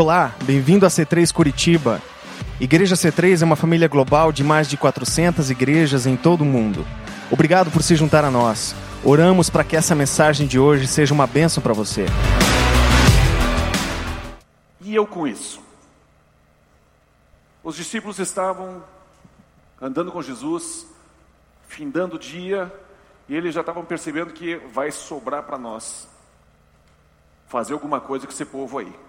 Olá, 0.00 0.32
bem-vindo 0.44 0.86
a 0.86 0.88
C3 0.88 1.32
Curitiba. 1.32 2.00
Igreja 2.60 2.94
C3 2.94 3.42
é 3.42 3.44
uma 3.44 3.56
família 3.56 3.88
global 3.88 4.30
de 4.30 4.44
mais 4.44 4.68
de 4.68 4.76
400 4.76 5.50
igrejas 5.50 6.06
em 6.06 6.16
todo 6.16 6.42
o 6.42 6.44
mundo. 6.44 6.86
Obrigado 7.32 7.68
por 7.68 7.82
se 7.82 7.96
juntar 7.96 8.24
a 8.24 8.30
nós. 8.30 8.76
Oramos 9.02 9.50
para 9.50 9.64
que 9.64 9.74
essa 9.74 9.96
mensagem 9.96 10.46
de 10.46 10.56
hoje 10.56 10.86
seja 10.86 11.12
uma 11.12 11.26
bênção 11.26 11.60
para 11.60 11.72
você. 11.72 12.06
E 14.80 14.94
eu 14.94 15.04
com 15.04 15.26
isso? 15.26 15.60
Os 17.64 17.74
discípulos 17.74 18.20
estavam 18.20 18.84
andando 19.82 20.12
com 20.12 20.22
Jesus, 20.22 20.86
findando 21.66 22.14
o 22.14 22.20
dia, 22.20 22.72
e 23.28 23.34
eles 23.34 23.52
já 23.52 23.62
estavam 23.62 23.84
percebendo 23.84 24.32
que 24.32 24.58
vai 24.72 24.92
sobrar 24.92 25.42
para 25.42 25.58
nós 25.58 26.06
fazer 27.48 27.72
alguma 27.72 28.00
coisa 28.00 28.28
com 28.28 28.32
esse 28.32 28.44
povo 28.44 28.78
aí. 28.78 29.07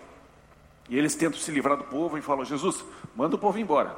E 0.89 0.97
eles 0.97 1.15
tentam 1.15 1.39
se 1.39 1.51
livrar 1.51 1.77
do 1.77 1.83
povo 1.83 2.17
e 2.17 2.21
falam: 2.21 2.43
Jesus, 2.43 2.83
manda 3.15 3.35
o 3.35 3.39
povo 3.39 3.59
embora. 3.59 3.95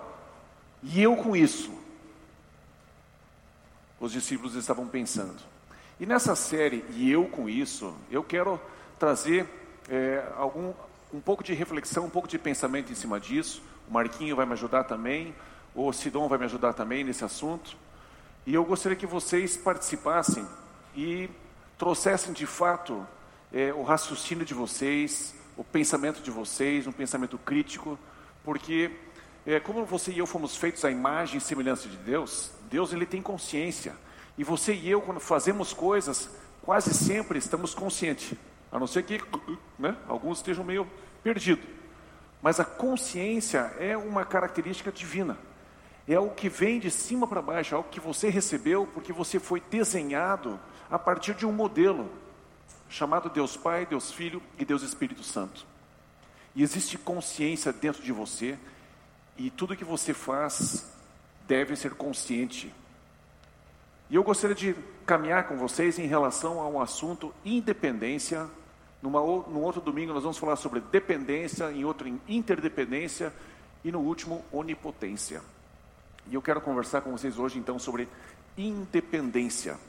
E 0.83 1.01
eu 1.01 1.15
com 1.15 1.35
isso? 1.35 1.71
Os 3.99 4.11
discípulos 4.11 4.55
estavam 4.55 4.87
pensando. 4.87 5.41
E 5.99 6.05
nessa 6.05 6.35
série, 6.35 6.83
e 6.89 7.11
eu 7.11 7.25
com 7.25 7.47
isso, 7.47 7.93
eu 8.09 8.23
quero 8.23 8.59
trazer 8.97 9.47
é, 9.87 10.23
algum, 10.35 10.73
um 11.13 11.19
pouco 11.19 11.43
de 11.43 11.53
reflexão, 11.53 12.05
um 12.05 12.09
pouco 12.09 12.27
de 12.27 12.39
pensamento 12.39 12.91
em 12.91 12.95
cima 12.95 13.19
disso. 13.19 13.61
O 13.87 13.93
Marquinho 13.93 14.35
vai 14.35 14.45
me 14.45 14.53
ajudar 14.53 14.83
também, 14.85 15.33
o 15.75 15.93
Sidon 15.93 16.27
vai 16.27 16.39
me 16.39 16.45
ajudar 16.45 16.73
também 16.73 17.03
nesse 17.03 17.23
assunto. 17.23 17.77
E 18.45 18.53
eu 18.53 18.65
gostaria 18.65 18.95
que 18.95 19.05
vocês 19.05 19.55
participassem 19.55 20.47
e 20.95 21.29
trouxessem 21.77 22.33
de 22.33 22.47
fato 22.47 23.05
é, 23.53 23.71
o 23.71 23.83
raciocínio 23.83 24.43
de 24.43 24.53
vocês, 24.53 25.35
o 25.61 25.63
pensamento 25.63 26.23
de 26.23 26.31
vocês, 26.31 26.87
um 26.87 26.91
pensamento 26.91 27.37
crítico, 27.37 27.97
porque 28.43 28.89
é, 29.45 29.59
como 29.59 29.85
você 29.85 30.11
e 30.11 30.17
eu 30.17 30.25
fomos 30.25 30.55
feitos 30.55 30.83
à 30.83 30.89
imagem 30.89 31.37
e 31.37 31.41
semelhança 31.41 31.87
de 31.87 31.97
Deus, 31.97 32.51
Deus 32.67 32.91
ele 32.91 33.05
tem 33.05 33.21
consciência. 33.21 33.93
E 34.35 34.43
você 34.43 34.73
e 34.73 34.89
eu, 34.89 35.01
quando 35.03 35.19
fazemos 35.19 35.71
coisas, 35.71 36.31
quase 36.63 36.95
sempre 36.95 37.37
estamos 37.37 37.75
conscientes. 37.75 38.33
A 38.71 38.79
não 38.79 38.87
ser 38.87 39.03
que 39.03 39.21
né, 39.77 39.95
alguns 40.07 40.39
estejam 40.39 40.63
meio 40.63 40.87
perdidos. 41.21 41.65
Mas 42.41 42.59
a 42.59 42.65
consciência 42.65 43.71
é 43.79 43.95
uma 43.95 44.25
característica 44.25 44.91
divina. 44.91 45.37
É 46.07 46.19
o 46.19 46.31
que 46.31 46.49
vem 46.49 46.79
de 46.79 46.89
cima 46.89 47.27
para 47.27 47.39
baixo, 47.39 47.75
é 47.75 47.77
algo 47.77 47.89
que 47.89 47.99
você 47.99 48.29
recebeu 48.29 48.89
porque 48.91 49.13
você 49.13 49.39
foi 49.39 49.61
desenhado 49.69 50.59
a 50.89 50.97
partir 50.97 51.35
de 51.35 51.45
um 51.45 51.51
modelo 51.51 52.09
chamado 52.91 53.29
Deus 53.29 53.55
Pai, 53.55 53.85
Deus 53.85 54.11
Filho 54.11 54.43
e 54.59 54.65
Deus 54.65 54.83
Espírito 54.83 55.23
Santo. 55.23 55.65
E 56.53 56.61
existe 56.61 56.97
consciência 56.97 57.71
dentro 57.71 58.03
de 58.03 58.11
você, 58.11 58.59
e 59.37 59.49
tudo 59.49 59.77
que 59.77 59.85
você 59.85 60.13
faz 60.13 60.85
deve 61.47 61.75
ser 61.75 61.93
consciente. 61.93 62.71
E 64.09 64.15
eu 64.15 64.23
gostaria 64.23 64.55
de 64.55 64.75
caminhar 65.05 65.47
com 65.47 65.55
vocês 65.55 65.97
em 65.97 66.05
relação 66.05 66.59
a 66.59 66.67
um 66.67 66.81
assunto 66.81 67.33
independência. 67.45 68.45
Numa, 69.01 69.21
no 69.21 69.61
outro 69.61 69.79
domingo 69.79 70.13
nós 70.13 70.23
vamos 70.23 70.37
falar 70.37 70.57
sobre 70.57 70.81
dependência, 70.81 71.71
em 71.71 71.85
outro 71.85 72.09
em 72.09 72.21
interdependência 72.27 73.33
e 73.85 73.91
no 73.91 73.99
último 73.99 74.43
onipotência. 74.51 75.41
E 76.29 76.35
eu 76.35 76.41
quero 76.41 76.59
conversar 76.59 77.01
com 77.01 77.11
vocês 77.11 77.39
hoje 77.39 77.57
então 77.57 77.79
sobre 77.79 78.07
independência. 78.57 79.79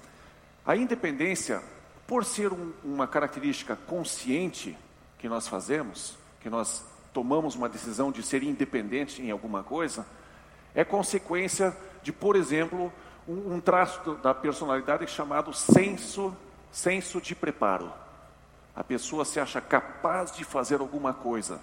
A 0.64 0.76
independência 0.76 1.60
por 2.06 2.24
ser 2.24 2.52
um, 2.52 2.72
uma 2.84 3.06
característica 3.06 3.76
consciente 3.76 4.76
que 5.18 5.28
nós 5.28 5.46
fazemos, 5.48 6.16
que 6.40 6.50
nós 6.50 6.84
tomamos 7.12 7.54
uma 7.54 7.68
decisão 7.68 8.10
de 8.10 8.22
ser 8.22 8.42
independente 8.42 9.22
em 9.22 9.30
alguma 9.30 9.62
coisa, 9.62 10.06
é 10.74 10.84
consequência 10.84 11.76
de, 12.02 12.12
por 12.12 12.36
exemplo, 12.36 12.92
um, 13.28 13.54
um 13.54 13.60
traço 13.60 14.14
da 14.16 14.34
personalidade 14.34 15.06
chamado 15.06 15.52
senso, 15.52 16.36
senso 16.70 17.20
de 17.20 17.34
preparo. 17.34 17.92
A 18.74 18.82
pessoa 18.82 19.24
se 19.24 19.38
acha 19.38 19.60
capaz 19.60 20.32
de 20.32 20.44
fazer 20.44 20.80
alguma 20.80 21.12
coisa. 21.12 21.60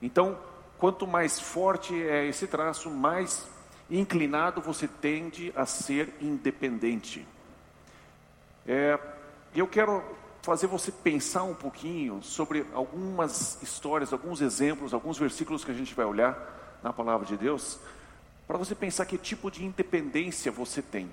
Então, 0.00 0.38
quanto 0.78 1.06
mais 1.06 1.38
forte 1.38 1.94
é 1.94 2.26
esse 2.26 2.46
traço, 2.46 2.90
mais 2.90 3.46
inclinado 3.90 4.60
você 4.60 4.88
tende 4.88 5.52
a 5.54 5.66
ser 5.66 6.12
independente. 6.20 7.26
É, 8.66 8.98
e 9.56 9.58
eu 9.58 9.66
quero 9.66 10.04
fazer 10.42 10.66
você 10.66 10.92
pensar 10.92 11.44
um 11.44 11.54
pouquinho 11.54 12.22
sobre 12.22 12.66
algumas 12.74 13.60
histórias, 13.62 14.12
alguns 14.12 14.42
exemplos, 14.42 14.92
alguns 14.92 15.16
versículos 15.16 15.64
que 15.64 15.70
a 15.70 15.74
gente 15.74 15.94
vai 15.94 16.04
olhar 16.04 16.78
na 16.82 16.92
palavra 16.92 17.24
de 17.26 17.38
Deus, 17.38 17.78
para 18.46 18.58
você 18.58 18.74
pensar 18.74 19.06
que 19.06 19.16
tipo 19.16 19.50
de 19.50 19.64
independência 19.64 20.52
você 20.52 20.82
tem. 20.82 21.10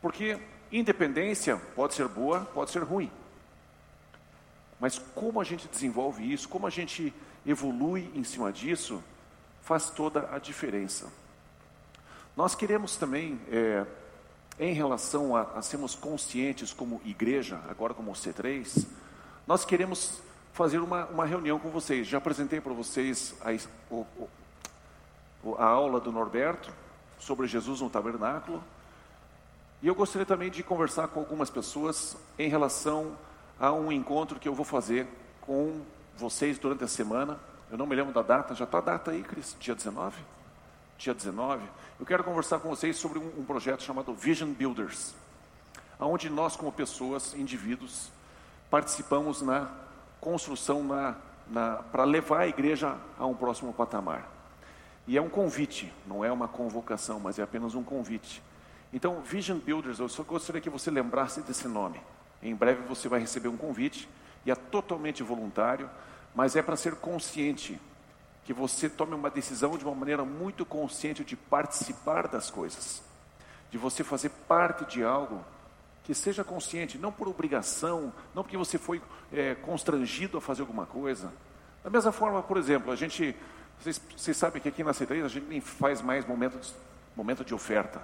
Porque 0.00 0.38
independência 0.70 1.60
pode 1.74 1.94
ser 1.94 2.06
boa, 2.06 2.42
pode 2.54 2.70
ser 2.70 2.84
ruim. 2.84 3.10
Mas 4.78 4.96
como 5.12 5.40
a 5.40 5.44
gente 5.44 5.66
desenvolve 5.66 6.32
isso, 6.32 6.48
como 6.48 6.68
a 6.68 6.70
gente 6.70 7.12
evolui 7.44 8.12
em 8.14 8.22
cima 8.22 8.52
disso, 8.52 9.02
faz 9.60 9.90
toda 9.90 10.32
a 10.32 10.38
diferença. 10.38 11.12
Nós 12.36 12.54
queremos 12.54 12.96
também 12.96 13.40
é, 13.50 13.84
em 14.60 14.74
relação 14.74 15.34
a, 15.34 15.40
a 15.56 15.62
sermos 15.62 15.94
conscientes 15.94 16.70
como 16.70 17.00
igreja, 17.02 17.58
agora 17.66 17.94
como 17.94 18.12
C3, 18.12 18.86
nós 19.46 19.64
queremos 19.64 20.20
fazer 20.52 20.78
uma, 20.80 21.06
uma 21.06 21.24
reunião 21.24 21.58
com 21.58 21.70
vocês. 21.70 22.06
Já 22.06 22.18
apresentei 22.18 22.60
para 22.60 22.74
vocês 22.74 23.34
a, 23.40 23.50
o, 23.92 24.06
o, 25.42 25.54
a 25.56 25.64
aula 25.64 25.98
do 25.98 26.12
Norberto 26.12 26.70
sobre 27.18 27.46
Jesus 27.46 27.80
no 27.80 27.88
tabernáculo. 27.88 28.62
E 29.82 29.88
eu 29.88 29.94
gostaria 29.94 30.26
também 30.26 30.50
de 30.50 30.62
conversar 30.62 31.08
com 31.08 31.20
algumas 31.20 31.48
pessoas 31.48 32.14
em 32.38 32.50
relação 32.50 33.16
a 33.58 33.72
um 33.72 33.90
encontro 33.90 34.38
que 34.38 34.46
eu 34.46 34.54
vou 34.54 34.66
fazer 34.66 35.06
com 35.40 35.80
vocês 36.18 36.58
durante 36.58 36.84
a 36.84 36.88
semana. 36.88 37.40
Eu 37.70 37.78
não 37.78 37.86
me 37.86 37.96
lembro 37.96 38.12
da 38.12 38.20
data, 38.20 38.54
já 38.54 38.64
está 38.64 38.76
a 38.76 38.82
data 38.82 39.10
aí, 39.12 39.22
Cris? 39.22 39.56
Dia 39.58 39.74
19? 39.74 40.18
Dia 41.00 41.14
19 41.14 41.66
eu 41.98 42.04
quero 42.04 42.22
conversar 42.22 42.58
com 42.58 42.68
vocês 42.68 42.94
sobre 42.94 43.18
um, 43.18 43.40
um 43.40 43.42
projeto 43.42 43.82
chamado 43.82 44.12
Vision 44.12 44.52
Builders, 44.52 45.14
onde 45.98 46.28
nós, 46.28 46.56
como 46.56 46.70
pessoas, 46.70 47.32
indivíduos, 47.32 48.10
participamos 48.70 49.40
na 49.40 49.70
construção 50.20 50.84
na, 50.84 51.16
na 51.46 51.76
para 51.76 52.04
levar 52.04 52.40
a 52.40 52.48
igreja 52.48 52.98
a 53.18 53.24
um 53.24 53.34
próximo 53.34 53.72
patamar. 53.72 54.30
E 55.06 55.16
é 55.16 55.22
um 55.22 55.30
convite, 55.30 55.90
não 56.06 56.22
é 56.22 56.30
uma 56.30 56.46
convocação, 56.46 57.18
mas 57.18 57.38
é 57.38 57.42
apenas 57.42 57.74
um 57.74 57.82
convite. 57.82 58.42
Então, 58.92 59.22
Vision 59.22 59.56
Builders, 59.56 60.00
eu 60.00 60.08
só 60.08 60.22
gostaria 60.22 60.60
que 60.60 60.68
você 60.68 60.90
lembrasse 60.90 61.40
desse 61.40 61.66
nome. 61.66 61.98
Em 62.42 62.54
breve 62.54 62.82
você 62.82 63.08
vai 63.08 63.20
receber 63.20 63.48
um 63.48 63.56
convite, 63.56 64.06
e 64.44 64.50
é 64.50 64.54
totalmente 64.54 65.22
voluntário, 65.22 65.88
mas 66.34 66.56
é 66.56 66.62
para 66.62 66.76
ser 66.76 66.96
consciente 66.96 67.80
que 68.50 68.54
você 68.54 68.88
tome 68.88 69.14
uma 69.14 69.30
decisão 69.30 69.78
de 69.78 69.84
uma 69.84 69.94
maneira 69.94 70.24
muito 70.24 70.66
consciente 70.66 71.22
de 71.22 71.36
participar 71.36 72.26
das 72.26 72.50
coisas, 72.50 73.00
de 73.70 73.78
você 73.78 74.02
fazer 74.02 74.30
parte 74.48 74.84
de 74.86 75.04
algo 75.04 75.44
que 76.02 76.12
seja 76.12 76.42
consciente, 76.42 76.98
não 76.98 77.12
por 77.12 77.28
obrigação, 77.28 78.12
não 78.34 78.42
porque 78.42 78.56
você 78.56 78.76
foi 78.76 79.00
é, 79.32 79.54
constrangido 79.54 80.36
a 80.36 80.40
fazer 80.40 80.62
alguma 80.62 80.84
coisa. 80.84 81.32
Da 81.84 81.90
mesma 81.90 82.10
forma, 82.10 82.42
por 82.42 82.56
exemplo, 82.56 82.90
a 82.90 82.96
gente, 82.96 83.36
vocês, 83.78 84.00
vocês 84.16 84.36
sabem 84.36 84.60
que 84.60 84.68
aqui 84.68 84.82
na 84.82 84.90
C3 84.90 85.24
a 85.24 85.28
gente 85.28 85.46
nem 85.46 85.60
faz 85.60 86.02
mais 86.02 86.26
momento 86.26 86.58
de, 86.58 86.72
momento 87.14 87.44
de 87.44 87.54
oferta. 87.54 88.02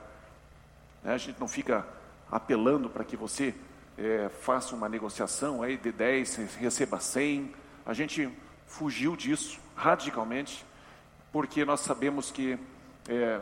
Né? 1.03 1.13
A 1.13 1.19
gente 1.19 1.41
não 1.41 1.49
fica 1.49 1.84
apelando 2.31 2.89
para 2.89 3.04
que 3.04 3.16
você 3.16 3.53
é, 3.99 4.28
faça 4.42 4.77
uma 4.77 4.89
negociação 4.89 5.60
aí 5.60 5.77
de 5.77 5.91
10, 5.91 6.37
receba 6.60 7.01
100. 7.01 7.53
A 7.84 7.92
gente 7.92 8.33
fugiu 8.65 9.16
disso 9.16 9.66
radicalmente, 9.77 10.65
porque 11.31 11.65
nós 11.65 11.81
sabemos 11.81 12.31
que 12.31 12.59
é, 13.09 13.41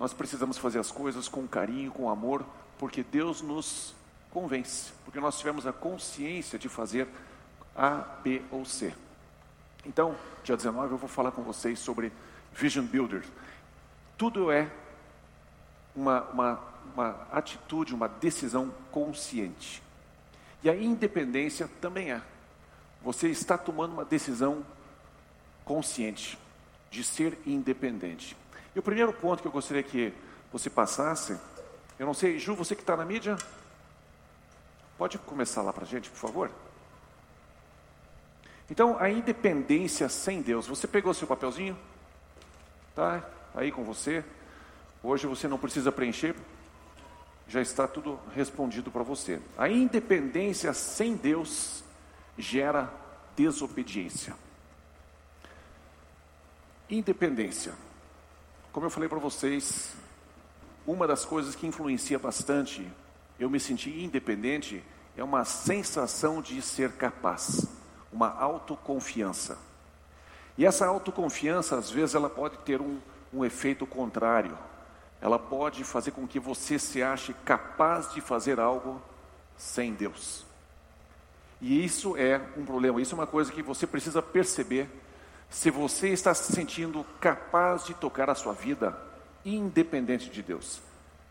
nós 0.00 0.12
precisamos 0.12 0.58
fazer 0.58 0.78
as 0.78 0.90
coisas 0.90 1.28
com 1.28 1.46
carinho, 1.46 1.92
com 1.92 2.08
amor, 2.08 2.44
porque 2.78 3.02
Deus 3.02 3.42
nos 3.42 3.94
convence, 4.30 4.92
porque 5.04 5.20
nós 5.20 5.38
tivemos 5.38 5.66
a 5.66 5.72
consciência 5.72 6.58
de 6.58 6.68
fazer 6.68 7.06
A, 7.76 7.98
B 8.22 8.42
ou 8.50 8.64
C. 8.64 8.92
Então, 9.86 10.16
dia 10.42 10.56
19 10.56 10.92
eu 10.92 10.98
vou 10.98 11.08
falar 11.08 11.30
com 11.30 11.42
vocês 11.42 11.78
sobre 11.78 12.10
Vision 12.52 12.86
Builder. 12.86 13.22
Tudo 14.16 14.50
é 14.50 14.70
uma, 15.94 16.22
uma, 16.22 16.60
uma 16.94 17.26
atitude, 17.30 17.94
uma 17.94 18.08
decisão 18.08 18.72
consciente. 18.90 19.82
E 20.62 20.70
a 20.70 20.74
independência 20.74 21.68
também 21.80 22.10
é. 22.10 22.22
Você 23.02 23.28
está 23.28 23.58
tomando 23.58 23.92
uma 23.92 24.04
decisão 24.04 24.64
consciente 25.64 26.38
de 26.90 27.02
ser 27.02 27.38
independente. 27.46 28.36
E 28.74 28.78
o 28.78 28.82
primeiro 28.82 29.12
ponto 29.12 29.40
que 29.42 29.48
eu 29.48 29.52
gostaria 29.52 29.82
que 29.82 30.12
você 30.52 30.68
passasse, 30.70 31.38
eu 31.98 32.06
não 32.06 32.14
sei, 32.14 32.38
Ju, 32.38 32.54
você 32.54 32.74
que 32.74 32.82
está 32.82 32.96
na 32.96 33.04
mídia, 33.04 33.36
pode 34.96 35.18
começar 35.18 35.62
lá 35.62 35.72
para 35.72 35.84
a 35.84 35.86
gente, 35.86 36.10
por 36.10 36.18
favor? 36.18 36.50
Então, 38.70 38.96
a 38.98 39.10
independência 39.10 40.08
sem 40.08 40.40
Deus. 40.40 40.66
Você 40.66 40.86
pegou 40.86 41.12
seu 41.12 41.28
papelzinho? 41.28 41.76
Tá 42.94 43.22
aí 43.54 43.70
com 43.70 43.84
você. 43.84 44.24
Hoje 45.02 45.26
você 45.26 45.46
não 45.46 45.58
precisa 45.58 45.92
preencher, 45.92 46.34
já 47.46 47.60
está 47.60 47.86
tudo 47.86 48.18
respondido 48.34 48.90
para 48.90 49.02
você. 49.02 49.40
A 49.58 49.68
independência 49.68 50.72
sem 50.72 51.14
Deus 51.14 51.84
gera 52.38 52.90
desobediência. 53.36 54.34
Independência. 56.88 57.72
Como 58.72 58.86
eu 58.86 58.90
falei 58.90 59.08
para 59.08 59.18
vocês, 59.18 59.94
uma 60.86 61.06
das 61.06 61.24
coisas 61.24 61.54
que 61.54 61.66
influencia 61.66 62.18
bastante 62.18 62.86
eu 63.38 63.48
me 63.48 63.58
sentir 63.58 64.02
independente 64.02 64.84
é 65.16 65.24
uma 65.24 65.44
sensação 65.44 66.42
de 66.42 66.60
ser 66.60 66.92
capaz, 66.92 67.66
uma 68.12 68.28
autoconfiança. 68.28 69.58
E 70.58 70.64
essa 70.64 70.86
autoconfiança, 70.86 71.76
às 71.76 71.90
vezes, 71.90 72.14
ela 72.14 72.30
pode 72.30 72.58
ter 72.58 72.80
um, 72.80 73.00
um 73.32 73.44
efeito 73.44 73.86
contrário. 73.86 74.56
Ela 75.20 75.38
pode 75.38 75.82
fazer 75.84 76.10
com 76.10 76.26
que 76.26 76.38
você 76.38 76.78
se 76.78 77.02
ache 77.02 77.34
capaz 77.44 78.12
de 78.12 78.20
fazer 78.20 78.60
algo 78.60 79.00
sem 79.56 79.94
Deus. 79.94 80.44
E 81.60 81.84
isso 81.84 82.16
é 82.16 82.40
um 82.56 82.64
problema, 82.64 83.00
isso 83.00 83.14
é 83.14 83.18
uma 83.18 83.26
coisa 83.26 83.50
que 83.50 83.62
você 83.62 83.86
precisa 83.86 84.20
perceber 84.20 84.88
se 85.54 85.70
você 85.70 86.08
está 86.08 86.34
se 86.34 86.52
sentindo 86.52 87.06
capaz 87.20 87.84
de 87.84 87.94
tocar 87.94 88.28
a 88.28 88.34
sua 88.34 88.52
vida 88.52 88.98
independente 89.44 90.28
de 90.28 90.42
Deus, 90.42 90.82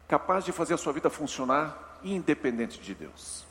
capaz 0.07 0.45
de 0.45 0.53
fazer 0.53 0.75
a 0.75 0.77
sua 0.77 0.93
vida 0.93 1.09
funcionar 1.09 1.99
independente 2.01 2.79
de 2.79 2.95
Deus. 2.95 3.45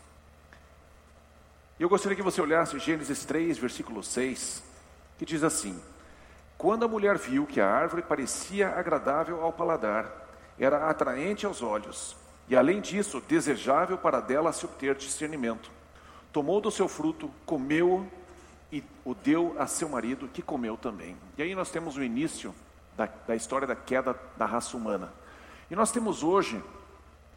Eu 1.78 1.90
gostaria 1.90 2.16
que 2.16 2.22
você 2.22 2.40
olhasse 2.40 2.78
Gênesis 2.78 3.22
3, 3.26 3.58
versículo 3.58 4.02
6, 4.02 4.62
que 5.18 5.26
diz 5.26 5.42
assim: 5.44 5.78
Quando 6.56 6.86
a 6.86 6.88
mulher 6.88 7.18
viu 7.18 7.44
que 7.44 7.60
a 7.60 7.68
árvore 7.68 8.00
parecia 8.00 8.70
agradável 8.70 9.42
ao 9.42 9.52
paladar, 9.52 10.10
era 10.58 10.88
atraente 10.88 11.44
aos 11.44 11.60
olhos, 11.60 12.16
e 12.48 12.56
além 12.56 12.80
disso, 12.80 13.22
desejável 13.28 13.98
para 13.98 14.20
dela 14.20 14.54
se 14.54 14.64
obter 14.64 14.94
discernimento, 14.94 15.70
tomou 16.32 16.62
do 16.62 16.70
seu 16.70 16.88
fruto, 16.88 17.30
comeu 17.44 18.08
e 18.72 18.82
o 19.04 19.14
deu 19.14 19.54
a 19.58 19.66
seu 19.66 19.86
marido, 19.86 20.26
que 20.26 20.40
comeu 20.40 20.78
também. 20.78 21.14
E 21.36 21.42
aí 21.42 21.54
nós 21.54 21.70
temos 21.70 21.94
o 21.98 22.02
início 22.02 22.54
da, 22.96 23.06
da 23.26 23.36
história 23.36 23.66
da 23.66 23.76
queda 23.76 24.18
da 24.38 24.46
raça 24.46 24.74
humana. 24.74 25.12
E 25.70 25.76
nós 25.76 25.92
temos 25.92 26.22
hoje 26.22 26.62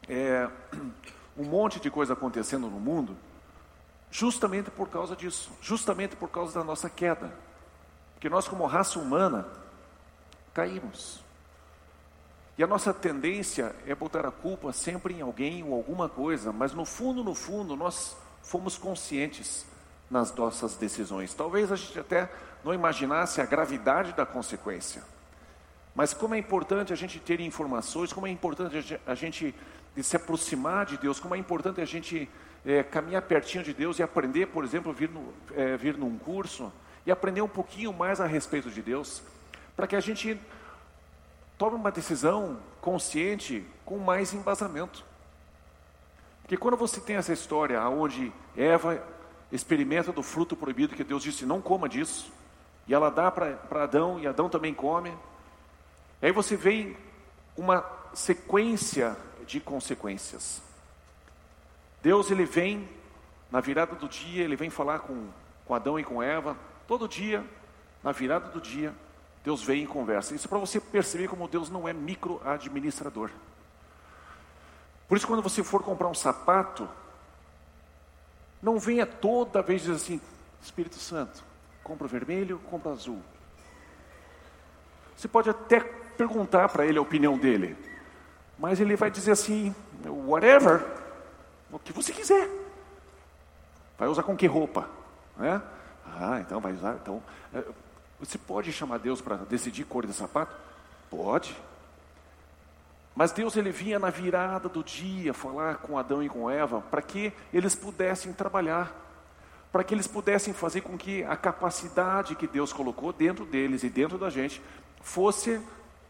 é, 0.08 0.50
um 1.38 1.44
monte 1.44 1.78
de 1.82 1.92
coisa 1.92 2.14
acontecendo 2.14 2.70
no 2.70 2.80
mundo, 2.80 3.18
justamente 4.10 4.72
por 4.72 4.88
causa 4.88 5.14
disso, 5.14 5.52
justamente 5.62 6.16
por 6.16 6.30
causa 6.30 6.58
da 6.58 6.64
nossa 6.64 6.90
queda. 6.90 7.34
Porque 8.14 8.30
nós, 8.30 8.48
como 8.48 8.66
raça 8.66 8.98
humana, 8.98 9.46
caímos. 10.54 11.22
E 12.58 12.64
a 12.64 12.68
nossa 12.68 12.94
tendência 12.94 13.76
é 13.86 13.94
botar 13.94 14.26
a 14.26 14.32
culpa 14.32 14.72
sempre 14.72 15.14
em 15.14 15.22
alguém 15.22 15.62
ou 15.64 15.74
alguma 15.74 16.08
coisa, 16.08 16.54
mas 16.54 16.74
no 16.74 16.86
fundo, 16.86 17.26
no 17.26 17.36
fundo, 17.36 17.76
nós 17.76 18.16
fomos 18.42 18.78
conscientes 18.78 19.66
nas 20.10 20.34
nossas 20.34 20.76
decisões. 20.76 21.34
Talvez 21.34 21.72
a 21.72 21.76
gente 21.76 22.00
até 22.00 22.30
não 22.64 22.74
imaginasse 22.74 23.42
a 23.42 23.46
gravidade 23.46 24.14
da 24.14 24.26
consequência. 24.26 25.04
Mas 25.94 26.14
como 26.14 26.36
é 26.36 26.38
importante 26.38 26.92
a 26.92 26.96
gente 26.96 27.20
ter 27.20 27.40
informações, 27.40 28.12
como 28.12 28.28
é 28.28 28.30
importante 28.30 29.00
a 29.06 29.16
gente 29.16 29.56
se 30.02 30.16
aproximar 30.16 30.86
de 30.86 30.98
Deus, 30.98 31.20
como 31.20 31.36
é 31.36 31.38
importante 31.38 31.80
a 31.80 31.86
gente 31.86 32.30
é, 32.66 32.84
caminhar 32.84 33.22
pertinho 33.22 33.64
de 33.64 33.74
Deus 33.74 34.00
e 34.00 34.04
aprender, 34.04 34.48
por 34.48 34.64
exemplo, 34.64 34.92
vir, 34.92 35.10
no, 35.10 35.34
é, 35.56 35.78
vir 35.78 35.98
num 35.98 36.18
curso 36.18 36.72
e 37.06 37.12
aprender 37.12 37.42
um 37.42 37.48
pouquinho 37.48 37.94
mais 37.94 38.20
a 38.20 38.26
respeito 38.26 38.70
de 38.70 38.82
Deus, 38.82 39.22
para 39.76 39.88
que 39.88 39.96
a 39.96 40.02
gente 40.02 40.40
tome 41.58 41.76
uma 41.76 41.92
decisão 41.92 42.58
consciente 42.82 43.66
com 43.86 43.98
mais 43.98 44.34
embasamento. 44.34 45.04
Porque 46.42 46.58
quando 46.58 46.76
você 46.76 47.00
tem 47.00 47.16
essa 47.16 47.32
história 47.32 47.82
onde 47.88 48.34
Eva 48.58 49.02
experimenta 49.52 50.12
do 50.12 50.24
fruto 50.24 50.56
proibido 50.56 50.96
que 50.96 51.04
Deus 51.04 51.24
disse 51.24 51.46
não 51.46 51.62
coma 51.62 51.88
disso, 51.88 52.32
e 52.88 52.94
ela 52.94 53.10
dá 53.10 53.32
para 53.32 53.84
Adão 53.84 54.20
e 54.20 54.28
Adão 54.28 54.50
também 54.50 54.74
come. 54.74 55.14
Aí 56.22 56.32
você 56.32 56.56
vê 56.56 56.96
uma 57.58 57.86
sequência 58.14 59.18
de 59.46 59.60
consequências. 59.60 60.62
Deus 62.02 62.30
ele 62.30 62.46
vem 62.46 62.88
na 63.52 63.60
virada 63.60 63.96
do 63.96 64.08
dia, 64.08 64.44
ele 64.44 64.56
vem 64.56 64.70
falar 64.70 65.00
com, 65.00 65.28
com 65.66 65.74
Adão 65.74 66.00
e 66.00 66.04
com 66.04 66.22
Eva, 66.22 66.58
todo 66.88 67.08
dia, 67.08 67.44
na 68.04 68.12
virada 68.12 68.50
do 68.50 68.62
dia, 68.62 68.94
Deus 69.44 69.64
vem 69.64 69.84
e 69.84 69.88
conversa. 69.88 70.36
Isso 70.36 70.48
é 70.48 70.50
para 70.50 70.58
você 70.58 70.80
perceber 70.80 71.28
como 71.28 71.48
Deus 71.48 71.70
não 71.70 71.88
é 71.88 71.94
micro-administrador. 71.94 73.30
Por 75.08 75.18
isso, 75.18 75.28
quando 75.28 75.42
você 75.42 75.64
for 75.64 75.84
comprar 75.84 76.08
um 76.08 76.14
sapato, 76.16 76.90
não 78.66 78.80
venha 78.80 79.06
toda 79.06 79.62
vez 79.62 79.82
dizer 79.82 79.94
assim, 79.94 80.20
Espírito 80.60 80.96
Santo, 80.96 81.44
compra 81.84 82.08
vermelho, 82.08 82.60
compra 82.68 82.92
azul. 82.94 83.22
Você 85.16 85.28
pode 85.28 85.52
até 85.52 85.80
perguntar 85.80 86.68
para 86.70 86.84
ele 86.84 86.98
a 86.98 87.02
opinião 87.02 87.38
dele, 87.38 87.78
mas 88.58 88.82
ele 88.82 88.96
vai 88.96 89.12
dizer 89.12 89.34
assim, 89.34 89.74
whatever, 90.04 90.84
o 91.72 91.78
que 91.78 91.94
você 91.94 92.12
quiser. 92.12 92.50
Vai 94.00 94.08
usar 94.08 94.24
com 94.24 94.36
que 94.36 94.48
roupa? 94.48 94.90
Né? 95.38 95.62
Ah, 96.04 96.40
então 96.40 96.60
vai 96.60 96.74
usar. 96.74 96.96
Então, 96.96 97.22
é, 97.54 97.64
você 98.20 98.38
pode 98.40 98.74
chamar 98.74 98.98
Deus 98.98 99.22
para 99.22 99.36
decidir 99.38 99.84
cor 99.84 100.08
de 100.08 100.14
sapato? 100.14 100.56
Pode. 101.08 101.56
Mas 103.16 103.32
Deus 103.32 103.56
ele 103.56 103.72
vinha 103.72 103.98
na 103.98 104.10
virada 104.10 104.68
do 104.68 104.84
dia 104.84 105.34
falar 105.34 105.78
com 105.78 105.98
Adão 105.98 106.22
e 106.22 106.28
com 106.28 106.50
Eva 106.50 106.82
para 106.82 107.02
que 107.02 107.32
eles 107.54 107.74
pudessem 107.74 108.34
trabalhar, 108.34 108.94
para 109.72 109.86
que 109.86 109.94
eles 109.94 110.06
pudessem 110.06 110.54
fazer 110.54 110.82
com 110.82 110.98
que 110.98 111.24
a 111.24 111.38
capacidade 111.38 112.36
que 112.36 112.46
Deus 112.46 112.74
colocou 112.74 113.14
dentro 113.14 113.46
deles 113.46 113.84
e 113.84 113.90
dentro 113.90 114.18
da 114.18 114.30
gente 114.30 114.62
fosse 115.02 115.62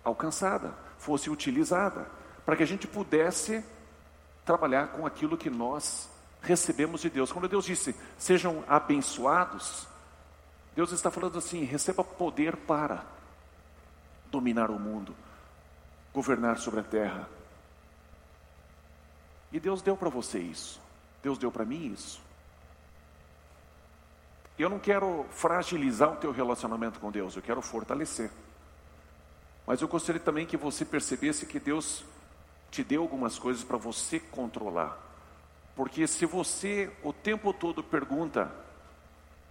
alcançada, 0.04 0.74
fosse 0.98 1.30
utilizada, 1.30 2.08
para 2.44 2.56
que 2.56 2.64
a 2.64 2.68
gente 2.68 2.88
pudesse 2.88 3.64
trabalhar 4.44 4.88
com 4.88 5.06
aquilo 5.06 5.38
que 5.38 5.50
nós 5.50 6.10
recebemos 6.42 7.02
de 7.02 7.10
Deus. 7.10 7.32
Quando 7.32 7.48
Deus 7.48 7.66
disse: 7.66 7.96
"Sejam 8.18 8.64
abençoados", 8.68 9.88
Deus 10.76 10.92
está 10.92 11.12
falando 11.12 11.38
assim: 11.38 11.64
receba 11.64 12.04
poder 12.04 12.56
para 12.56 13.04
dominar 14.32 14.72
o 14.72 14.80
mundo 14.80 15.16
governar 16.16 16.58
sobre 16.58 16.80
a 16.80 16.84
terra. 16.84 17.30
E 19.52 19.60
Deus 19.60 19.82
deu 19.82 19.98
para 19.98 20.10
você 20.10 20.40
isso. 20.40 20.82
Deus 21.22 21.38
deu 21.38 21.52
para 21.52 21.66
mim 21.66 21.92
isso. 21.92 22.22
Eu 24.58 24.70
não 24.70 24.80
quero 24.80 25.26
fragilizar 25.32 26.14
o 26.14 26.16
teu 26.16 26.32
relacionamento 26.32 27.00
com 27.02 27.12
Deus, 27.12 27.36
eu 27.36 27.42
quero 27.42 27.62
fortalecer. 27.62 28.32
Mas 29.68 29.82
eu 29.82 29.88
gostaria 29.88 30.22
também 30.22 30.46
que 30.46 30.56
você 30.56 30.86
percebesse 30.86 31.46
que 31.46 31.60
Deus 31.60 32.06
te 32.72 32.84
deu 32.84 33.02
algumas 33.02 33.38
coisas 33.38 33.64
para 33.64 33.78
você 33.78 34.18
controlar. 34.20 34.98
Porque 35.76 36.08
se 36.08 36.26
você 36.26 36.90
o 37.04 37.12
tempo 37.12 37.52
todo 37.52 37.84
pergunta: 37.84 38.50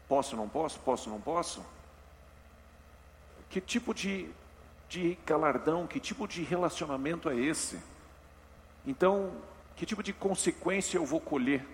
posso, 0.08 0.36
não 0.36 0.48
posso, 0.48 0.80
posso, 0.80 1.10
não 1.10 1.20
posso? 1.20 1.62
Que 3.50 3.60
tipo 3.60 3.92
de 3.92 4.30
de 4.94 5.18
galardão, 5.26 5.88
que 5.88 5.98
tipo 5.98 6.28
de 6.28 6.42
relacionamento 6.44 7.28
é 7.28 7.36
esse? 7.36 7.80
Então, 8.86 9.32
que 9.74 9.84
tipo 9.84 10.04
de 10.04 10.12
consequência 10.12 10.96
eu 10.96 11.04
vou 11.04 11.20
colher 11.20 11.66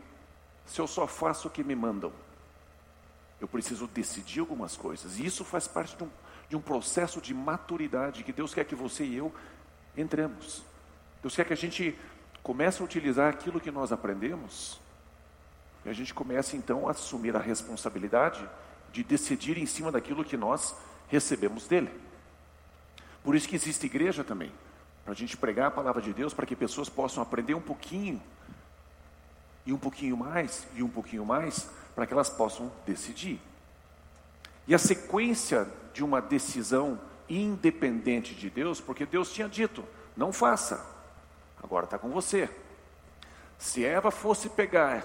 se 0.65 0.81
eu 0.81 0.87
só 0.87 1.07
faço 1.07 1.49
o 1.49 1.51
que 1.51 1.63
me 1.63 1.75
mandam? 1.75 2.11
Eu 3.39 3.47
preciso 3.47 3.87
decidir 3.87 4.41
algumas 4.41 4.75
coisas, 4.75 5.19
e 5.19 5.27
isso 5.27 5.45
faz 5.45 5.69
parte 5.69 5.97
de 5.97 6.05
um, 6.05 6.09
de 6.49 6.57
um 6.57 6.63
processo 6.63 7.21
de 7.21 7.35
maturidade 7.35 8.25
que 8.25 8.33
Deus 8.33 8.55
quer 8.55 8.65
que 8.65 8.75
você 8.75 9.05
e 9.05 9.17
eu 9.17 9.35
entremos. 9.97 10.63
Deus 11.21 11.37
quer 11.37 11.45
que 11.45 11.53
a 11.53 11.57
gente 11.57 11.99
comece 12.43 12.81
a 12.81 12.85
utilizar 12.87 13.29
aquilo 13.29 13.61
que 13.61 13.71
nós 13.71 13.93
aprendemos, 13.93 14.81
e 15.85 15.91
a 15.91 15.93
gente 15.93 16.15
comece 16.15 16.57
então 16.57 16.89
a 16.89 16.93
assumir 16.93 17.37
a 17.37 17.41
responsabilidade 17.41 18.49
de 18.93 19.05
decidir 19.05 19.59
em 19.59 19.67
cima 19.67 19.93
daquilo 19.93 20.25
que 20.25 20.39
nós 20.39 20.75
recebemos 21.09 21.67
dele. 21.67 22.10
Por 23.23 23.35
isso 23.35 23.49
que 23.49 23.57
existe 23.57 23.87
igreja 23.87 24.25
também, 24.25 24.53
para 25.05 25.13
a 25.13 25.17
gente 25.17 25.37
pregar 25.37 25.69
a 25.69 25.71
palavra 25.71 26.01
de 26.01 26.13
Deus, 26.13 26.33
para 26.33 26.47
que 26.47 26.57
pessoas 26.57 26.89
possam 26.89 27.23
aprender 27.23 27.55
um 27.55 27.61
pouquinho, 27.61 28.21
e 29.67 29.73
um 29.73 29.79
pouquinho 29.79 30.17
mais, 30.17 30.67
e 30.75 30.83
um 30.83 30.89
pouquinho 30.89 31.25
mais, 31.25 31.69
para 31.95 32.07
que 32.07 32.13
elas 32.13 32.31
possam 32.31 32.73
decidir. 32.87 33.41
E 34.67 34.75
a 34.75 34.79
sequência 34.79 35.69
de 35.93 36.03
uma 36.03 36.21
decisão 36.21 36.99
independente 37.29 38.35
de 38.35 38.49
Deus, 38.49 38.81
porque 38.81 39.05
Deus 39.05 39.33
tinha 39.33 39.49
dito: 39.49 39.85
não 40.17 40.33
faça, 40.33 40.85
agora 41.63 41.85
está 41.85 41.99
com 41.99 42.09
você. 42.11 42.49
Se 43.59 43.85
Eva 43.85 44.11
fosse 44.11 44.49
pegar 44.49 45.05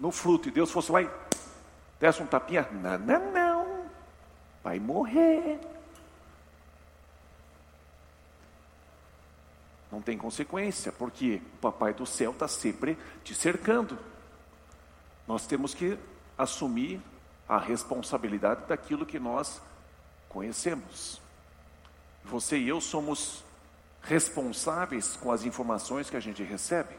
no 0.00 0.10
fruto 0.10 0.48
e 0.48 0.52
Deus 0.52 0.70
fosse 0.70 0.90
lá 0.90 1.02
e 1.02 1.10
Desse 2.00 2.22
um 2.22 2.26
tapinha, 2.26 2.68
não, 2.70 2.98
não, 2.98 3.32
não, 3.32 3.66
vai 4.62 4.78
morrer. 4.78 5.58
Não 9.90 10.02
tem 10.02 10.18
consequência, 10.18 10.92
porque 10.92 11.40
o 11.54 11.58
Papai 11.58 11.94
do 11.94 12.04
céu 12.04 12.32
está 12.32 12.46
sempre 12.46 12.98
te 13.24 13.34
cercando. 13.34 13.98
Nós 15.26 15.46
temos 15.46 15.74
que 15.74 15.98
assumir 16.36 17.00
a 17.48 17.58
responsabilidade 17.58 18.66
daquilo 18.66 19.06
que 19.06 19.18
nós 19.18 19.60
conhecemos. 20.28 21.20
Você 22.24 22.58
e 22.58 22.68
eu 22.68 22.80
somos 22.80 23.42
responsáveis 24.02 25.16
com 25.16 25.32
as 25.32 25.44
informações 25.44 26.10
que 26.10 26.16
a 26.16 26.20
gente 26.20 26.42
recebe. 26.42 26.94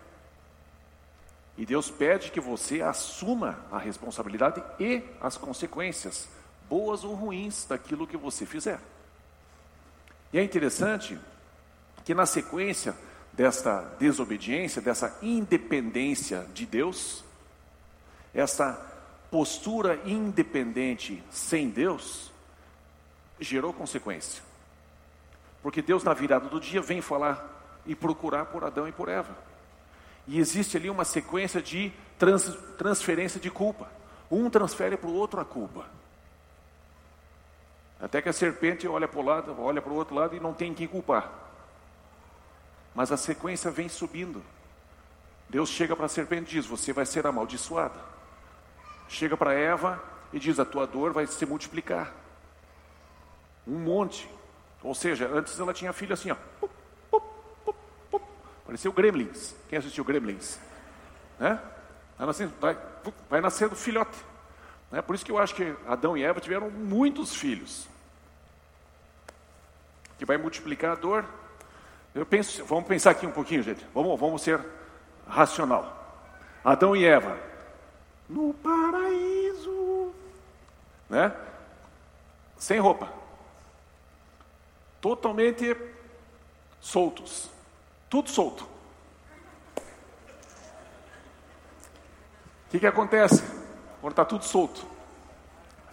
E 1.57 1.65
Deus 1.65 1.91
pede 1.91 2.31
que 2.31 2.39
você 2.39 2.81
assuma 2.81 3.59
a 3.71 3.77
responsabilidade 3.77 4.63
e 4.79 5.03
as 5.21 5.37
consequências, 5.37 6.29
boas 6.69 7.03
ou 7.03 7.13
ruins, 7.13 7.65
daquilo 7.65 8.07
que 8.07 8.17
você 8.17 8.45
fizer. 8.45 8.79
E 10.31 10.39
é 10.39 10.43
interessante 10.43 11.19
que 12.09 12.15
na 12.15 12.25
sequência 12.25 12.95
desta 13.31 13.81
desobediência, 13.99 14.81
dessa 14.81 15.15
independência 15.21 16.43
de 16.55 16.65
Deus, 16.65 17.23
essa 18.33 18.73
postura 19.29 20.01
independente 20.03 21.23
sem 21.29 21.69
Deus, 21.69 22.31
gerou 23.39 23.71
consequência. 23.71 24.41
Porque 25.61 25.83
Deus, 25.83 26.03
na 26.03 26.15
virada 26.15 26.49
do 26.49 26.59
dia, 26.59 26.81
vem 26.81 26.99
falar 26.99 27.47
e 27.85 27.93
procurar 27.93 28.45
por 28.45 28.63
Adão 28.63 28.87
e 28.87 28.91
por 28.91 29.07
Eva. 29.07 29.37
E 30.25 30.39
existe 30.39 30.77
ali 30.77 30.89
uma 30.89 31.05
sequência 31.05 31.61
de 31.61 31.93
trans, 32.17 32.57
transferência 32.75 33.39
de 33.39 33.51
culpa. 33.51 33.87
Um 34.31 34.49
transfere 34.49 34.97
para 34.97 35.11
o 35.11 35.13
outro 35.13 35.39
a 35.39 35.45
culpa. 35.45 35.85
Até 38.01 38.19
que 38.19 38.29
a 38.29 38.33
serpente 38.33 38.87
olha 38.87 39.07
para 39.07 39.19
o 39.19 39.23
lado, 39.23 39.55
olha 39.61 39.79
para 39.79 39.93
o 39.93 39.95
outro 39.95 40.15
lado 40.15 40.35
e 40.35 40.39
não 40.39 40.55
tem 40.55 40.73
quem 40.73 40.87
culpar. 40.87 41.48
Mas 42.93 43.11
a 43.11 43.17
sequência 43.17 43.71
vem 43.71 43.87
subindo. 43.89 44.43
Deus 45.49 45.69
chega 45.69 45.95
para 45.95 46.05
a 46.05 46.09
serpente 46.09 46.51
e 46.51 46.59
diz: 46.59 46.65
Você 46.65 46.93
vai 46.93 47.05
ser 47.05 47.25
amaldiçoada. 47.25 47.99
Chega 49.07 49.35
para 49.35 49.53
Eva 49.53 50.01
e 50.31 50.39
diz: 50.39 50.59
A 50.59 50.65
tua 50.65 50.85
dor 50.85 51.11
vai 51.11 51.25
se 51.25 51.45
multiplicar. 51.45 52.13
Um 53.67 53.79
monte. 53.79 54.29
Ou 54.81 54.95
seja, 54.95 55.27
antes 55.27 55.59
ela 55.59 55.73
tinha 55.73 55.91
filho 55.91 56.13
assim, 56.13 56.31
ó. 56.31 56.37
Pareceu 58.65 58.93
Gremlins. 58.93 59.55
Quem 59.67 59.79
assistiu 59.79 60.03
Gremlins? 60.03 60.59
Né? 61.39 61.59
Vai 62.17 62.27
nascendo, 62.27 62.53
vai, 62.61 62.77
vai 63.29 63.41
nascendo 63.41 63.75
filhote. 63.75 64.17
Né? 64.91 65.01
Por 65.01 65.15
isso 65.15 65.25
que 65.25 65.31
eu 65.31 65.39
acho 65.39 65.55
que 65.55 65.75
Adão 65.87 66.15
e 66.15 66.23
Eva 66.23 66.39
tiveram 66.39 66.69
muitos 66.69 67.33
filhos. 67.33 67.87
Que 70.17 70.25
vai 70.25 70.37
multiplicar 70.37 70.91
a 70.91 70.95
dor. 70.95 71.25
Eu 72.13 72.25
penso, 72.25 72.63
vamos 72.65 72.87
pensar 72.87 73.11
aqui 73.11 73.25
um 73.25 73.31
pouquinho, 73.31 73.63
gente. 73.63 73.85
Vamos, 73.93 74.19
vamos 74.19 74.41
ser 74.41 74.63
racional. 75.27 75.95
Adão 76.63 76.95
e 76.95 77.05
Eva 77.05 77.37
no 78.27 78.53
paraíso, 78.53 80.13
né? 81.09 81.33
Sem 82.57 82.79
roupa 82.79 83.19
totalmente 85.01 85.75
soltos. 86.79 87.49
Tudo 88.09 88.29
solto. 88.29 88.63
O 92.67 92.71
que, 92.71 92.79
que 92.79 92.87
acontece 92.87 93.43
quando 93.99 94.13
está 94.13 94.25
tudo 94.25 94.43
solto? 94.43 94.85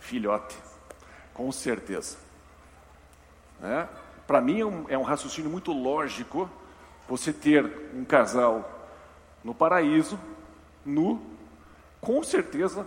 Filhote, 0.00 0.56
com 1.32 1.50
certeza. 1.50 2.18
Né? 3.60 3.88
Para 4.26 4.40
mim 4.40 4.60
é 4.60 4.66
um, 4.66 4.84
é 4.88 4.98
um 4.98 5.02
raciocínio 5.02 5.50
muito 5.50 5.72
lógico 5.72 6.50
você 7.08 7.32
ter 7.32 7.90
um 7.94 8.04
casal 8.04 8.68
no 9.44 9.54
paraíso, 9.54 10.18
nu, 10.84 11.22
com 12.00 12.22
certeza 12.22 12.86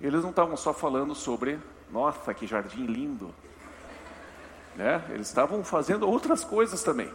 eles 0.00 0.22
não 0.22 0.30
estavam 0.30 0.56
só 0.56 0.72
falando 0.72 1.14
sobre, 1.14 1.60
nossa, 1.90 2.34
que 2.34 2.46
jardim 2.46 2.86
lindo, 2.86 3.32
né? 4.74 5.04
Eles 5.10 5.28
estavam 5.28 5.62
fazendo 5.62 6.08
outras 6.08 6.42
coisas 6.44 6.82
também. 6.82 7.12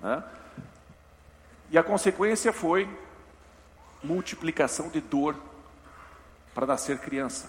Né? 0.00 0.22
E 1.70 1.78
a 1.78 1.82
consequência 1.82 2.52
foi 2.52 2.88
multiplicação 4.02 4.88
de 4.88 5.00
dor 5.00 5.34
para 6.54 6.66
nascer 6.66 6.98
criança. 6.98 7.48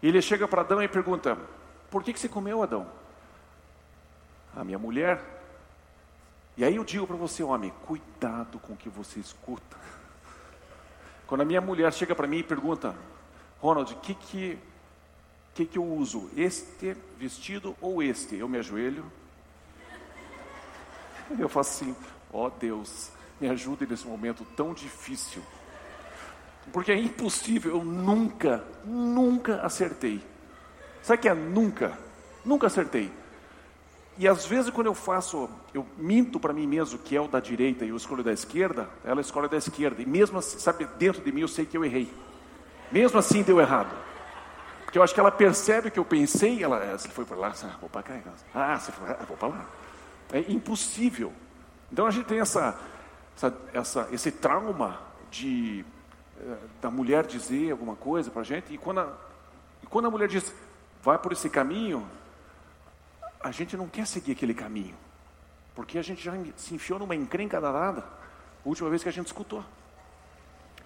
E 0.00 0.08
ele 0.08 0.22
chega 0.22 0.46
para 0.46 0.60
Adão 0.60 0.82
e 0.82 0.86
pergunta: 0.86 1.36
Por 1.90 2.02
que, 2.04 2.12
que 2.12 2.20
você 2.20 2.28
comeu, 2.28 2.62
Adão? 2.62 2.86
A 4.56 4.64
minha 4.64 4.78
mulher. 4.78 5.20
E 6.56 6.64
aí 6.64 6.76
eu 6.76 6.84
digo 6.84 7.06
para 7.06 7.16
você, 7.16 7.42
homem, 7.42 7.72
cuidado 7.84 8.58
com 8.58 8.74
o 8.74 8.76
que 8.76 8.88
você 8.88 9.18
escuta. 9.18 9.76
Quando 11.26 11.40
a 11.40 11.44
minha 11.44 11.60
mulher 11.60 11.92
chega 11.92 12.14
para 12.14 12.26
mim 12.26 12.38
e 12.38 12.42
pergunta, 12.44 12.94
Ronald, 13.60 13.92
o 13.92 13.96
que, 13.96 14.14
que 14.14 14.58
que, 15.54 15.64
que 15.64 15.78
eu 15.78 15.84
uso? 15.84 16.28
Este 16.36 16.96
vestido 17.16 17.76
ou 17.80 18.02
este? 18.02 18.34
Eu 18.36 18.48
me 18.48 18.58
ajoelho. 18.58 19.04
Eu 21.38 21.48
faço 21.48 21.84
assim, 21.84 21.96
ó 22.32 22.46
oh 22.46 22.50
Deus, 22.50 23.10
me 23.40 23.48
ajude 23.48 23.86
nesse 23.86 24.06
momento 24.06 24.44
tão 24.56 24.74
difícil. 24.74 25.42
Porque 26.72 26.90
é 26.90 26.98
impossível, 26.98 27.76
eu 27.76 27.84
nunca, 27.84 28.64
nunca 28.84 29.60
acertei. 29.62 30.20
Sabe 31.02 31.18
o 31.18 31.22
que 31.22 31.28
é 31.28 31.34
nunca? 31.34 31.96
Nunca 32.44 32.66
acertei. 32.66 33.10
E 34.16 34.28
às 34.28 34.46
vezes 34.46 34.70
quando 34.70 34.86
eu 34.86 34.94
faço, 34.94 35.48
eu 35.72 35.84
minto 35.98 36.38
para 36.38 36.52
mim 36.52 36.66
mesmo 36.66 36.98
que 36.98 37.16
é 37.16 37.20
o 37.20 37.26
da 37.26 37.40
direita 37.40 37.84
e 37.84 37.88
eu 37.88 37.96
escolho 37.96 38.22
da 38.22 38.32
esquerda, 38.32 38.88
ela 39.04 39.20
escolhe 39.20 39.48
da 39.48 39.56
esquerda. 39.56 40.00
E 40.00 40.06
mesmo 40.06 40.38
assim, 40.38 40.58
sabe, 40.58 40.86
dentro 40.98 41.22
de 41.22 41.32
mim 41.32 41.40
eu 41.40 41.48
sei 41.48 41.66
que 41.66 41.76
eu 41.76 41.84
errei. 41.84 42.12
Mesmo 42.92 43.18
assim 43.18 43.42
deu 43.42 43.60
errado. 43.60 43.94
Porque 44.84 44.98
eu 44.98 45.02
acho 45.02 45.12
que 45.12 45.18
ela 45.18 45.32
percebe 45.32 45.90
que 45.90 45.98
eu 45.98 46.04
pensei, 46.04 46.62
ela, 46.62 46.96
você 46.96 47.08
foi 47.08 47.24
para 47.24 47.36
lá, 47.36 47.52
ah, 47.64 47.76
vou 47.80 47.90
para 47.90 48.02
cá, 48.04 48.20
ah, 48.54 48.78
você 48.78 48.92
foi, 48.92 49.10
ah, 49.10 49.24
vou 49.26 49.36
para 49.36 49.48
lá. 49.48 49.66
É 50.32 50.40
impossível. 50.52 51.32
Então 51.90 52.06
a 52.06 52.10
gente 52.12 52.26
tem 52.26 52.38
essa, 52.38 52.78
essa, 53.36 53.58
essa 53.72 54.08
esse 54.12 54.30
trauma 54.30 55.00
de 55.30 55.84
eh, 56.40 56.56
da 56.80 56.90
mulher 56.90 57.26
dizer 57.26 57.72
alguma 57.72 57.96
coisa 57.96 58.30
para 58.30 58.42
a 58.42 58.44
gente, 58.44 58.72
e 58.72 58.78
quando 58.78 59.00
a, 59.00 59.12
e 59.82 59.86
quando 59.86 60.06
a 60.06 60.10
mulher 60.10 60.28
diz, 60.28 60.52
vai 61.02 61.18
por 61.18 61.32
esse 61.32 61.50
caminho, 61.50 62.06
a 63.44 63.50
gente 63.50 63.76
não 63.76 63.86
quer 63.86 64.06
seguir 64.06 64.32
aquele 64.32 64.54
caminho, 64.54 64.96
porque 65.74 65.98
a 65.98 66.02
gente 66.02 66.24
já 66.24 66.32
se 66.56 66.74
enfiou 66.74 66.98
numa 66.98 67.14
encrenca 67.14 67.60
danada, 67.60 68.00
a 68.00 68.68
última 68.68 68.88
vez 68.88 69.02
que 69.02 69.08
a 69.10 69.12
gente 69.12 69.26
escutou. 69.26 69.62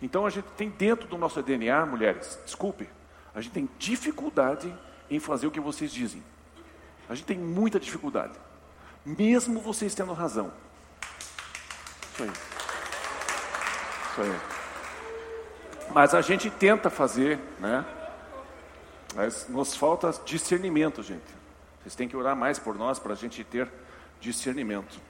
Então 0.02 0.26
a 0.26 0.30
gente 0.30 0.46
tem 0.56 0.68
dentro 0.68 1.06
do 1.06 1.16
nosso 1.16 1.40
DNA, 1.40 1.86
mulheres, 1.86 2.36
desculpe, 2.44 2.88
a 3.32 3.40
gente 3.40 3.52
tem 3.52 3.70
dificuldade 3.78 4.76
em 5.08 5.20
fazer 5.20 5.46
o 5.46 5.52
que 5.52 5.60
vocês 5.60 5.92
dizem. 5.92 6.20
A 7.08 7.14
gente 7.14 7.26
tem 7.26 7.38
muita 7.38 7.78
dificuldade. 7.78 8.36
Mesmo 9.06 9.60
vocês 9.60 9.94
tendo 9.94 10.12
razão. 10.12 10.52
Isso 12.12 12.24
aí. 12.24 12.30
Isso 14.10 14.20
aí. 14.20 14.40
Mas 15.94 16.12
a 16.12 16.20
gente 16.20 16.50
tenta 16.50 16.90
fazer, 16.90 17.38
né? 17.60 17.86
Mas 19.14 19.48
nos 19.48 19.76
falta 19.76 20.12
discernimento, 20.24 21.04
gente. 21.04 21.37
Vocês 21.88 21.96
têm 21.96 22.06
que 22.06 22.16
orar 22.18 22.36
mais 22.36 22.58
por 22.58 22.74
nós 22.74 22.98
para 22.98 23.14
a 23.14 23.16
gente 23.16 23.42
ter 23.42 23.66
discernimento. 24.20 25.00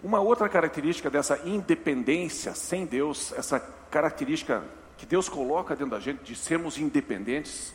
Uma 0.00 0.20
outra 0.20 0.48
característica 0.48 1.10
dessa 1.10 1.40
independência 1.44 2.54
sem 2.54 2.86
Deus, 2.86 3.32
essa 3.32 3.58
característica 3.90 4.62
que 4.96 5.04
Deus 5.04 5.28
coloca 5.28 5.74
dentro 5.74 5.90
da 5.90 5.98
gente 5.98 6.22
de 6.22 6.36
sermos 6.36 6.78
independentes, 6.78 7.74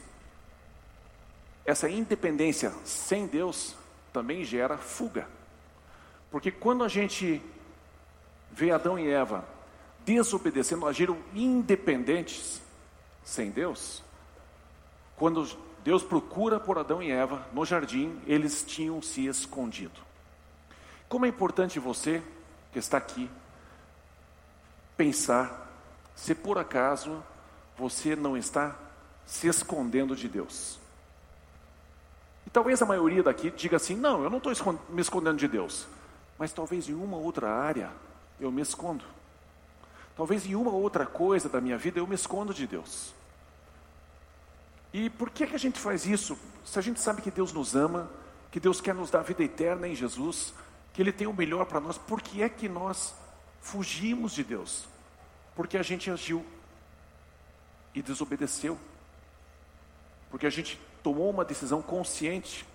essa 1.65 1.89
independência 1.89 2.71
sem 2.85 3.27
Deus 3.27 3.75
também 4.13 4.45
gera 4.45 4.77
fuga. 4.77 5.27
Porque 6.31 6.49
quando 6.49 6.81
a 6.85 6.87
gente 6.87 7.41
vê 8.53 8.71
Adão 8.71 8.97
e 8.97 9.09
Eva 9.09 9.43
desobedecendo, 10.05 10.87
agiram 10.87 11.17
independentes 11.35 12.61
sem 13.21 13.51
Deus, 13.51 14.01
quando 15.17 15.66
Deus 15.87 16.03
procura 16.03 16.59
por 16.59 16.77
Adão 16.77 17.01
e 17.01 17.09
Eva 17.09 17.47
no 17.53 17.63
jardim, 17.63 18.19
eles 18.27 18.61
tinham 18.61 19.01
se 19.01 19.25
escondido. 19.25 20.01
Como 21.07 21.25
é 21.25 21.29
importante 21.29 21.79
você 21.79 22.21
que 22.73 22.77
está 22.79 22.97
aqui 22.97 23.31
pensar 24.97 25.71
se 26.13 26.35
por 26.35 26.57
acaso 26.57 27.23
você 27.77 28.17
não 28.17 28.35
está 28.35 28.75
se 29.25 29.47
escondendo 29.47 30.13
de 30.13 30.27
Deus. 30.27 30.77
E 32.45 32.49
talvez 32.49 32.81
a 32.81 32.85
maioria 32.85 33.23
daqui 33.23 33.49
diga 33.49 33.77
assim: 33.77 33.95
não, 33.95 34.25
eu 34.25 34.29
não 34.29 34.39
estou 34.39 34.77
me 34.89 34.99
escondendo 34.99 35.37
de 35.37 35.47
Deus, 35.47 35.87
mas 36.37 36.51
talvez 36.51 36.89
em 36.89 36.95
uma 36.95 37.15
outra 37.15 37.49
área 37.49 37.91
eu 38.41 38.51
me 38.51 38.61
escondo. 38.61 39.05
talvez 40.17 40.45
em 40.45 40.53
uma 40.53 40.69
ou 40.69 40.81
outra 40.81 41.05
coisa 41.05 41.47
da 41.47 41.61
minha 41.61 41.77
vida 41.77 41.97
eu 41.97 42.05
me 42.05 42.15
escondo 42.15 42.53
de 42.53 42.67
Deus. 42.67 43.15
E 44.97 45.11
por 45.11 45.29
que, 45.29 45.45
que 45.45 45.53
a 45.53 45.59
gente 45.59 45.79
faz 45.79 46.07
isso? 46.07 46.35
Se 46.65 46.79
a 46.79 46.81
gente 46.81 46.99
sabe 46.99 47.21
que 47.21 47.29
Deus 47.29 47.53
nos 47.53 47.75
ama, 47.75 48.09
que 48.49 48.59
Deus 48.59 48.81
quer 48.81 48.95
nos 48.95 49.11
dar 49.11 49.21
vida 49.21 49.43
eterna 49.43 49.87
em 49.87 49.93
Jesus, 49.93 50.55
que 50.91 50.99
Ele 50.99 51.11
tem 51.11 51.27
o 51.27 51.33
melhor 51.33 51.67
para 51.67 51.79
nós, 51.79 51.99
por 51.99 52.19
que 52.19 52.41
é 52.41 52.49
que 52.49 52.67
nós 52.67 53.13
fugimos 53.61 54.33
de 54.33 54.43
Deus? 54.43 54.85
Porque 55.55 55.77
a 55.77 55.83
gente 55.83 56.09
agiu 56.09 56.43
e 57.93 58.01
desobedeceu. 58.01 58.75
Porque 60.31 60.47
a 60.47 60.49
gente 60.49 60.81
tomou 61.03 61.29
uma 61.29 61.45
decisão 61.45 61.79
consciente 61.79 62.65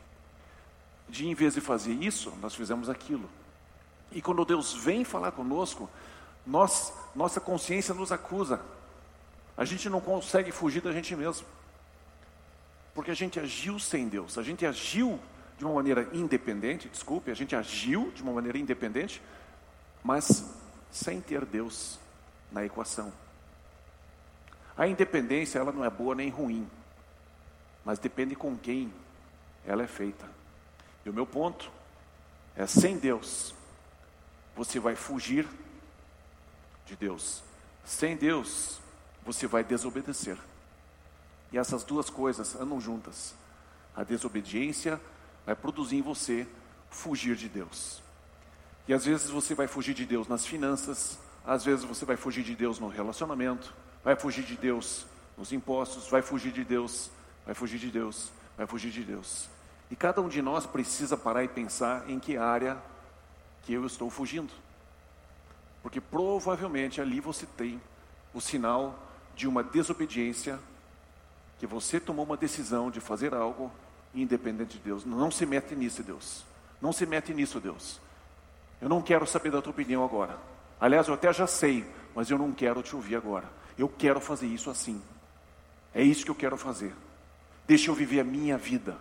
de, 1.08 1.26
em 1.26 1.34
vez 1.34 1.54
de 1.54 1.60
fazer 1.60 1.92
isso, 1.92 2.32
nós 2.40 2.54
fizemos 2.54 2.88
aquilo. 2.88 3.28
E 4.12 4.22
quando 4.22 4.44
Deus 4.44 4.74
vem 4.74 5.02
falar 5.04 5.32
conosco, 5.32 5.90
nós, 6.46 6.92
nossa 7.16 7.40
consciência 7.40 7.92
nos 7.92 8.12
acusa. 8.12 8.60
A 9.56 9.64
gente 9.64 9.88
não 9.88 10.00
consegue 10.00 10.52
fugir 10.52 10.80
da 10.82 10.92
gente 10.92 11.16
mesmo. 11.16 11.44
Porque 12.94 13.10
a 13.10 13.14
gente 13.14 13.40
agiu 13.40 13.78
sem 13.78 14.08
Deus, 14.08 14.36
a 14.36 14.42
gente 14.42 14.66
agiu 14.66 15.18
de 15.58 15.64
uma 15.64 15.74
maneira 15.74 16.08
independente, 16.12 16.88
desculpe, 16.88 17.30
a 17.30 17.34
gente 17.34 17.54
agiu 17.54 18.10
de 18.10 18.22
uma 18.22 18.32
maneira 18.32 18.58
independente, 18.58 19.22
mas 20.02 20.44
sem 20.90 21.20
ter 21.20 21.44
Deus 21.44 21.98
na 22.50 22.64
equação. 22.64 23.12
A 24.76 24.86
independência, 24.86 25.58
ela 25.58 25.72
não 25.72 25.84
é 25.84 25.90
boa 25.90 26.14
nem 26.14 26.28
ruim, 26.28 26.68
mas 27.84 27.98
depende 27.98 28.34
com 28.34 28.56
quem 28.56 28.92
ela 29.66 29.82
é 29.82 29.86
feita. 29.86 30.28
E 31.04 31.10
o 31.10 31.12
meu 31.12 31.26
ponto 31.26 31.70
é: 32.56 32.66
sem 32.66 32.98
Deus, 32.98 33.54
você 34.56 34.78
vai 34.78 34.96
fugir 34.96 35.46
de 36.86 36.96
Deus. 36.96 37.42
Sem 37.84 38.16
Deus, 38.16 38.80
você 39.24 39.46
vai 39.46 39.64
desobedecer. 39.64 40.38
E 41.52 41.58
essas 41.58 41.84
duas 41.84 42.08
coisas 42.08 42.54
andam 42.54 42.80
juntas. 42.80 43.34
A 43.94 44.02
desobediência 44.02 45.00
vai 45.44 45.54
produzir 45.54 45.96
em 45.96 46.02
você 46.02 46.46
fugir 46.90 47.36
de 47.36 47.48
Deus. 47.48 48.02
E 48.88 48.94
às 48.94 49.04
vezes 49.04 49.30
você 49.30 49.54
vai 49.54 49.66
fugir 49.66 49.94
de 49.94 50.04
Deus 50.04 50.26
nas 50.26 50.46
finanças, 50.46 51.18
às 51.44 51.64
vezes 51.64 51.84
você 51.84 52.04
vai 52.04 52.16
fugir 52.16 52.42
de 52.42 52.54
Deus 52.54 52.78
no 52.78 52.88
relacionamento, 52.88 53.72
vai 54.02 54.16
fugir 54.16 54.44
de 54.44 54.56
Deus 54.56 55.06
nos 55.36 55.52
impostos, 55.52 56.08
vai 56.08 56.22
fugir 56.22 56.52
de 56.52 56.64
Deus, 56.64 57.10
vai 57.44 57.54
fugir 57.54 57.78
de 57.78 57.90
Deus, 57.90 58.30
vai 58.56 58.66
fugir 58.66 58.90
de 58.90 59.02
Deus. 59.02 59.48
E 59.90 59.96
cada 59.96 60.20
um 60.20 60.28
de 60.28 60.40
nós 60.40 60.66
precisa 60.66 61.16
parar 61.16 61.44
e 61.44 61.48
pensar 61.48 62.08
em 62.08 62.18
que 62.18 62.36
área 62.36 62.82
que 63.62 63.72
eu 63.72 63.84
estou 63.86 64.10
fugindo. 64.10 64.52
Porque 65.82 66.00
provavelmente 66.00 67.00
ali 67.00 67.20
você 67.20 67.44
tem 67.44 67.80
o 68.32 68.40
sinal 68.40 68.98
de 69.34 69.46
uma 69.46 69.62
desobediência, 69.62 70.58
que 71.62 71.66
você 71.68 72.00
tomou 72.00 72.24
uma 72.24 72.36
decisão 72.36 72.90
de 72.90 72.98
fazer 72.98 73.32
algo 73.32 73.70
independente 74.12 74.78
de 74.78 74.82
Deus. 74.82 75.04
Não 75.04 75.30
se 75.30 75.46
mete 75.46 75.76
nisso, 75.76 76.02
Deus. 76.02 76.44
Não 76.80 76.92
se 76.92 77.06
mete 77.06 77.32
nisso, 77.32 77.60
Deus. 77.60 78.00
Eu 78.80 78.88
não 78.88 79.00
quero 79.00 79.24
saber 79.28 79.52
da 79.52 79.62
tua 79.62 79.70
opinião 79.70 80.04
agora. 80.04 80.36
Aliás, 80.80 81.06
eu 81.06 81.14
até 81.14 81.32
já 81.32 81.46
sei, 81.46 81.88
mas 82.16 82.28
eu 82.28 82.36
não 82.36 82.50
quero 82.50 82.82
te 82.82 82.96
ouvir 82.96 83.14
agora. 83.14 83.48
Eu 83.78 83.88
quero 83.88 84.20
fazer 84.20 84.48
isso 84.48 84.70
assim. 84.70 85.00
É 85.94 86.02
isso 86.02 86.24
que 86.24 86.32
eu 86.32 86.34
quero 86.34 86.56
fazer. 86.56 86.92
Deixa 87.64 87.92
eu 87.92 87.94
viver 87.94 88.18
a 88.18 88.24
minha 88.24 88.58
vida. 88.58 88.96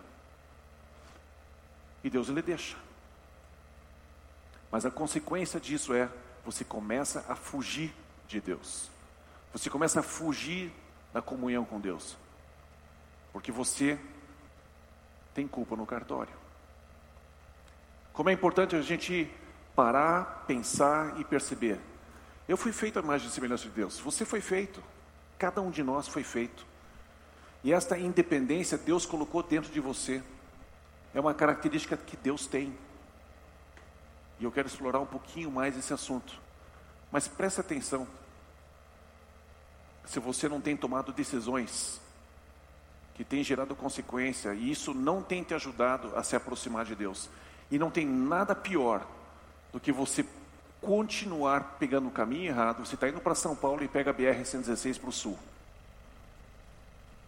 E 2.04 2.08
Deus 2.08 2.28
ele 2.28 2.42
deixa. 2.42 2.76
Mas 4.70 4.86
a 4.86 4.90
consequência 4.92 5.58
disso 5.58 5.92
é 5.92 6.08
você 6.44 6.62
começa 6.62 7.24
a 7.28 7.34
fugir 7.34 7.92
de 8.28 8.40
Deus. 8.40 8.88
Você 9.52 9.68
começa 9.68 9.98
a 9.98 10.02
fugir 10.04 10.72
da 11.12 11.20
comunhão 11.20 11.64
com 11.64 11.80
Deus. 11.80 12.16
Porque 13.32 13.50
você 13.50 13.98
tem 15.34 15.48
culpa 15.48 15.74
no 15.76 15.86
cartório. 15.86 16.34
Como 18.12 18.28
é 18.28 18.32
importante 18.32 18.76
a 18.76 18.82
gente 18.82 19.30
parar, 19.74 20.44
pensar 20.46 21.18
e 21.18 21.24
perceber. 21.24 21.80
Eu 22.46 22.56
fui 22.56 22.72
feito 22.72 22.98
a 22.98 23.02
imagem 23.02 23.28
e 23.28 23.30
semelhança 23.30 23.64
de 23.64 23.70
Deus. 23.70 23.98
Você 24.00 24.24
foi 24.24 24.40
feito. 24.40 24.82
Cada 25.38 25.60
um 25.60 25.70
de 25.70 25.82
nós 25.82 26.06
foi 26.06 26.22
feito. 26.22 26.66
E 27.64 27.72
esta 27.72 27.98
independência 27.98 28.76
Deus 28.76 29.06
colocou 29.06 29.42
dentro 29.42 29.72
de 29.72 29.80
você. 29.80 30.22
É 31.14 31.20
uma 31.20 31.32
característica 31.32 31.96
que 31.96 32.16
Deus 32.16 32.46
tem. 32.46 32.76
E 34.38 34.44
eu 34.44 34.52
quero 34.52 34.66
explorar 34.66 34.98
um 34.98 35.06
pouquinho 35.06 35.50
mais 35.50 35.76
esse 35.76 35.92
assunto. 35.92 36.38
Mas 37.10 37.28
preste 37.28 37.60
atenção. 37.60 38.06
Se 40.04 40.18
você 40.18 40.48
não 40.48 40.60
tem 40.60 40.76
tomado 40.76 41.12
decisões 41.12 42.00
que 43.14 43.24
têm 43.24 43.44
gerado 43.44 43.74
consequência 43.76 44.54
e 44.54 44.70
isso 44.70 44.94
não 44.94 45.22
tem 45.22 45.42
te 45.42 45.54
ajudado 45.54 46.16
a 46.16 46.22
se 46.22 46.34
aproximar 46.34 46.84
de 46.84 46.94
Deus, 46.94 47.28
e 47.70 47.78
não 47.78 47.90
tem 47.90 48.06
nada 48.06 48.54
pior 48.54 49.06
do 49.72 49.80
que 49.80 49.90
você 49.90 50.24
continuar 50.80 51.76
pegando 51.78 52.08
o 52.08 52.10
caminho 52.10 52.48
errado. 52.48 52.84
Você 52.84 52.96
está 52.96 53.08
indo 53.08 53.20
para 53.20 53.34
São 53.34 53.56
Paulo 53.56 53.82
e 53.82 53.88
pega 53.88 54.10
a 54.10 54.14
BR-116 54.14 55.00
para 55.00 55.08
o 55.08 55.12
sul. 55.12 55.38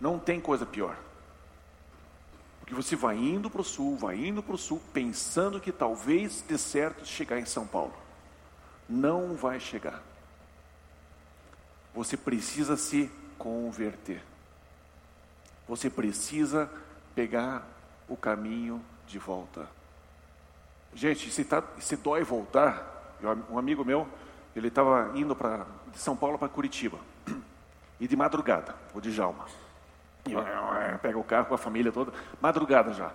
Não 0.00 0.18
tem 0.18 0.40
coisa 0.40 0.66
pior. 0.66 0.96
Porque 2.60 2.74
você 2.74 2.96
vai 2.96 3.16
indo 3.16 3.48
para 3.48 3.60
o 3.60 3.64
sul, 3.64 3.96
vai 3.96 4.16
indo 4.16 4.42
para 4.42 4.54
o 4.54 4.58
sul, 4.58 4.82
pensando 4.92 5.60
que 5.60 5.70
talvez 5.70 6.42
dê 6.42 6.58
certo 6.58 7.06
chegar 7.06 7.38
em 7.38 7.46
São 7.46 7.66
Paulo. 7.66 7.94
Não 8.88 9.34
vai 9.34 9.60
chegar. 9.60 10.02
Você 11.94 12.16
precisa 12.16 12.76
se 12.76 13.10
converter. 13.38 14.22
Você 15.68 15.88
precisa 15.88 16.70
pegar 17.14 17.66
o 18.08 18.16
caminho 18.16 18.82
de 19.06 19.18
volta. 19.18 19.68
Gente, 20.94 21.30
se, 21.30 21.44
tá, 21.44 21.62
se 21.78 21.96
dói 21.96 22.22
voltar, 22.22 23.16
um 23.50 23.58
amigo 23.58 23.84
meu, 23.84 24.06
ele 24.54 24.68
estava 24.68 25.10
indo 25.14 25.34
para 25.34 25.66
de 25.92 25.98
São 25.98 26.16
Paulo 26.16 26.38
para 26.38 26.48
Curitiba. 26.48 26.98
E 28.00 28.08
de 28.08 28.16
madrugada, 28.16 28.74
o 28.92 29.00
Djalma. 29.00 29.46
Pega 31.00 31.16
o 31.16 31.22
carro 31.22 31.46
com 31.46 31.54
a 31.54 31.58
família 31.58 31.92
toda, 31.92 32.12
madrugada 32.40 32.92
já. 32.92 33.12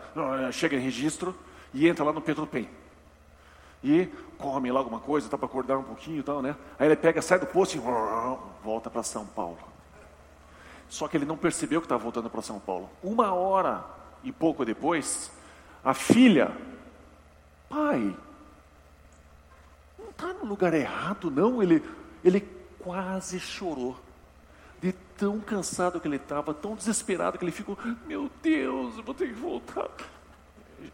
Chega 0.54 0.78
em 0.78 0.80
registro 0.80 1.36
e 1.74 1.86
entra 1.86 2.06
lá 2.06 2.14
no 2.14 2.22
Pedro 2.22 2.48
Pen. 2.48 2.70
E 3.84 4.08
come 4.38 4.72
lá 4.72 4.80
alguma 4.80 5.02
coisa, 5.02 5.30
tá 5.30 5.38
para 5.38 5.48
acordar 5.48 5.78
um 5.78 5.84
pouquinho 5.84 6.20
e 6.20 6.24
tal, 6.24 6.42
né? 6.42 6.56
Aí 6.80 6.88
ele 6.88 6.96
pega, 6.96 7.22
sai 7.22 7.40
do 7.40 7.46
posto 7.46 7.76
e 7.76 7.80
volta 8.64 8.90
para 8.90 9.04
São 9.04 9.26
Paulo. 9.26 9.60
Só 10.90 11.08
que 11.08 11.16
ele 11.16 11.26
não 11.26 11.38
percebeu 11.38 11.80
que 11.80 11.86
estava 11.86 12.02
voltando 12.02 12.30
para 12.30 12.42
São 12.42 12.60
Paulo. 12.60 12.90
Uma 13.04 13.32
hora 13.34 13.86
e 14.24 14.32
pouco 14.32 14.66
depois, 14.66 15.32
a 15.84 15.94
filha, 15.94 16.52
pai, 17.70 18.16
não 19.98 20.10
está 20.10 20.34
no 20.34 20.46
lugar 20.46 20.74
errado, 20.74 21.30
não. 21.30 21.62
Ele, 21.62 21.84
ele 22.24 22.42
quase 22.80 23.40
chorou 23.40 23.96
de 24.82 24.92
tão 24.92 25.40
cansado 25.40 26.00
que 26.00 26.08
ele 26.08 26.16
estava, 26.16 26.54
tão 26.54 26.76
desesperado 26.76 27.38
que 27.38 27.44
ele 27.44 27.52
ficou, 27.52 27.78
meu 28.06 28.30
Deus, 28.42 28.98
eu 28.98 29.04
vou 29.04 29.14
ter 29.14 29.28
que 29.28 29.34
voltar. 29.34 29.90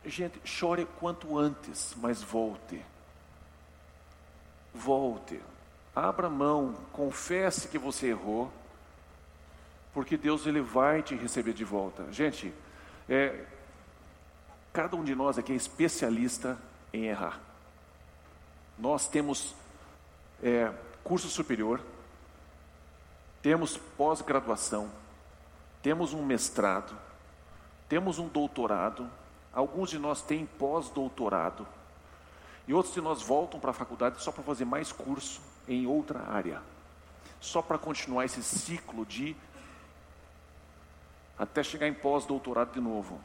Gente, 0.04 0.42
chore 0.44 0.88
quanto 1.00 1.38
antes, 1.38 1.96
mas 1.98 2.22
volte. 2.22 2.82
Volte. 4.74 5.40
Abra 5.96 6.30
mão, 6.30 6.76
confesse 6.92 7.68
que 7.68 7.78
você 7.78 8.08
errou, 8.08 8.52
porque 9.96 10.18
Deus 10.18 10.46
ele 10.46 10.60
vai 10.60 11.02
te 11.02 11.16
receber 11.16 11.54
de 11.54 11.64
volta. 11.64 12.06
Gente, 12.12 12.54
é, 13.08 13.46
cada 14.74 14.98
um 14.98 15.06
de 15.06 15.16
nós 15.16 15.38
aqui 15.38 15.54
é 15.54 15.56
especialista 15.56 16.60
em 16.92 17.06
errar. 17.06 17.40
Nós 18.78 19.08
temos 19.08 19.56
é, 20.44 20.70
curso 21.02 21.30
superior, 21.30 21.80
temos 23.42 23.78
pós-graduação, 23.78 24.92
temos 25.82 26.12
um 26.12 26.26
mestrado, 26.26 26.94
temos 27.88 28.20
um 28.20 28.28
doutorado, 28.28 29.10
alguns 29.54 29.92
de 29.92 29.98
nós 29.98 30.22
têm 30.22 30.46
pós-doutorado, 30.46 31.66
e 32.68 32.74
outros 32.74 32.94
de 32.94 33.00
nós 33.00 33.22
voltam 33.22 33.62
para 33.62 33.72
a 33.72 33.74
faculdade 33.74 34.22
só 34.22 34.30
para 34.30 34.44
fazer 34.44 34.66
mais 34.66 34.92
curso 34.92 35.40
em 35.70 35.88
outra 35.88 36.20
área, 36.28 36.62
só 37.40 37.62
para 37.62 37.78
continuar 37.78 38.26
esse 38.26 38.44
ciclo 38.44 39.06
de 39.06 39.38
até 41.38 41.64
chegar 41.64 41.88
em 41.88 41.94
pós-doutorado 41.94 42.74
de 42.74 42.80
novo. 42.80 43.20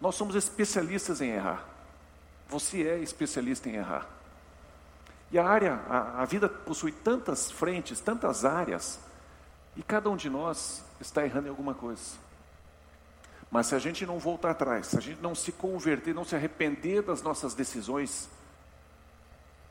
Nós 0.00 0.14
somos 0.14 0.34
especialistas 0.34 1.20
em 1.20 1.30
errar. 1.30 1.64
Você 2.48 2.86
é 2.86 2.98
especialista 2.98 3.68
em 3.68 3.76
errar. 3.76 4.06
E 5.30 5.38
a 5.38 5.46
área, 5.46 5.74
a, 5.88 6.22
a 6.22 6.24
vida 6.24 6.48
possui 6.48 6.92
tantas 6.92 7.50
frentes, 7.50 8.00
tantas 8.00 8.44
áreas, 8.44 9.00
e 9.76 9.82
cada 9.82 10.08
um 10.08 10.16
de 10.16 10.30
nós 10.30 10.84
está 11.00 11.24
errando 11.24 11.48
em 11.48 11.50
alguma 11.50 11.74
coisa. 11.74 12.16
Mas 13.50 13.66
se 13.66 13.74
a 13.74 13.78
gente 13.78 14.06
não 14.06 14.18
voltar 14.18 14.50
atrás, 14.50 14.88
se 14.88 14.98
a 14.98 15.00
gente 15.00 15.20
não 15.20 15.34
se 15.34 15.52
converter, 15.52 16.14
não 16.14 16.24
se 16.24 16.34
arrepender 16.34 17.02
das 17.02 17.22
nossas 17.22 17.54
decisões, 17.54 18.28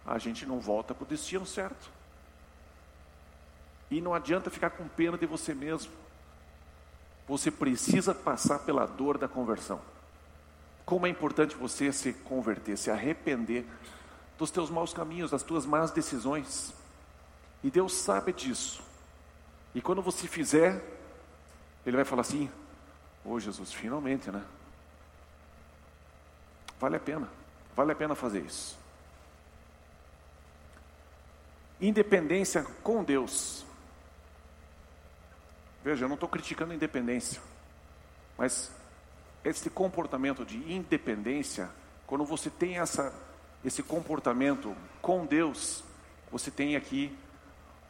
a 0.05 0.17
gente 0.17 0.45
não 0.45 0.59
volta 0.59 0.93
para 0.93 1.03
o 1.03 1.07
destino 1.07 1.45
certo. 1.45 1.89
E 3.89 4.01
não 4.01 4.13
adianta 4.13 4.49
ficar 4.49 4.71
com 4.71 4.87
pena 4.87 5.17
de 5.17 5.25
você 5.25 5.53
mesmo. 5.53 5.91
Você 7.27 7.49
precisa 7.49 8.13
passar 8.13 8.59
pela 8.59 8.85
dor 8.85 9.17
da 9.17 9.27
conversão. 9.27 9.81
Como 10.85 11.07
é 11.07 11.09
importante 11.09 11.55
você 11.55 11.91
se 11.91 12.13
converter, 12.13 12.77
se 12.77 12.91
arrepender 12.91 13.65
dos 14.37 14.51
teus 14.51 14.69
maus 14.69 14.93
caminhos, 14.93 15.31
das 15.31 15.41
tuas 15.41 15.65
más 15.65 15.91
decisões. 15.91 16.73
E 17.63 17.71
Deus 17.71 17.93
sabe 17.93 18.31
disso. 18.31 18.83
E 19.73 19.81
quando 19.81 20.01
você 20.01 20.27
fizer, 20.27 20.83
Ele 21.85 21.95
vai 21.95 22.05
falar 22.05 22.21
assim: 22.21 22.49
Ô 23.23 23.31
oh, 23.31 23.39
Jesus, 23.39 23.73
finalmente, 23.73 24.29
né? 24.29 24.43
Vale 26.79 26.97
a 26.97 26.99
pena, 26.99 27.27
vale 27.75 27.91
a 27.91 27.95
pena 27.95 28.13
fazer 28.13 28.41
isso. 28.41 28.77
Independência 31.81 32.63
com 32.83 33.03
Deus. 33.03 33.64
Veja, 35.85 36.05
eu 36.05 36.07
não 36.09 36.15
estou 36.15 36.27
criticando 36.27 36.71
a 36.71 36.75
independência, 36.75 37.39
mas 38.35 38.71
esse 39.43 39.69
comportamento 39.69 40.43
de 40.43 40.57
independência, 40.73 41.69
quando 42.07 42.25
você 42.25 42.49
tem 42.49 42.79
essa, 42.79 43.13
esse 43.63 43.83
comportamento 43.83 44.75
com 44.99 45.27
Deus, 45.27 45.83
você 46.31 46.49
tem 46.49 46.75
aqui 46.75 47.15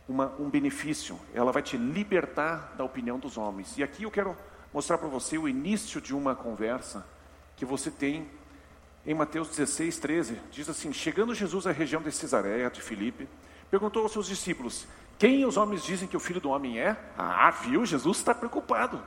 uma, 0.10 0.28
um 0.38 0.50
benefício, 0.50 1.18
ela 1.34 1.54
vai 1.54 1.62
te 1.62 1.78
libertar 1.78 2.76
da 2.78 2.84
opinião 2.84 3.18
dos 3.18 3.38
homens. 3.38 3.78
E 3.78 3.84
aqui 3.84 4.04
eu 4.04 4.12
quero 4.12 4.36
mostrar 4.74 4.98
para 4.98 5.08
você 5.08 5.38
o 5.38 5.48
início 5.48 6.02
de 6.02 6.14
uma 6.14 6.36
conversa 6.36 7.08
que 7.56 7.64
você 7.64 7.90
tem 7.90 8.30
em 9.06 9.14
Mateus 9.14 9.48
16, 9.48 10.00
13. 10.00 10.42
Diz 10.52 10.68
assim: 10.68 10.92
Chegando 10.92 11.34
Jesus 11.34 11.66
à 11.66 11.72
região 11.72 12.02
de 12.02 12.12
Cesareia 12.12 12.70
de 12.70 12.82
Filipe, 12.82 13.26
perguntou 13.72 14.04
aos 14.04 14.12
seus 14.12 14.28
discípulos: 14.28 14.86
Quem 15.18 15.46
os 15.46 15.58
homens 15.58 15.84
dizem 15.84 16.08
que 16.08 16.18
o 16.18 16.20
filho 16.20 16.42
do 16.42 16.50
homem 16.50 16.80
é? 16.80 16.98
Ah, 17.18 17.50
viu? 17.52 17.86
Jesus 17.86 18.18
está 18.18 18.36
preocupado. 18.36 19.02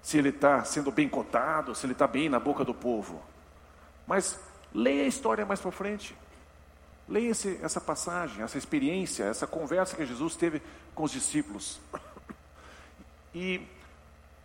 Se 0.00 0.18
ele 0.18 0.28
está 0.28 0.64
sendo 0.64 0.90
bem 0.90 1.08
cotado, 1.08 1.74
se 1.74 1.86
ele 1.86 1.92
está 1.92 2.06
bem 2.06 2.28
na 2.28 2.38
boca 2.38 2.64
do 2.64 2.74
povo. 2.74 3.22
Mas 4.06 4.38
leia 4.72 5.04
a 5.04 5.08
história 5.08 5.44
mais 5.44 5.60
para 5.60 5.70
frente. 5.70 6.16
Leia 7.08 7.30
esse, 7.30 7.58
essa 7.62 7.80
passagem, 7.80 8.42
essa 8.42 8.56
experiência, 8.56 9.24
essa 9.24 9.46
conversa 9.46 9.96
que 9.96 10.06
Jesus 10.06 10.36
teve 10.36 10.62
com 10.94 11.04
os 11.04 11.10
discípulos. 11.10 11.80
E 13.34 13.66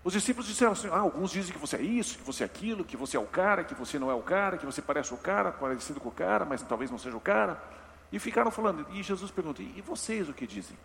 os 0.01 0.13
discípulos 0.13 0.47
disseram 0.47 0.71
assim: 0.71 0.87
ah, 0.87 0.99
alguns 0.99 1.31
dizem 1.31 1.51
que 1.51 1.59
você 1.59 1.75
é 1.75 1.81
isso, 1.81 2.17
que 2.17 2.23
você 2.23 2.43
é 2.43 2.45
aquilo, 2.45 2.85
que 2.85 2.95
você 2.95 3.17
é 3.17 3.19
o 3.19 3.25
cara, 3.25 3.65
que 3.65 3.75
você 3.75 3.99
não 3.99 4.09
é 4.09 4.13
o 4.13 4.21
cara, 4.21 4.57
que 4.57 4.65
você 4.65 4.81
parece 4.81 5.13
o 5.13 5.17
cara, 5.17 5.51
parecido 5.51 5.99
com 5.99 6.07
o 6.07 6.11
cara, 6.13 6.45
mas 6.45 6.61
talvez 6.61 6.89
não 6.89 6.97
seja 6.97 7.17
o 7.17 7.19
cara. 7.19 7.61
E 8.11 8.19
ficaram 8.19 8.51
falando. 8.51 8.85
E 8.91 9.03
Jesus 9.03 9.31
perguntou: 9.31 9.65
e 9.65 9.81
vocês 9.81 10.29
o 10.29 10.33
que 10.33 10.47
dizem? 10.47 10.77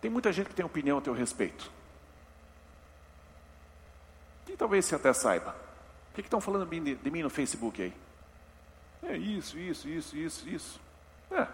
Tem 0.00 0.10
muita 0.10 0.32
gente 0.32 0.48
que 0.48 0.54
tem 0.54 0.64
opinião 0.64 0.98
a 0.98 1.00
teu 1.00 1.12
respeito. 1.12 1.70
E 4.48 4.56
talvez 4.56 4.84
você 4.84 4.94
até 4.94 5.12
saiba. 5.12 5.54
O 6.10 6.14
que, 6.14 6.22
estão 6.22 6.40
falando 6.40 6.68
de, 6.68 6.94
de 6.96 7.10
mim 7.10 7.22
no 7.22 7.30
Facebook 7.30 7.80
aí? 7.80 7.94
É 9.02 9.16
isso, 9.16 9.58
isso, 9.58 9.88
isso, 9.88 10.16
isso, 10.16 10.48
isso. 10.48 10.80
É. 11.30 11.46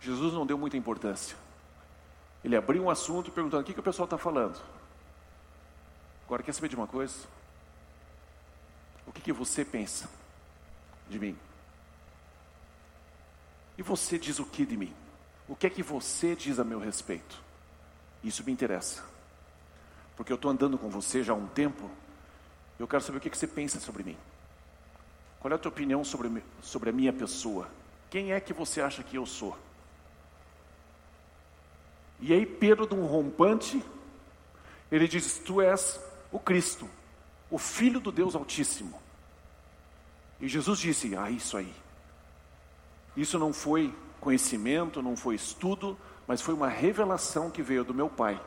Jesus 0.00 0.32
não 0.32 0.46
deu 0.46 0.56
muita 0.56 0.76
importância. 0.76 1.36
Ele 2.42 2.56
abriu 2.56 2.82
um 2.82 2.90
assunto 2.90 3.30
perguntando 3.30 3.62
o 3.62 3.64
que, 3.64 3.74
que 3.74 3.80
o 3.80 3.82
pessoal 3.82 4.04
está 4.04 4.18
falando. 4.18 4.60
Agora, 6.24 6.42
quer 6.42 6.52
saber 6.52 6.68
de 6.68 6.76
uma 6.76 6.86
coisa? 6.86 7.26
O 9.06 9.12
que, 9.12 9.20
que 9.20 9.32
você 9.32 9.64
pensa 9.64 10.08
de 11.08 11.18
mim? 11.18 11.36
E 13.76 13.82
você 13.82 14.18
diz 14.18 14.38
o 14.38 14.44
que 14.44 14.64
de 14.64 14.76
mim? 14.76 14.94
O 15.48 15.56
que 15.56 15.66
é 15.66 15.70
que 15.70 15.82
você 15.82 16.36
diz 16.36 16.58
a 16.58 16.64
meu 16.64 16.78
respeito? 16.78 17.42
Isso 18.22 18.44
me 18.44 18.52
interessa. 18.52 19.02
Porque 20.16 20.32
eu 20.32 20.36
estou 20.36 20.50
andando 20.50 20.78
com 20.78 20.88
você 20.88 21.22
já 21.22 21.32
há 21.32 21.36
um 21.36 21.46
tempo. 21.46 21.90
Eu 22.78 22.86
quero 22.86 23.02
saber 23.02 23.18
o 23.18 23.20
que, 23.20 23.30
que 23.30 23.36
você 23.36 23.46
pensa 23.46 23.80
sobre 23.80 24.02
mim. 24.02 24.16
Qual 25.40 25.50
é 25.50 25.54
a 25.56 25.58
tua 25.58 25.70
opinião 25.70 26.04
sobre, 26.04 26.42
sobre 26.62 26.90
a 26.90 26.92
minha 26.92 27.12
pessoa? 27.12 27.68
Quem 28.08 28.32
é 28.32 28.40
que 28.40 28.52
você 28.52 28.80
acha 28.80 29.02
que 29.02 29.16
eu 29.16 29.26
sou? 29.26 29.58
E 32.20 32.32
aí 32.32 32.46
Pedro, 32.46 32.86
de 32.86 32.94
um 32.94 33.04
rompante, 33.04 33.82
ele 34.90 35.08
diz: 35.08 35.38
Tu 35.38 35.60
és 35.60 35.98
o 36.30 36.38
Cristo, 36.38 36.88
o 37.52 37.58
Filho 37.58 38.00
do 38.00 38.10
Deus 38.10 38.34
Altíssimo. 38.34 39.00
E 40.40 40.48
Jesus 40.48 40.80
disse: 40.80 41.14
Ah, 41.14 41.30
isso 41.30 41.56
aí. 41.56 41.72
Isso 43.14 43.38
não 43.38 43.52
foi 43.52 43.94
conhecimento, 44.18 45.02
não 45.02 45.14
foi 45.14 45.34
estudo, 45.34 45.98
mas 46.26 46.40
foi 46.40 46.54
uma 46.54 46.68
revelação 46.68 47.50
que 47.50 47.62
veio 47.62 47.84
do 47.84 47.92
meu 47.92 48.08
Pai. 48.08 48.42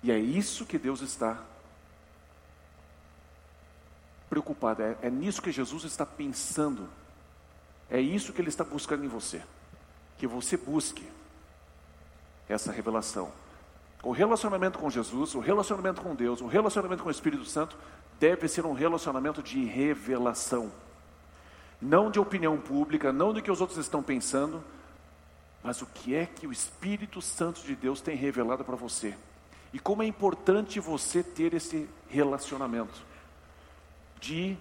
E 0.00 0.12
é 0.12 0.18
isso 0.18 0.64
que 0.64 0.78
Deus 0.78 1.00
está 1.00 1.42
preocupado, 4.30 4.82
é, 4.82 4.96
é 5.02 5.10
nisso 5.10 5.42
que 5.42 5.50
Jesus 5.50 5.84
está 5.84 6.06
pensando, 6.06 6.88
é 7.90 8.00
isso 8.00 8.32
que 8.32 8.40
Ele 8.40 8.48
está 8.48 8.64
buscando 8.64 9.04
em 9.04 9.08
você, 9.08 9.42
que 10.18 10.26
você 10.26 10.56
busque 10.56 11.08
essa 12.48 12.70
revelação. 12.70 13.32
O 14.04 14.12
relacionamento 14.12 14.78
com 14.78 14.90
Jesus, 14.90 15.34
o 15.34 15.40
relacionamento 15.40 16.02
com 16.02 16.14
Deus, 16.14 16.42
o 16.42 16.46
relacionamento 16.46 17.02
com 17.02 17.08
o 17.08 17.12
Espírito 17.12 17.46
Santo 17.46 17.76
deve 18.20 18.46
ser 18.48 18.66
um 18.66 18.74
relacionamento 18.74 19.42
de 19.42 19.64
revelação. 19.64 20.70
Não 21.80 22.10
de 22.10 22.20
opinião 22.20 22.58
pública, 22.58 23.12
não 23.12 23.32
do 23.32 23.42
que 23.42 23.50
os 23.50 23.62
outros 23.62 23.78
estão 23.78 24.02
pensando, 24.02 24.62
mas 25.62 25.80
o 25.80 25.86
que 25.86 26.14
é 26.14 26.26
que 26.26 26.46
o 26.46 26.52
Espírito 26.52 27.22
Santo 27.22 27.62
de 27.62 27.74
Deus 27.74 28.02
tem 28.02 28.14
revelado 28.14 28.62
para 28.62 28.76
você. 28.76 29.16
E 29.72 29.78
como 29.78 30.02
é 30.02 30.06
importante 30.06 30.78
você 30.78 31.22
ter 31.22 31.54
esse 31.54 31.88
relacionamento 32.08 33.02
de 34.20 34.56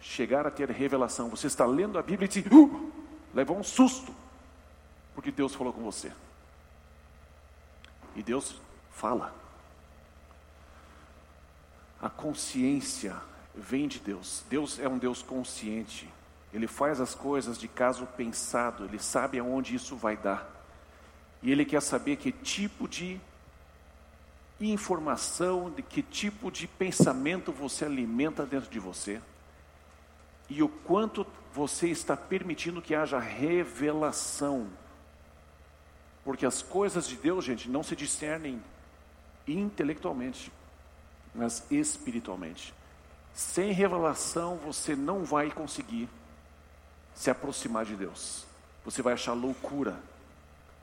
chegar 0.00 0.46
a 0.46 0.50
ter 0.50 0.68
revelação. 0.70 1.30
Você 1.30 1.46
está 1.46 1.64
lendo 1.64 1.98
a 1.98 2.02
Bíblia 2.02 2.26
e 2.26 2.28
diz, 2.28 2.44
uh, 2.52 2.92
levou 3.32 3.56
um 3.56 3.64
susto, 3.64 4.14
porque 5.14 5.30
Deus 5.30 5.54
falou 5.54 5.72
com 5.72 5.82
você. 5.82 6.12
E 8.14 8.22
Deus 8.22 8.60
fala. 8.94 9.34
A 12.00 12.08
consciência 12.08 13.14
vem 13.54 13.86
de 13.88 13.98
Deus. 13.98 14.44
Deus 14.48 14.78
é 14.78 14.88
um 14.88 14.98
Deus 14.98 15.22
consciente. 15.22 16.08
Ele 16.52 16.66
faz 16.66 17.00
as 17.00 17.14
coisas 17.14 17.58
de 17.58 17.66
caso 17.66 18.06
pensado, 18.16 18.84
ele 18.84 18.98
sabe 18.98 19.38
aonde 19.38 19.74
isso 19.74 19.96
vai 19.96 20.16
dar. 20.16 20.48
E 21.42 21.50
ele 21.50 21.64
quer 21.64 21.82
saber 21.82 22.16
que 22.16 22.30
tipo 22.30 22.88
de 22.88 23.20
informação, 24.60 25.70
de 25.70 25.82
que 25.82 26.02
tipo 26.02 26.50
de 26.50 26.66
pensamento 26.66 27.52
você 27.52 27.84
alimenta 27.84 28.46
dentro 28.46 28.70
de 28.70 28.78
você. 28.78 29.20
E 30.48 30.62
o 30.62 30.68
quanto 30.68 31.26
você 31.52 31.88
está 31.88 32.16
permitindo 32.16 32.80
que 32.80 32.94
haja 32.94 33.18
revelação 33.18 34.70
porque 36.24 36.46
as 36.46 36.62
coisas 36.62 37.06
de 37.06 37.16
Deus, 37.16 37.44
gente, 37.44 37.68
não 37.68 37.82
se 37.82 37.94
discernem 37.94 38.60
intelectualmente, 39.46 40.52
mas 41.34 41.64
espiritualmente. 41.70 42.74
Sem 43.32 43.72
revelação, 43.72 44.56
você 44.56 44.94
não 44.94 45.24
vai 45.24 45.50
conseguir 45.50 46.08
se 47.14 47.30
aproximar 47.30 47.84
de 47.84 47.96
Deus. 47.96 48.46
Você 48.84 49.02
vai 49.02 49.14
achar 49.14 49.32
loucura. 49.32 49.96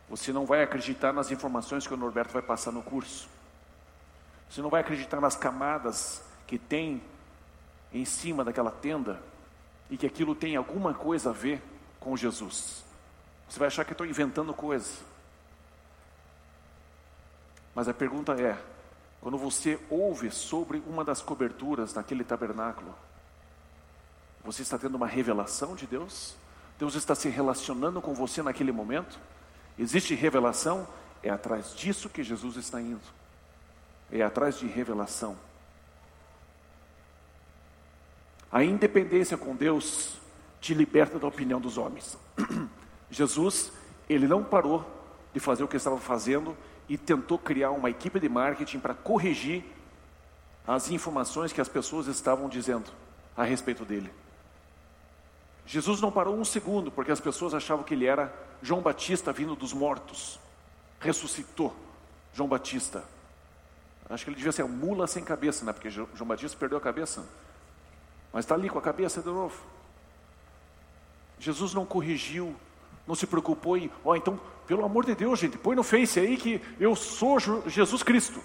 Você 0.09 0.33
não 0.33 0.45
vai 0.45 0.63
acreditar 0.63 1.13
nas 1.13 1.31
informações 1.31 1.87
que 1.87 1.93
o 1.93 1.97
Norberto 1.97 2.33
vai 2.33 2.41
passar 2.41 2.71
no 2.71 2.81
curso. 2.81 3.29
Você 4.49 4.61
não 4.61 4.69
vai 4.69 4.81
acreditar 4.81 5.21
nas 5.21 5.35
camadas 5.35 6.21
que 6.45 6.57
tem 6.57 7.01
em 7.93 8.03
cima 8.03 8.43
daquela 8.43 8.71
tenda 8.71 9.21
e 9.89 9.95
que 9.95 10.05
aquilo 10.05 10.35
tem 10.35 10.55
alguma 10.55 10.93
coisa 10.93 11.29
a 11.29 11.33
ver 11.33 11.61
com 11.99 12.17
Jesus. 12.17 12.83
Você 13.47 13.59
vai 13.59 13.67
achar 13.67 13.85
que 13.85 13.93
estou 13.93 14.05
inventando 14.05 14.53
coisas. 14.53 15.01
Mas 17.75 17.87
a 17.87 17.93
pergunta 17.93 18.33
é: 18.33 18.57
quando 19.21 19.37
você 19.37 19.79
ouve 19.89 20.31
sobre 20.31 20.81
uma 20.87 21.03
das 21.03 21.21
coberturas 21.21 21.93
daquele 21.93 22.23
tabernáculo, 22.23 22.93
você 24.43 24.61
está 24.61 24.77
tendo 24.77 24.95
uma 24.95 25.07
revelação 25.07 25.75
de 25.75 25.85
Deus? 25.85 26.35
Deus 26.79 26.95
está 26.95 27.13
se 27.13 27.29
relacionando 27.29 28.01
com 28.01 28.13
você 28.13 28.41
naquele 28.41 28.71
momento? 28.71 29.19
Existe 29.77 30.15
revelação? 30.15 30.87
É 31.21 31.29
atrás 31.29 31.75
disso 31.75 32.09
que 32.09 32.23
Jesus 32.23 32.55
está 32.55 32.81
indo. 32.81 33.01
É 34.11 34.23
atrás 34.23 34.57
de 34.57 34.65
revelação. 34.65 35.37
A 38.51 38.63
independência 38.63 39.37
com 39.37 39.55
Deus 39.55 40.17
te 40.59 40.73
liberta 40.73 41.17
da 41.19 41.27
opinião 41.27 41.61
dos 41.61 41.77
homens. 41.77 42.17
Jesus, 43.09 43.71
ele 44.09 44.27
não 44.27 44.43
parou 44.43 44.85
de 45.33 45.39
fazer 45.39 45.63
o 45.63 45.67
que 45.67 45.77
estava 45.77 45.97
fazendo 45.99 46.57
e 46.91 46.97
tentou 46.97 47.39
criar 47.39 47.71
uma 47.71 47.89
equipe 47.89 48.19
de 48.19 48.27
marketing 48.27 48.81
para 48.81 48.93
corrigir 48.93 49.63
as 50.67 50.91
informações 50.91 51.53
que 51.53 51.61
as 51.61 51.69
pessoas 51.69 52.07
estavam 52.07 52.49
dizendo 52.49 52.91
a 53.35 53.45
respeito 53.45 53.85
dele. 53.85 54.11
Jesus 55.65 56.01
não 56.01 56.11
parou 56.11 56.35
um 56.35 56.43
segundo, 56.43 56.91
porque 56.91 57.09
as 57.09 57.21
pessoas 57.21 57.53
achavam 57.53 57.85
que 57.85 57.93
ele 57.93 58.05
era 58.05 58.29
João 58.61 58.81
Batista 58.81 59.31
vindo 59.31 59.55
dos 59.55 59.71
mortos. 59.71 60.37
Ressuscitou 60.99 61.73
João 62.33 62.49
Batista. 62.49 63.05
Acho 64.09 64.25
que 64.25 64.29
ele 64.29 64.35
devia 64.35 64.51
ser 64.51 64.63
uma 64.63 64.75
mula 64.75 65.07
sem 65.07 65.23
cabeça, 65.23 65.63
né? 65.63 65.71
Porque 65.71 65.89
João 65.89 66.27
Batista 66.27 66.57
perdeu 66.57 66.77
a 66.77 66.81
cabeça. 66.81 67.25
Mas 68.33 68.43
está 68.43 68.53
ali 68.53 68.69
com 68.69 68.77
a 68.77 68.81
cabeça 68.81 69.21
de 69.21 69.29
novo. 69.29 69.63
Jesus 71.39 71.73
não 71.73 71.85
corrigiu, 71.85 72.53
não 73.07 73.15
se 73.15 73.27
preocupou 73.27 73.77
em, 73.77 73.89
ó, 74.03 74.11
oh, 74.11 74.15
então, 74.15 74.39
pelo 74.67 74.85
amor 74.85 75.05
de 75.05 75.15
Deus, 75.15 75.39
gente, 75.39 75.57
põe 75.57 75.75
no 75.75 75.83
Face 75.83 76.19
aí 76.19 76.37
que 76.37 76.61
eu 76.79 76.95
sou 76.95 77.37
Jesus 77.67 78.03
Cristo. 78.03 78.41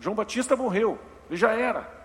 João 0.00 0.16
Batista 0.16 0.56
morreu, 0.56 0.98
ele 1.28 1.36
já 1.36 1.52
era. 1.52 2.00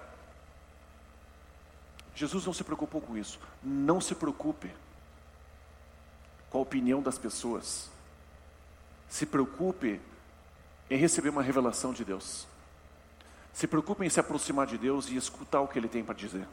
Jesus 2.13 2.45
não 2.45 2.53
se 2.53 2.63
preocupou 2.63 3.01
com 3.01 3.17
isso. 3.17 3.39
Não 3.61 3.99
se 3.99 4.15
preocupe 4.15 4.71
com 6.49 6.59
a 6.59 6.61
opinião 6.61 7.01
das 7.01 7.17
pessoas. 7.17 7.89
Se 9.09 9.25
preocupe 9.25 9.99
em 10.89 10.97
receber 10.97 11.29
uma 11.29 11.43
revelação 11.43 11.91
de 11.91 12.05
Deus. 12.05 12.47
Se 13.53 13.67
preocupe 13.67 14.05
em 14.05 14.09
se 14.09 14.19
aproximar 14.19 14.67
de 14.67 14.77
Deus 14.77 15.09
e 15.09 15.15
escutar 15.15 15.61
o 15.61 15.67
que 15.67 15.77
Ele 15.77 15.89
tem 15.89 16.03
para 16.03 16.15
dizer. 16.15 16.47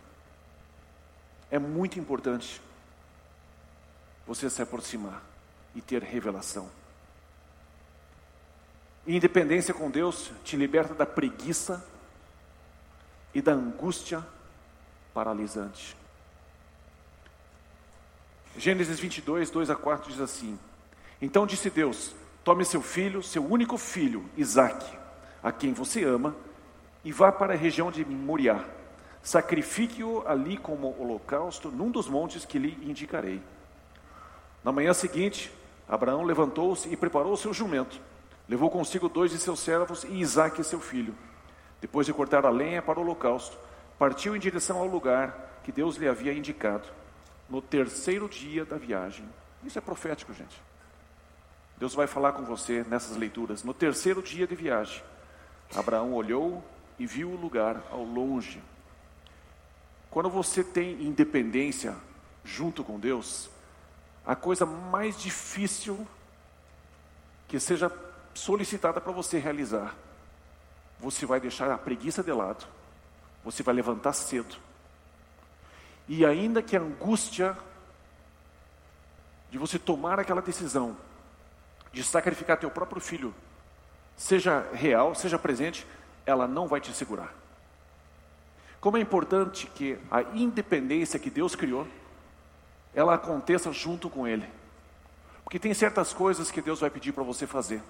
É 1.50 1.58
muito 1.58 1.98
importante 1.98 2.60
você 4.26 4.48
se 4.48 4.62
aproximar 4.62 5.31
e 5.74 5.80
ter 5.80 6.02
revelação. 6.02 6.70
independência 9.06 9.74
com 9.74 9.90
Deus 9.90 10.30
te 10.44 10.56
liberta 10.56 10.94
da 10.94 11.06
preguiça 11.06 11.84
e 13.34 13.40
da 13.40 13.52
angústia 13.52 14.24
paralisante. 15.14 15.96
Gênesis 18.56 18.98
22, 18.98 19.50
2 19.50 19.70
a 19.70 19.74
4 19.74 20.10
diz 20.10 20.20
assim: 20.20 20.58
Então 21.20 21.46
disse 21.46 21.70
Deus: 21.70 22.14
Tome 22.44 22.64
seu 22.64 22.82
filho, 22.82 23.22
seu 23.22 23.44
único 23.44 23.78
filho, 23.78 24.28
Isaque, 24.36 24.98
a 25.42 25.50
quem 25.50 25.72
você 25.72 26.04
ama, 26.04 26.36
e 27.04 27.12
vá 27.12 27.32
para 27.32 27.54
a 27.54 27.56
região 27.56 27.90
de 27.90 28.04
Moriá. 28.04 28.64
Sacrifique-o 29.22 30.26
ali 30.26 30.56
como 30.56 30.96
holocausto 31.00 31.70
num 31.70 31.90
dos 31.90 32.08
montes 32.08 32.44
que 32.44 32.58
lhe 32.58 32.76
indicarei. 32.82 33.40
Na 34.64 34.72
manhã 34.72 34.92
seguinte, 34.92 35.52
Abraão 35.92 36.22
levantou-se 36.22 36.88
e 36.88 36.96
preparou 36.96 37.34
o 37.34 37.36
seu 37.36 37.52
jumento. 37.52 38.00
Levou 38.48 38.70
consigo 38.70 39.10
dois 39.10 39.30
de 39.30 39.36
seus 39.36 39.60
servos 39.60 40.04
e 40.04 40.20
Isaque, 40.22 40.64
seu 40.64 40.80
filho. 40.80 41.14
Depois 41.82 42.06
de 42.06 42.14
cortar 42.14 42.46
a 42.46 42.50
lenha 42.50 42.80
para 42.80 42.98
o 42.98 43.02
holocausto, 43.02 43.58
partiu 43.98 44.34
em 44.34 44.38
direção 44.38 44.78
ao 44.78 44.86
lugar 44.86 45.60
que 45.62 45.70
Deus 45.70 45.96
lhe 45.96 46.08
havia 46.08 46.32
indicado, 46.32 46.88
no 47.46 47.60
terceiro 47.60 48.26
dia 48.26 48.64
da 48.64 48.78
viagem. 48.78 49.28
Isso 49.62 49.76
é 49.76 49.82
profético, 49.82 50.32
gente. 50.32 50.58
Deus 51.76 51.92
vai 51.92 52.06
falar 52.06 52.32
com 52.32 52.42
você 52.42 52.82
nessas 52.88 53.14
leituras. 53.18 53.62
No 53.62 53.74
terceiro 53.74 54.22
dia 54.22 54.46
de 54.46 54.54
viagem, 54.54 55.02
Abraão 55.76 56.14
olhou 56.14 56.64
e 56.98 57.04
viu 57.04 57.28
o 57.28 57.36
lugar 57.36 57.82
ao 57.90 58.02
longe. 58.02 58.62
Quando 60.10 60.30
você 60.30 60.64
tem 60.64 61.02
independência 61.02 61.94
junto 62.42 62.82
com 62.82 62.98
Deus, 62.98 63.50
a 64.26 64.36
coisa 64.36 64.64
mais 64.64 65.20
difícil 65.20 66.06
que 67.48 67.58
seja 67.58 67.90
solicitada 68.34 69.00
para 69.00 69.12
você 69.12 69.38
realizar, 69.38 69.94
você 70.98 71.26
vai 71.26 71.40
deixar 71.40 71.70
a 71.70 71.78
preguiça 71.78 72.22
de 72.22 72.32
lado 72.32 72.66
você 73.44 73.62
vai 73.62 73.74
levantar 73.74 74.12
cedo. 74.12 74.56
E 76.08 76.24
ainda 76.24 76.62
que 76.62 76.76
a 76.76 76.80
angústia 76.80 77.56
de 79.50 79.58
você 79.58 79.78
tomar 79.78 80.18
aquela 80.18 80.40
decisão 80.40 80.96
de 81.92 82.02
sacrificar 82.02 82.58
teu 82.58 82.70
próprio 82.70 83.00
filho 83.00 83.34
seja 84.16 84.66
real, 84.72 85.14
seja 85.14 85.38
presente, 85.38 85.86
ela 86.24 86.46
não 86.46 86.66
vai 86.66 86.80
te 86.80 86.92
segurar. 86.92 87.34
Como 88.80 88.96
é 88.96 89.00
importante 89.00 89.66
que 89.66 89.98
a 90.10 90.22
independência 90.22 91.18
que 91.18 91.30
Deus 91.30 91.54
criou, 91.54 91.86
ela 92.94 93.14
aconteça 93.14 93.72
junto 93.72 94.10
com 94.10 94.26
Ele. 94.26 94.48
Porque 95.44 95.58
tem 95.58 95.74
certas 95.74 96.12
coisas 96.12 96.50
que 96.50 96.62
Deus 96.62 96.80
vai 96.80 96.90
pedir 96.90 97.12
para 97.12 97.22
você 97.22 97.46
fazer. 97.46 97.82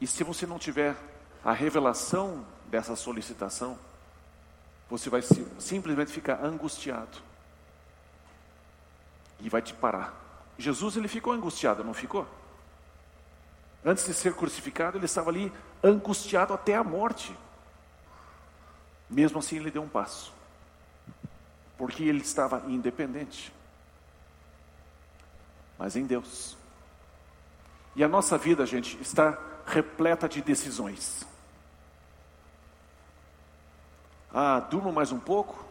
E 0.00 0.06
se 0.06 0.24
você 0.24 0.46
não 0.46 0.58
tiver 0.58 0.96
a 1.44 1.52
revelação 1.52 2.44
dessa 2.66 2.96
solicitação, 2.96 3.78
você 4.88 5.10
vai 5.10 5.22
simplesmente 5.58 6.10
ficar 6.10 6.44
angustiado 6.44 7.18
e 9.40 9.48
vai 9.48 9.62
te 9.62 9.72
parar. 9.74 10.14
Jesus 10.58 10.96
ele 10.96 11.08
ficou 11.08 11.32
angustiado, 11.32 11.84
não 11.84 11.94
ficou? 11.94 12.26
Antes 13.84 14.04
de 14.04 14.12
ser 14.12 14.34
crucificado, 14.34 14.98
ele 14.98 15.06
estava 15.06 15.30
ali 15.30 15.52
angustiado 15.82 16.52
até 16.52 16.74
a 16.74 16.84
morte. 16.84 17.34
Mesmo 19.08 19.38
assim, 19.38 19.56
ele 19.56 19.70
deu 19.70 19.82
um 19.82 19.88
passo, 19.88 20.32
porque 21.80 22.04
ele 22.04 22.20
estava 22.20 22.62
independente, 22.70 23.50
mas 25.78 25.96
em 25.96 26.04
Deus. 26.04 26.54
E 27.96 28.04
a 28.04 28.08
nossa 28.08 28.36
vida, 28.36 28.66
gente, 28.66 29.00
está 29.00 29.38
repleta 29.64 30.28
de 30.28 30.42
decisões. 30.42 31.26
Ah, 34.30 34.60
durmo 34.60 34.92
mais 34.92 35.10
um 35.10 35.18
pouco? 35.18 35.64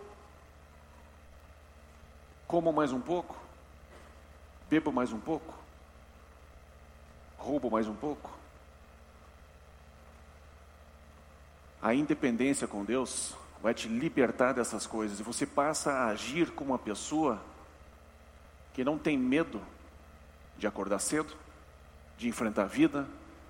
Como 2.47 2.73
mais 2.73 2.91
um 2.91 2.99
pouco? 2.99 3.37
Bebo 4.67 4.91
mais 4.91 5.13
um 5.13 5.19
pouco? 5.19 5.53
Roubo 7.37 7.69
mais 7.69 7.87
um 7.87 7.93
pouco? 7.95 8.31
A 11.79 11.93
independência 11.93 12.67
com 12.67 12.83
Deus 12.83 13.35
vai 13.61 13.73
te 13.73 13.87
libertar 13.87 14.53
dessas 14.53 14.87
coisas. 14.87 15.19
E 15.19 15.23
você 15.23 15.45
passa 15.45 15.91
a 15.91 16.07
agir 16.07 16.51
como 16.51 16.71
uma 16.71 16.79
pessoa 16.79 17.41
que 18.73 18.83
não 18.83 18.97
tem 18.97 19.17
medo 19.17 19.61
de 20.57 20.67
acordar 20.67 20.99
cedo, 20.99 21.33
de 22.17 22.27
enfrentar 22.27 22.63
a 22.63 22.67
vida, 22.67 23.07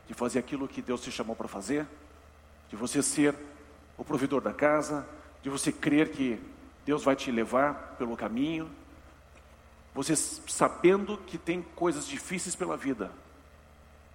de 0.08 0.14
fazer 0.14 0.40
aquilo 0.40 0.68
que 0.68 0.82
Deus 0.82 1.02
te 1.02 1.12
chamou 1.12 1.36
para 1.36 1.48
fazer, 1.48 1.88
de 2.70 2.76
você 2.76 3.02
ser 3.02 3.36
o 3.98 4.04
provedor 4.04 4.42
da 4.42 4.54
casa, 4.54 5.08
de 5.42 5.50
você 5.50 5.72
crer 5.72 6.12
que 6.12 6.40
Deus 6.86 7.04
vai 7.04 7.16
te 7.16 7.32
levar 7.32 7.96
pelo 7.98 8.16
caminho, 8.16 8.70
você 9.94 10.16
sabendo 10.16 11.18
que 11.18 11.38
tem 11.38 11.62
coisas 11.76 12.08
difíceis 12.08 12.56
pela 12.56 12.78
vida, 12.78 13.12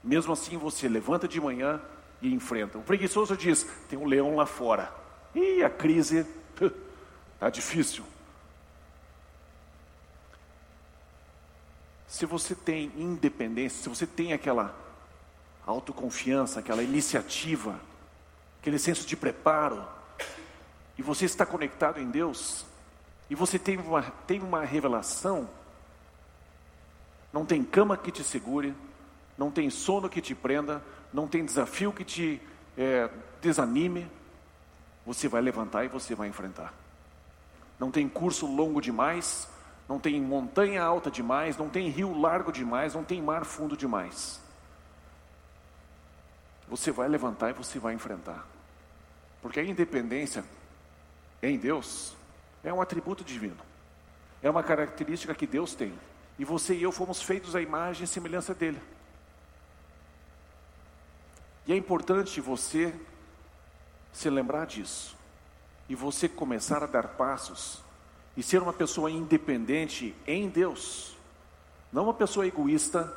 mesmo 0.02 0.32
assim 0.32 0.56
você 0.56 0.88
levanta 0.88 1.26
de 1.28 1.40
manhã 1.40 1.80
e 2.20 2.32
enfrenta. 2.32 2.78
O 2.78 2.82
preguiçoso 2.82 3.36
diz: 3.36 3.64
tem 3.88 3.98
um 3.98 4.06
leão 4.06 4.36
lá 4.36 4.46
fora, 4.46 4.92
e 5.34 5.62
a 5.64 5.70
crise 5.70 6.26
está 7.34 7.50
difícil. 7.50 8.04
Se 12.06 12.26
você 12.26 12.54
tem 12.54 12.92
independência, 12.96 13.82
se 13.82 13.88
você 13.88 14.06
tem 14.06 14.32
aquela 14.32 14.74
autoconfiança, 15.66 16.60
aquela 16.60 16.82
iniciativa, 16.82 17.80
aquele 18.60 18.78
senso 18.78 19.06
de 19.06 19.16
preparo, 19.16 19.84
e 20.96 21.02
você 21.02 21.24
está 21.24 21.44
conectado 21.44 22.00
em 22.00 22.08
Deus, 22.08 22.64
e 23.28 23.34
você 23.34 23.58
tem 23.58 23.78
uma, 23.78 24.02
tem 24.26 24.40
uma 24.40 24.64
revelação, 24.64 25.48
não 27.32 27.44
tem 27.44 27.64
cama 27.64 27.96
que 27.96 28.12
te 28.12 28.22
segure, 28.22 28.72
não 29.36 29.50
tem 29.50 29.68
sono 29.68 30.08
que 30.08 30.20
te 30.20 30.34
prenda, 30.34 30.80
não 31.12 31.26
tem 31.26 31.44
desafio 31.44 31.92
que 31.92 32.04
te 32.04 32.40
é, 32.78 33.10
desanime, 33.42 34.08
você 35.04 35.28
vai 35.28 35.40
levantar 35.40 35.84
e 35.84 35.88
você 35.88 36.14
vai 36.14 36.28
enfrentar. 36.28 36.72
Não 37.78 37.90
tem 37.90 38.08
curso 38.08 38.46
longo 38.46 38.80
demais, 38.80 39.48
não 39.88 39.98
tem 39.98 40.20
montanha 40.20 40.82
alta 40.82 41.10
demais, 41.10 41.56
não 41.56 41.68
tem 41.68 41.88
rio 41.88 42.18
largo 42.18 42.50
demais, 42.50 42.94
não 42.94 43.04
tem 43.04 43.20
mar 43.20 43.44
fundo 43.44 43.76
demais. 43.76 44.40
Você 46.68 46.90
vai 46.90 47.08
levantar 47.08 47.50
e 47.50 47.52
você 47.52 47.78
vai 47.78 47.94
enfrentar. 47.94 48.46
Porque 49.42 49.60
a 49.60 49.64
independência 49.64 50.44
em 51.42 51.58
Deus 51.58 52.16
é 52.62 52.72
um 52.72 52.80
atributo 52.80 53.22
divino. 53.22 53.58
É 54.42 54.48
uma 54.48 54.62
característica 54.62 55.34
que 55.34 55.46
Deus 55.46 55.74
tem. 55.74 55.92
E 56.38 56.44
você 56.44 56.74
e 56.74 56.82
eu 56.82 56.90
fomos 56.90 57.20
feitos 57.22 57.54
à 57.54 57.60
imagem 57.60 58.04
e 58.04 58.06
semelhança 58.06 58.54
dele. 58.54 58.80
E 61.66 61.72
é 61.72 61.76
importante 61.76 62.40
você 62.40 62.94
se 64.14 64.30
lembrar 64.30 64.64
disso. 64.64 65.14
E 65.86 65.94
você 65.94 66.26
começar 66.28 66.82
a 66.82 66.86
dar 66.86 67.08
passos 67.08 67.82
e 68.34 68.42
ser 68.42 68.62
uma 68.62 68.72
pessoa 68.72 69.10
independente 69.10 70.14
em 70.26 70.48
Deus. 70.48 71.14
Não 71.92 72.04
uma 72.04 72.14
pessoa 72.14 72.46
egoísta, 72.46 73.12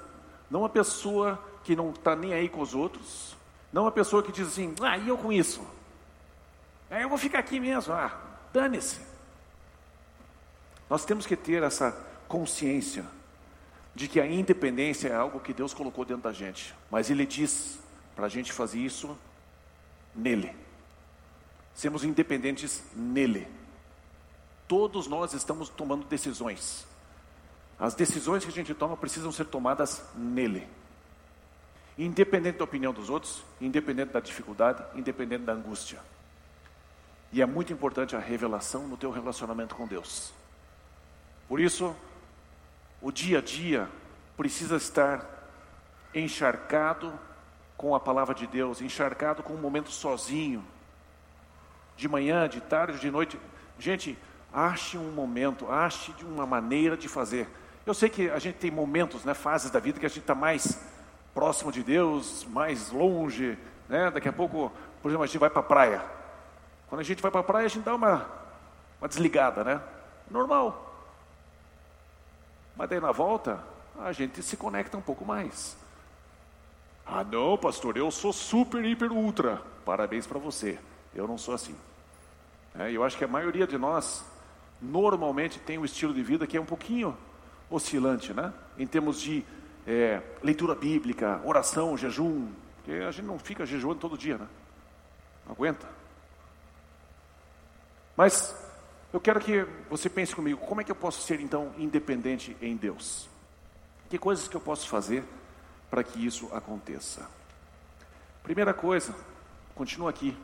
não 0.50 0.62
uma 0.62 0.70
pessoa 0.70 1.42
que 1.64 1.76
não 1.76 1.92
está 1.92 2.16
nem 2.16 2.34
aí 2.34 2.50
com 2.50 2.62
os 2.62 2.74
outros, 2.74 3.38
não 3.72 3.84
uma 3.84 3.92
pessoa 3.92 4.22
que 4.22 4.32
diz 4.32 4.48
assim, 4.48 4.74
ah, 4.82 4.98
e 4.98 5.08
eu 5.08 5.18
com 5.18 5.32
isso? 5.32 5.66
É, 6.90 7.04
eu 7.04 7.10
vou 7.10 7.18
ficar 7.18 7.40
aqui 7.40 7.60
mesmo, 7.60 7.94
ah, 7.94 8.20
dane-se. 8.52 9.00
Nós 10.90 11.06
temos 11.06 11.26
que 11.26 11.36
ter 11.36 11.64
essa 11.64 11.92
consciência 12.28 13.06
de 13.94 14.08
que 14.08 14.20
a 14.20 14.28
independência 14.28 15.10
é 15.10 15.16
algo 15.16 15.40
que 15.40 15.54
Deus 15.54 15.74
colocou 15.74 16.06
dentro 16.06 16.24
da 16.24 16.34
gente, 16.34 16.74
mas 16.90 17.10
Ele 17.10 17.26
diz 17.26 17.80
para 18.16 18.26
a 18.26 18.30
gente 18.30 18.54
fazer 18.54 18.80
isso 18.80 19.18
nele. 20.16 20.67
Sermos 21.78 22.04
independentes 22.04 22.82
nele. 22.96 23.48
Todos 24.68 25.06
nós 25.06 25.34
estamos 25.34 25.70
tomando 25.70 26.08
decisões. 26.08 26.88
As 27.80 27.94
decisões 27.94 28.44
que 28.44 28.50
a 28.50 28.54
gente 28.54 28.74
toma 28.74 28.98
precisam 28.98 29.32
ser 29.32 29.46
tomadas 29.46 30.04
nele. 30.16 30.68
Independente 31.96 32.58
da 32.58 32.64
opinião 32.64 32.92
dos 32.92 33.12
outros, 33.12 33.44
independente 33.62 34.12
da 34.12 34.20
dificuldade, 34.20 34.84
independente 34.98 35.44
da 35.44 35.54
angústia. 35.54 36.00
E 37.32 37.44
é 37.44 37.46
muito 37.46 37.72
importante 37.72 38.16
a 38.16 38.20
revelação 38.20 38.88
no 38.88 38.98
teu 38.98 39.12
relacionamento 39.12 39.76
com 39.76 39.86
Deus. 39.86 40.34
Por 41.48 41.60
isso, 41.60 41.96
o 43.00 43.12
dia 43.12 43.38
a 43.38 43.42
dia 43.42 43.88
precisa 44.36 44.78
estar 44.78 45.24
encharcado 46.12 47.14
com 47.78 47.94
a 47.94 48.00
palavra 48.00 48.34
de 48.34 48.48
Deus, 48.48 48.82
encharcado 48.82 49.44
com 49.44 49.54
um 49.54 49.62
momento 49.62 49.92
sozinho, 49.92 50.66
de 51.98 52.08
manhã, 52.08 52.48
de 52.48 52.62
tarde, 52.62 53.00
de 53.00 53.12
noite. 53.12 53.40
Gente, 53.78 54.18
ache 54.54 54.98
um 54.98 55.12
momento, 55.12 55.70
ache 55.70 56.14
de 56.14 56.24
uma 56.24 56.46
maneira 56.46 56.96
de 56.96 57.10
fazer. 57.10 57.50
Eu 57.86 57.94
sei 57.94 58.10
que 58.10 58.30
a 58.30 58.40
gente 58.40 58.56
tem 58.56 58.72
momentos, 58.72 59.26
né, 59.26 59.34
fases 59.34 59.72
da 59.72 59.80
vida 59.80 60.00
que 60.00 60.06
a 60.06 60.10
gente 60.10 60.20
está 60.20 60.36
mais 60.36 60.80
próximo 61.34 61.72
de 61.72 61.84
Deus, 61.84 62.46
mais 62.46 62.92
longe, 62.92 63.58
né? 63.90 64.12
Daqui 64.12 64.30
a 64.30 64.34
pouco, 64.34 64.72
por 65.02 65.10
exemplo, 65.10 65.24
a 65.24 65.28
gente 65.28 65.38
vai 65.38 65.50
para 65.50 65.60
a 65.60 65.64
praia. 65.64 66.02
Quando 66.88 67.02
a 67.02 67.04
gente 67.04 67.22
vai 67.22 67.32
para 67.32 67.42
a 67.42 67.44
praia, 67.44 67.66
a 67.66 67.70
gente 67.70 67.84
dá 67.84 67.96
uma, 67.96 68.26
uma 69.00 69.08
desligada, 69.08 69.64
né? 69.64 69.82
Normal. 70.30 70.84
Mas 72.76 72.90
daí 72.90 73.00
na 73.00 73.12
volta, 73.12 73.64
a 74.00 74.12
gente 74.12 74.42
se 74.44 74.56
conecta 74.56 74.98
um 74.98 75.02
pouco 75.02 75.26
mais. 75.26 75.78
Ah, 77.06 77.24
não, 77.24 77.58
pastor, 77.58 77.98
eu 77.98 78.12
sou 78.12 78.34
super, 78.34 78.84
hiper, 78.84 79.12
ultra. 79.12 79.62
Parabéns 79.86 80.28
para 80.28 80.38
você. 80.38 80.78
Eu 81.18 81.28
não 81.28 81.38
sou 81.38 81.56
assim. 81.56 81.76
É, 82.78 82.92
eu 82.92 83.04
acho 83.04 83.18
que 83.18 83.24
a 83.24 83.28
maioria 83.28 83.66
de 83.66 83.76
nós, 83.76 84.24
normalmente, 84.80 85.60
tem 85.60 85.80
um 85.80 85.84
estilo 85.84 86.14
de 86.14 86.22
vida 86.22 86.46
que 86.46 86.56
é 86.56 86.62
um 86.62 86.66
pouquinho 86.66 87.18
oscilante, 87.72 88.32
né? 88.34 88.54
Em 88.78 88.86
termos 88.86 89.20
de 89.20 89.44
é, 89.88 90.22
leitura 90.44 90.76
bíblica, 90.76 91.42
oração, 91.44 91.98
jejum. 91.98 92.52
Porque 92.76 92.92
a 93.02 93.10
gente 93.10 93.26
não 93.26 93.40
fica 93.40 93.66
jejuando 93.66 94.00
todo 94.00 94.16
dia, 94.16 94.38
né? 94.38 94.48
Não 95.46 95.54
aguenta. 95.54 95.90
Mas 98.16 98.56
eu 99.12 99.20
quero 99.20 99.40
que 99.40 99.66
você 99.90 100.10
pense 100.10 100.36
comigo, 100.36 100.60
como 100.68 100.82
é 100.82 100.84
que 100.84 100.92
eu 100.92 100.96
posso 100.96 101.22
ser 101.22 101.40
então 101.40 101.74
independente 101.80 102.56
em 102.62 102.76
Deus? 102.76 103.28
Que 104.08 104.20
coisas 104.20 104.48
que 104.48 104.56
eu 104.56 104.62
posso 104.62 104.88
fazer 104.88 105.24
para 105.90 106.04
que 106.04 106.24
isso 106.24 106.48
aconteça? 106.54 107.28
Primeira 108.44 108.74
coisa, 108.74 109.16
continua 109.76 110.10
aqui, 110.10 110.38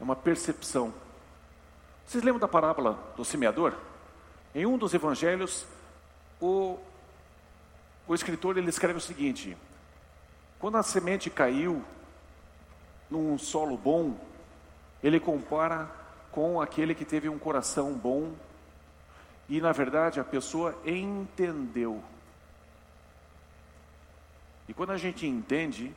é 0.00 0.04
uma 0.04 0.16
percepção. 0.16 0.92
Vocês 2.06 2.22
lembram 2.22 2.40
da 2.40 2.48
parábola 2.48 2.98
do 3.16 3.24
semeador? 3.24 3.74
Em 4.54 4.66
um 4.66 4.78
dos 4.78 4.94
evangelhos, 4.94 5.66
o, 6.40 6.78
o 8.06 8.14
escritor 8.14 8.56
ele 8.56 8.68
escreve 8.68 8.98
o 8.98 9.00
seguinte: 9.00 9.56
quando 10.58 10.76
a 10.76 10.82
semente 10.82 11.28
caiu 11.30 11.84
num 13.10 13.38
solo 13.38 13.76
bom, 13.76 14.16
ele 15.02 15.18
compara 15.18 15.90
com 16.30 16.60
aquele 16.60 16.94
que 16.94 17.04
teve 17.04 17.28
um 17.28 17.38
coração 17.38 17.92
bom 17.94 18.32
e, 19.48 19.60
na 19.60 19.72
verdade, 19.72 20.20
a 20.20 20.24
pessoa 20.24 20.78
entendeu. 20.84 22.02
E 24.68 24.74
quando 24.74 24.90
a 24.90 24.96
gente 24.96 25.26
entende, 25.26 25.94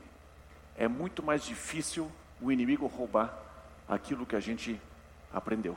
é 0.78 0.88
muito 0.88 1.22
mais 1.22 1.44
difícil 1.44 2.10
o 2.42 2.52
inimigo 2.52 2.88
roubar 2.88 3.49
aquilo 3.90 4.26
que 4.26 4.36
a 4.36 4.40
gente 4.40 4.80
aprendeu. 5.34 5.76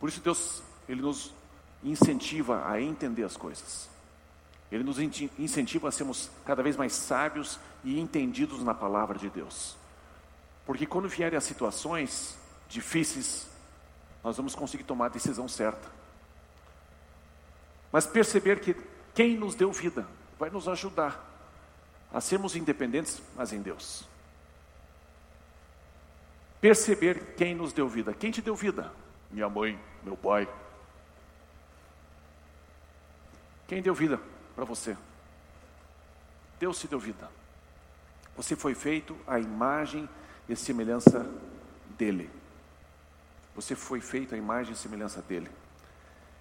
Por 0.00 0.08
isso 0.08 0.20
Deus, 0.20 0.62
ele 0.88 1.00
nos 1.00 1.32
incentiva 1.84 2.66
a 2.68 2.80
entender 2.80 3.22
as 3.22 3.36
coisas. 3.36 3.88
Ele 4.70 4.84
nos 4.84 4.98
incentiva 4.98 5.88
a 5.88 5.92
sermos 5.92 6.30
cada 6.44 6.62
vez 6.62 6.76
mais 6.76 6.92
sábios 6.92 7.58
e 7.84 7.98
entendidos 7.98 8.62
na 8.62 8.74
palavra 8.74 9.18
de 9.18 9.28
Deus. 9.28 9.76
Porque 10.64 10.86
quando 10.86 11.08
vierem 11.08 11.36
as 11.36 11.44
situações, 11.44 12.38
difíceis, 12.68 13.48
nós 14.22 14.36
vamos 14.36 14.54
conseguir 14.54 14.84
tomar 14.84 15.06
a 15.06 15.08
decisão 15.08 15.48
certa. 15.48 15.88
Mas 17.90 18.06
perceber 18.06 18.60
que 18.60 18.76
quem 19.14 19.36
nos 19.36 19.54
deu 19.54 19.72
vida 19.72 20.06
vai 20.38 20.50
nos 20.50 20.68
ajudar 20.68 21.28
a 22.12 22.20
sermos 22.20 22.54
independentes, 22.54 23.20
mas 23.36 23.52
em 23.52 23.60
Deus. 23.60 24.09
Perceber 26.60 27.34
quem 27.36 27.54
nos 27.54 27.72
deu 27.72 27.88
vida. 27.88 28.12
Quem 28.12 28.30
te 28.30 28.42
deu 28.42 28.54
vida? 28.54 28.92
Minha 29.30 29.48
mãe, 29.48 29.78
meu 30.02 30.16
pai. 30.16 30.48
Quem 33.66 33.80
deu 33.80 33.94
vida 33.94 34.20
para 34.54 34.64
você? 34.64 34.96
Deus 36.58 36.78
te 36.78 36.86
deu 36.86 36.98
vida. 36.98 37.30
Você 38.36 38.54
foi 38.54 38.74
feito 38.74 39.16
à 39.26 39.38
imagem 39.38 40.08
e 40.48 40.54
semelhança 40.54 41.26
dele. 41.96 42.28
Você 43.54 43.74
foi 43.74 44.00
feito 44.00 44.34
à 44.34 44.38
imagem 44.38 44.72
e 44.72 44.76
semelhança 44.76 45.22
dele. 45.22 45.50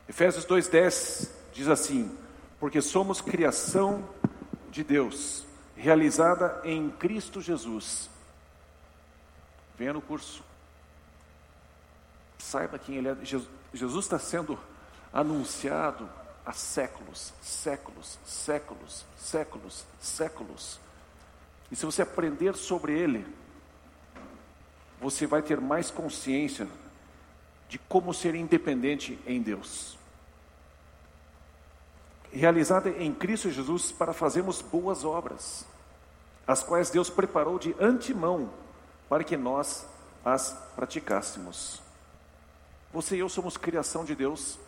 Efésios 0.08 0.46
2,10 0.46 1.30
diz 1.54 1.68
assim: 1.68 2.18
Porque 2.60 2.82
somos 2.82 3.22
criação 3.22 4.08
de 4.72 4.84
Deus, 4.84 5.46
realizada 5.76 6.62
em 6.64 6.90
Cristo 6.90 7.42
Jesus. 7.42 8.10
Venha 9.80 9.94
no 9.94 10.02
curso. 10.02 10.44
Saiba 12.38 12.78
quem 12.78 12.98
Ele 12.98 13.08
é. 13.08 13.16
Jesus 13.24 14.06
está 14.06 14.20
sendo 14.20 14.60
anunciado 15.14 16.10
há 16.46 16.52
séculos, 16.52 17.34
séculos, 17.42 18.20
séculos, 18.26 19.06
séculos, 19.18 19.86
séculos. 20.02 20.80
E 21.72 21.78
se 21.78 21.86
você 21.86 22.02
aprender 22.02 22.58
sobre 22.58 22.92
Ele, 22.92 23.26
você 25.00 25.26
vai 25.26 25.42
ter 25.42 25.62
mais 25.62 25.90
consciência 25.90 26.68
de 27.70 27.80
como 27.80 28.14
ser 28.14 28.36
independente 28.36 29.18
em 29.26 29.42
Deus. 29.42 29.98
Realizada 32.34 32.90
em 32.90 33.14
Cristo 33.14 33.50
Jesus 33.50 33.94
para 33.94 34.12
fazermos 34.12 34.62
boas 34.62 35.06
obras, 35.06 35.66
as 36.46 36.62
quais 36.62 36.90
Deus 36.90 37.10
preparou 37.10 37.58
de 37.58 37.74
antemão 37.80 38.52
para 39.10 39.24
que 39.24 39.36
nós 39.36 39.86
as 40.24 40.52
praticássemos. 40.76 41.82
Você 42.94 43.16
e 43.16 43.20
eu 43.20 43.28
somos 43.28 43.58
criação 43.58 44.06
de 44.06 44.16
Deus 44.16 44.60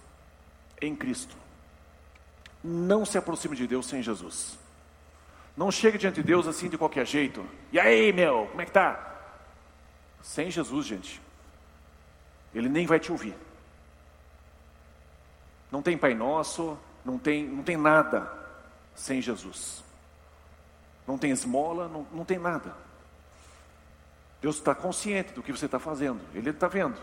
em 0.81 0.95
Cristo. 0.95 1.35
Não 2.63 3.05
se 3.05 3.17
aproxime 3.17 3.55
de 3.55 3.67
Deus 3.67 3.85
sem 3.85 4.01
Jesus. 4.01 4.57
Não 5.55 5.71
chegue 5.71 5.97
diante 5.97 6.15
de 6.15 6.23
Deus 6.23 6.47
assim 6.47 6.69
de 6.69 6.77
qualquer 6.77 7.05
jeito. 7.05 7.45
E 7.71 7.79
aí, 7.79 8.11
meu, 8.11 8.47
como 8.47 8.61
é 8.61 8.65
que 8.65 8.71
tá? 8.71 9.07
Sem 10.21 10.49
Jesus, 10.49 10.85
gente. 10.85 11.21
Ele 12.53 12.69
nem 12.69 12.85
vai 12.85 12.99
te 12.99 13.11
ouvir. 13.11 13.35
Não 15.71 15.81
tem 15.81 15.97
Pai 15.97 16.13
Nosso, 16.13 16.77
não 17.03 17.17
tem, 17.17 17.47
não 17.47 17.63
tem 17.63 17.77
nada 17.77 18.31
sem 18.93 19.21
Jesus. 19.21 19.83
Não 21.07 21.17
tem 21.17 21.31
esmola, 21.31 21.87
não, 21.87 22.05
não 22.11 22.25
tem 22.25 22.37
nada. 22.37 22.75
Deus 24.41 24.57
está 24.57 24.73
consciente 24.73 25.33
do 25.33 25.43
que 25.43 25.51
você 25.51 25.65
está 25.65 25.79
fazendo, 25.79 26.19
Ele 26.33 26.49
está 26.49 26.67
vendo. 26.67 26.99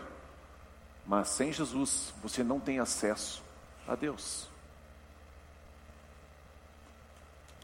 Mas 1.05 1.29
sem 1.29 1.51
Jesus, 1.51 2.13
você 2.21 2.43
não 2.43 2.59
tem 2.59 2.79
acesso 2.79 3.41
a 3.87 3.95
Deus. 3.95 4.47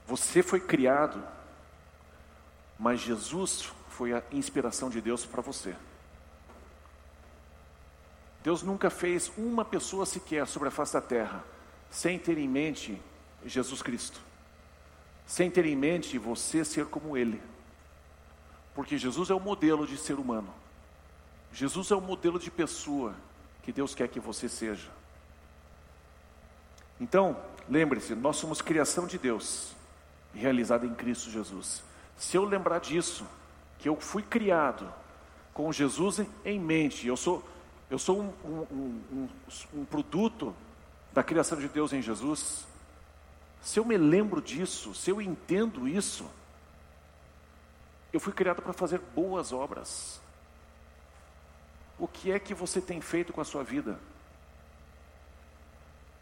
Você 0.07 0.41
foi 0.41 0.59
criado, 0.59 1.21
mas 2.79 3.01
Jesus 3.01 3.71
foi 3.89 4.13
a 4.13 4.23
inspiração 4.31 4.89
de 4.89 5.01
Deus 5.01 5.25
para 5.25 5.41
você. 5.41 5.75
Deus 8.43 8.61
nunca 8.61 8.89
fez 8.89 9.31
uma 9.37 9.65
pessoa 9.65 10.05
sequer 10.05 10.45
sobre 10.47 10.67
a 10.67 10.71
face 10.71 10.93
da 10.93 11.01
terra 11.01 11.43
sem 11.89 12.19
ter 12.19 12.37
em 12.37 12.47
mente 12.47 13.01
Jesus 13.45 13.81
Cristo, 13.81 14.19
sem 15.25 15.49
ter 15.49 15.65
em 15.65 15.75
mente 15.75 16.17
você 16.17 16.65
ser 16.65 16.85
como 16.85 17.15
Ele, 17.15 17.41
porque 18.75 18.97
Jesus 18.97 19.29
é 19.29 19.33
o 19.33 19.39
modelo 19.39 19.87
de 19.87 19.97
ser 19.97 20.19
humano, 20.19 20.53
Jesus 21.51 21.89
é 21.89 21.95
o 21.95 22.01
modelo 22.01 22.37
de 22.37 22.51
pessoa 22.51 23.15
que 23.63 23.71
Deus 23.71 23.95
quer 23.95 24.07
que 24.07 24.19
você 24.19 24.47
seja. 24.47 24.89
Então, 26.99 27.35
lembre-se, 27.67 28.13
nós 28.13 28.37
somos 28.37 28.61
criação 28.61 29.07
de 29.07 29.17
Deus, 29.17 29.73
realizada 30.33 30.85
em 30.85 30.93
Cristo 30.93 31.31
Jesus. 31.31 31.81
Se 32.17 32.37
eu 32.37 32.45
lembrar 32.45 32.79
disso, 32.79 33.25
que 33.79 33.89
eu 33.89 33.99
fui 33.99 34.21
criado 34.21 34.87
com 35.53 35.71
Jesus 35.71 36.21
em 36.43 36.59
mente, 36.59 37.07
eu 37.07 37.17
sou 37.17 37.43
Eu 37.87 37.99
sou 37.99 38.19
um, 38.19 38.33
um, 38.43 39.01
um, 39.11 39.29
um 39.75 39.85
produto 39.85 40.55
da 41.13 41.23
criação 41.23 41.57
de 41.57 41.67
Deus 41.69 41.93
em 41.93 42.01
Jesus. 42.01 42.65
Se 43.61 43.79
eu 43.79 43.85
me 43.85 43.95
lembro 43.95 44.41
disso, 44.41 44.93
se 44.95 45.11
eu 45.11 45.21
entendo 45.21 45.87
isso, 45.87 46.25
eu 48.15 48.19
fui 48.19 48.31
criado 48.31 48.61
para 48.61 48.71
fazer 48.71 49.01
boas 49.13 49.51
obras. 49.51 50.21
O 51.99 52.07
que 52.07 52.31
é 52.31 52.39
que 52.39 52.53
você 52.53 52.79
tem 52.79 53.01
feito 53.01 53.33
com 53.33 53.41
a 53.41 53.45
sua 53.45 53.61
vida? 53.61 53.99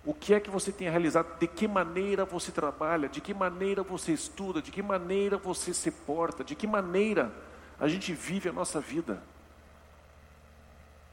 O 0.03 0.11
que 0.11 0.33
é 0.33 0.39
que 0.39 0.49
você 0.49 0.71
tem 0.71 0.89
realizado? 0.89 1.37
De 1.37 1.47
que 1.47 1.67
maneira 1.67 2.25
você 2.25 2.51
trabalha? 2.51 3.07
De 3.07 3.21
que 3.21 3.31
maneira 3.31 3.83
você 3.83 4.11
estuda? 4.11 4.59
De 4.59 4.71
que 4.71 4.81
maneira 4.81 5.37
você 5.37 5.71
se 5.71 5.91
porta? 5.91 6.43
De 6.43 6.55
que 6.55 6.65
maneira 6.65 7.31
a 7.79 7.87
gente 7.87 8.11
vive 8.11 8.49
a 8.49 8.53
nossa 8.53 8.81
vida? 8.81 9.21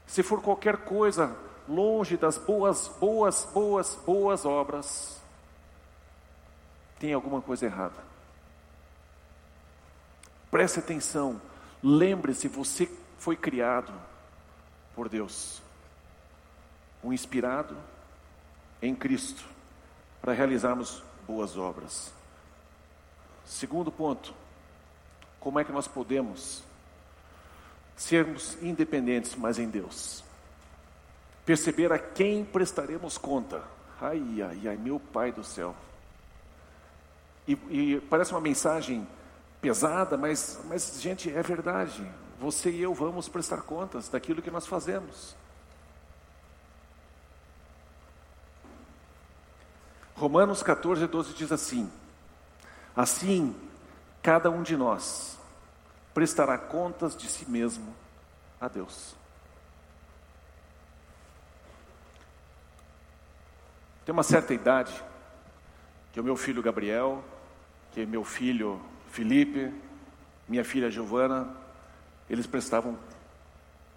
Se 0.07 0.23
for 0.23 0.41
qualquer 0.41 0.77
coisa 0.77 1.35
longe 1.69 2.17
das 2.17 2.39
boas, 2.39 2.87
boas, 2.87 3.47
boas, 3.53 3.95
boas 4.03 4.45
obras, 4.45 5.21
tem 6.99 7.13
alguma 7.13 7.39
coisa 7.39 7.67
errada. 7.67 8.10
Preste 10.51 10.79
atenção, 10.79 11.41
lembre-se, 11.81 12.49
você 12.49 12.91
foi 13.17 13.37
criado 13.37 13.93
por 14.93 15.07
Deus, 15.07 15.61
um 17.01 17.13
inspirado 17.13 17.77
em 18.81 18.93
Cristo, 18.93 19.45
para 20.21 20.33
realizarmos 20.33 21.01
boas 21.25 21.55
obras. 21.57 22.11
Segundo 23.45 23.89
ponto, 23.89 24.33
como 25.39 25.57
é 25.57 25.63
que 25.63 25.71
nós 25.71 25.87
podemos 25.87 26.61
sermos 27.95 28.61
independentes, 28.61 29.35
mas 29.35 29.57
em 29.57 29.69
Deus? 29.69 30.21
Perceber 31.45 31.93
a 31.93 31.97
quem 31.97 32.43
prestaremos 32.43 33.17
conta. 33.17 33.63
Ai, 34.01 34.41
ai, 34.41 34.67
ai, 34.67 34.77
meu 34.77 34.99
Pai 34.99 35.31
do 35.31 35.43
céu. 35.43 35.75
E, 37.47 37.53
e 37.69 38.01
parece 38.09 38.31
uma 38.31 38.41
mensagem 38.41 39.07
pesada, 39.61 40.17
mas, 40.17 40.59
mas, 40.65 40.99
gente, 40.99 41.31
é 41.31 41.43
verdade. 41.43 42.09
Você 42.39 42.71
e 42.71 42.81
eu 42.81 42.93
vamos 42.93 43.29
prestar 43.29 43.61
contas 43.61 44.09
daquilo 44.09 44.41
que 44.41 44.49
nós 44.49 44.65
fazemos. 44.65 45.35
Romanos 50.15 50.63
14, 50.63 51.05
12 51.05 51.33
diz 51.35 51.51
assim: 51.51 51.91
Assim, 52.95 53.55
cada 54.21 54.49
um 54.49 54.63
de 54.63 54.75
nós 54.75 55.37
prestará 56.13 56.57
contas 56.57 57.15
de 57.15 57.27
si 57.27 57.49
mesmo 57.49 57.95
a 58.59 58.67
Deus. 58.67 59.15
Tem 64.03 64.13
uma 64.13 64.23
certa 64.23 64.53
idade 64.53 65.03
que 66.11 66.19
o 66.19 66.23
meu 66.23 66.35
filho 66.35 66.61
Gabriel, 66.61 67.23
que 67.91 68.05
meu 68.05 68.23
filho 68.23 68.81
Felipe, 69.11 69.73
minha 70.47 70.63
filha 70.63 70.89
Giovana, 70.89 71.53
eles 72.29 72.47
prestavam, 72.47 72.97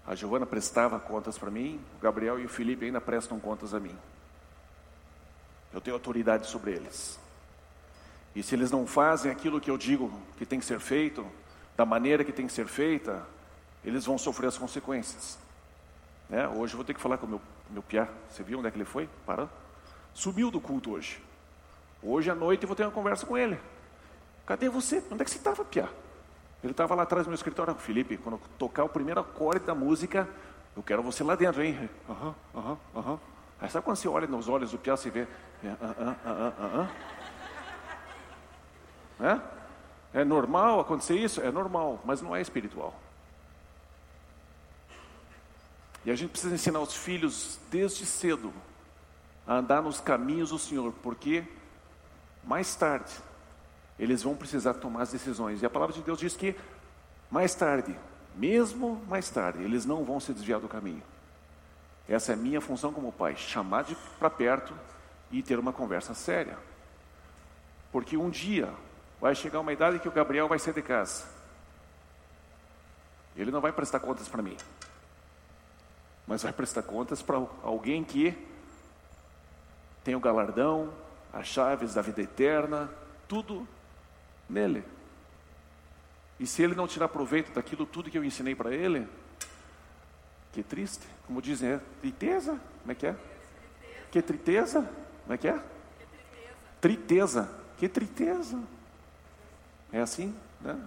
a 0.05 0.13
Giovana 0.13 0.45
prestava 0.45 0.99
contas 0.99 1.37
para 1.37 1.49
mim, 1.49 1.79
o 1.97 2.01
Gabriel 2.01 2.37
e 2.37 2.45
o 2.45 2.49
Felipe 2.49 2.85
ainda 2.85 2.99
prestam 2.99 3.39
contas 3.39 3.73
a 3.73 3.79
mim. 3.79 3.95
Eu 5.73 5.79
tenho 5.79 5.95
autoridade 5.95 6.47
sobre 6.47 6.71
eles. 6.71 7.17
E 8.35 8.43
se 8.43 8.55
eles 8.55 8.69
não 8.69 8.85
fazem 8.85 9.31
aquilo 9.31 9.61
que 9.61 9.71
eu 9.71 9.77
digo 9.77 10.11
que 10.37 10.45
tem 10.45 10.59
que 10.59 10.65
ser 10.65 10.81
feito, 10.81 11.25
da 11.77 11.85
maneira 11.85 12.25
que 12.25 12.33
tem 12.33 12.45
que 12.45 12.53
ser 12.53 12.67
feita, 12.67 13.25
eles 13.85 14.05
vão 14.05 14.17
sofrer 14.17 14.47
as 14.47 14.57
consequências. 14.57 15.39
Né? 16.29 16.45
Hoje 16.49 16.73
eu 16.73 16.77
vou 16.77 16.85
ter 16.85 16.93
que 16.93 16.99
falar 16.99 17.17
com 17.17 17.25
o 17.25 17.29
meu, 17.29 17.41
meu 17.69 17.81
Pia. 17.81 18.09
Você 18.29 18.43
viu 18.43 18.59
onde 18.59 18.67
é 18.67 18.71
que 18.71 18.77
ele 18.77 18.83
foi? 18.83 19.07
Para. 19.25 19.47
Subiu 20.13 20.51
do 20.51 20.59
culto 20.59 20.91
hoje. 20.91 21.23
Hoje 22.03 22.29
à 22.29 22.35
noite 22.35 22.63
eu 22.63 22.67
vou 22.67 22.75
ter 22.75 22.83
uma 22.83 22.91
conversa 22.91 23.25
com 23.25 23.37
ele. 23.37 23.57
Cadê 24.45 24.69
você? 24.69 25.03
Onde 25.11 25.21
é 25.21 25.25
que 25.25 25.31
você 25.31 25.37
estava, 25.37 25.65
Pia? 25.65 25.89
Ele 26.63 26.71
estava 26.71 26.95
lá 26.95 27.03
atrás 27.03 27.25
do 27.25 27.29
meu 27.29 27.35
escritório. 27.35 27.73
Felipe, 27.75 28.17
quando 28.17 28.39
tocar 28.57 28.83
o 28.83 28.89
primeiro 28.89 29.19
acorde 29.19 29.65
da 29.65 29.75
música, 29.75 30.27
eu 30.75 30.83
quero 30.83 31.01
você 31.01 31.23
lá 31.23 31.35
dentro, 31.35 31.63
hein? 31.63 31.89
Aham, 32.09 32.35
aham, 32.55 32.77
aham. 32.95 33.19
Aí 33.59 33.69
sabe 33.69 33.85
quando 33.85 33.97
você 33.97 34.07
olha 34.07 34.27
nos 34.27 34.47
olhos 34.47 34.71
do 34.71 34.77
Pia, 34.77 34.95
você 34.95 35.09
vê. 35.09 35.27
É, 35.63 35.75
ah, 35.81 36.15
ah, 36.25 36.53
ah, 36.59 36.89
é? 40.13 40.19
é 40.21 40.23
normal 40.23 40.79
acontecer 40.79 41.15
isso? 41.15 41.41
É 41.41 41.51
normal, 41.51 42.01
mas 42.03 42.21
não 42.21 42.35
é 42.35 42.41
espiritual. 42.41 42.93
E 46.05 46.11
a 46.11 46.15
gente 46.15 46.31
precisa 46.31 46.53
ensinar 46.53 46.79
os 46.79 46.93
filhos 46.93 47.59
desde 47.71 48.05
cedo 48.05 48.53
a 49.47 49.55
andar 49.55 49.81
nos 49.81 49.99
caminhos 49.99 50.49
do 50.49 50.59
Senhor, 50.59 50.93
porque 51.01 51.43
mais 52.43 52.75
tarde 52.75 53.11
eles 53.97 54.23
vão 54.23 54.35
precisar 54.35 54.73
tomar 54.75 55.03
as 55.03 55.11
decisões. 55.11 55.61
E 55.61 55.65
a 55.65 55.69
palavra 55.69 55.95
de 55.95 56.01
Deus 56.01 56.19
diz 56.19 56.35
que 56.35 56.55
mais 57.31 57.55
tarde, 57.55 57.97
mesmo 58.35 59.01
mais 59.07 59.29
tarde, 59.29 59.63
eles 59.63 59.85
não 59.85 60.03
vão 60.03 60.19
se 60.19 60.33
desviar 60.33 60.59
do 60.59 60.67
caminho. 60.67 61.03
Essa 62.07 62.33
é 62.33 62.35
a 62.35 62.37
minha 62.37 62.61
função 62.61 62.93
como 62.93 63.11
pai, 63.11 63.35
chamar 63.35 63.85
para 64.19 64.29
perto 64.29 64.73
e 65.31 65.41
ter 65.41 65.57
uma 65.57 65.73
conversa 65.73 66.13
séria. 66.13 66.57
Porque 67.91 68.15
um 68.15 68.29
dia 68.29 68.71
vai 69.19 69.33
chegar 69.33 69.59
uma 69.59 69.73
idade 69.73 69.99
que 69.99 70.07
o 70.07 70.11
Gabriel 70.11 70.47
vai 70.47 70.59
sair 70.59 70.73
de 70.73 70.81
casa. 70.81 71.25
Ele 73.35 73.51
não 73.51 73.59
vai 73.59 73.71
prestar 73.71 73.99
contas 73.99 74.27
para 74.27 74.41
mim, 74.41 74.55
mas 76.27 76.43
vai 76.43 76.53
prestar 76.53 76.83
contas 76.83 77.21
para 77.21 77.37
alguém 77.63 78.03
que 78.03 78.37
tem 80.03 80.15
o 80.15 80.19
galardão, 80.19 80.93
as 81.33 81.47
chaves 81.47 81.95
da 81.95 82.01
vida 82.01 82.21
eterna, 82.21 82.89
tudo 83.27 83.67
nele. 84.49 84.83
E 86.39 86.45
se 86.45 86.61
ele 86.61 86.75
não 86.75 86.87
tirar 86.87 87.07
proveito 87.07 87.53
daquilo 87.53 87.85
tudo 87.85 88.09
que 88.09 88.17
eu 88.17 88.23
ensinei 88.23 88.55
para 88.55 88.73
ele, 88.73 89.07
que 90.51 90.63
triste. 90.63 91.05
Como 91.27 91.41
dizem, 91.41 91.71
é 91.71 91.79
tristeza? 92.01 92.59
Como 92.81 92.91
é 92.91 92.95
que 92.95 93.07
é? 93.07 93.15
Que 94.11 94.21
tristeza? 94.21 94.89
Como 95.23 95.33
é 95.33 95.37
que 95.37 95.47
é? 95.47 95.59
Triteza. 96.79 97.49
Que 97.77 97.89
tristeza. 97.89 98.61
É 99.91 99.99
assim, 99.99 100.35
né? 100.61 100.79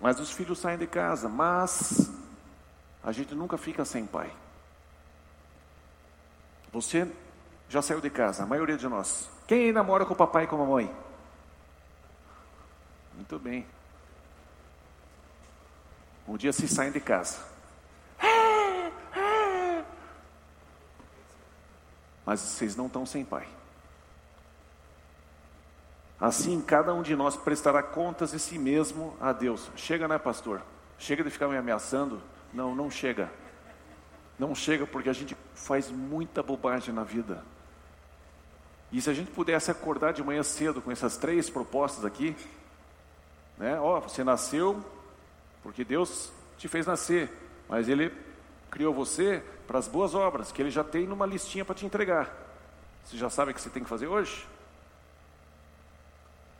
Mas 0.00 0.18
os 0.18 0.30
filhos 0.32 0.58
saem 0.58 0.78
de 0.78 0.86
casa, 0.86 1.28
mas 1.28 2.10
a 3.02 3.12
gente 3.12 3.34
nunca 3.34 3.56
fica 3.56 3.84
sem 3.84 4.06
pai. 4.06 4.32
Você 6.72 7.10
já 7.68 7.80
saiu 7.80 8.00
de 8.00 8.10
casa, 8.10 8.42
a 8.42 8.46
maioria 8.46 8.76
de 8.76 8.88
nós. 8.88 9.30
Quem 9.46 9.72
namora 9.72 10.04
com 10.04 10.14
o 10.14 10.16
papai 10.16 10.44
e 10.44 10.46
com 10.46 10.56
a 10.56 10.58
mamãe? 10.58 10.94
Muito 13.16 13.38
bem. 13.38 13.66
Um 16.26 16.36
dia 16.36 16.52
se 16.52 16.66
saem 16.66 16.92
de 16.92 17.00
casa. 17.00 17.54
mas 22.24 22.40
vocês 22.40 22.74
não 22.74 22.86
estão 22.86 23.04
sem 23.04 23.24
pai. 23.24 23.46
Assim, 26.20 26.60
cada 26.60 26.94
um 26.94 27.02
de 27.02 27.14
nós 27.14 27.36
prestará 27.36 27.82
contas 27.82 28.30
de 28.30 28.38
si 28.38 28.58
mesmo 28.58 29.16
a 29.20 29.32
Deus. 29.32 29.70
Chega, 29.76 30.08
né, 30.08 30.18
pastor? 30.18 30.62
Chega 30.98 31.22
de 31.22 31.30
ficar 31.30 31.48
me 31.48 31.56
ameaçando? 31.56 32.22
Não, 32.52 32.74
não 32.74 32.90
chega. 32.90 33.30
Não 34.38 34.54
chega 34.54 34.86
porque 34.86 35.08
a 35.08 35.12
gente 35.12 35.36
faz 35.54 35.90
muita 35.90 36.42
bobagem 36.42 36.94
na 36.94 37.04
vida. 37.04 37.44
E 38.90 39.02
se 39.02 39.10
a 39.10 39.14
gente 39.14 39.30
pudesse 39.30 39.70
acordar 39.70 40.12
de 40.12 40.22
manhã 40.22 40.42
cedo 40.42 40.80
com 40.80 40.90
essas 40.90 41.16
três 41.16 41.50
propostas 41.50 42.04
aqui, 42.04 42.34
né? 43.58 43.78
Ó, 43.80 44.00
você 44.00 44.24
nasceu 44.24 44.82
porque 45.62 45.84
Deus 45.84 46.32
te 46.58 46.68
fez 46.68 46.86
nascer, 46.86 47.32
mas 47.68 47.88
Ele 47.88 48.12
criou 48.70 48.92
você 48.92 49.42
para 49.66 49.78
as 49.78 49.88
boas 49.88 50.14
obras, 50.14 50.52
que 50.52 50.60
Ele 50.60 50.70
já 50.70 50.84
tem 50.84 51.06
numa 51.06 51.26
listinha 51.26 51.64
para 51.64 51.74
te 51.74 51.86
entregar. 51.86 52.30
Você 53.04 53.16
já 53.16 53.30
sabe 53.30 53.50
o 53.50 53.54
que 53.54 53.60
você 53.60 53.70
tem 53.70 53.82
que 53.82 53.88
fazer 53.88 54.06
hoje? 54.06 54.46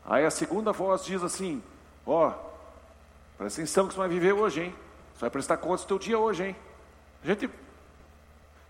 Aí 0.05 0.25
a 0.25 0.31
segunda 0.31 0.71
voz 0.71 1.03
diz 1.03 1.23
assim: 1.23 1.61
Ó, 2.05 2.31
presta 3.37 3.61
atenção 3.61 3.87
que 3.87 3.93
você 3.93 3.99
vai 3.99 4.09
viver 4.09 4.33
hoje, 4.33 4.61
hein? 4.61 4.75
Você 5.13 5.21
vai 5.21 5.29
prestar 5.29 5.57
contas 5.57 5.81
do 5.81 5.87
teu 5.87 5.99
dia 5.99 6.19
hoje, 6.19 6.43
hein? 6.43 6.55
A 7.23 7.27
gente, 7.27 7.49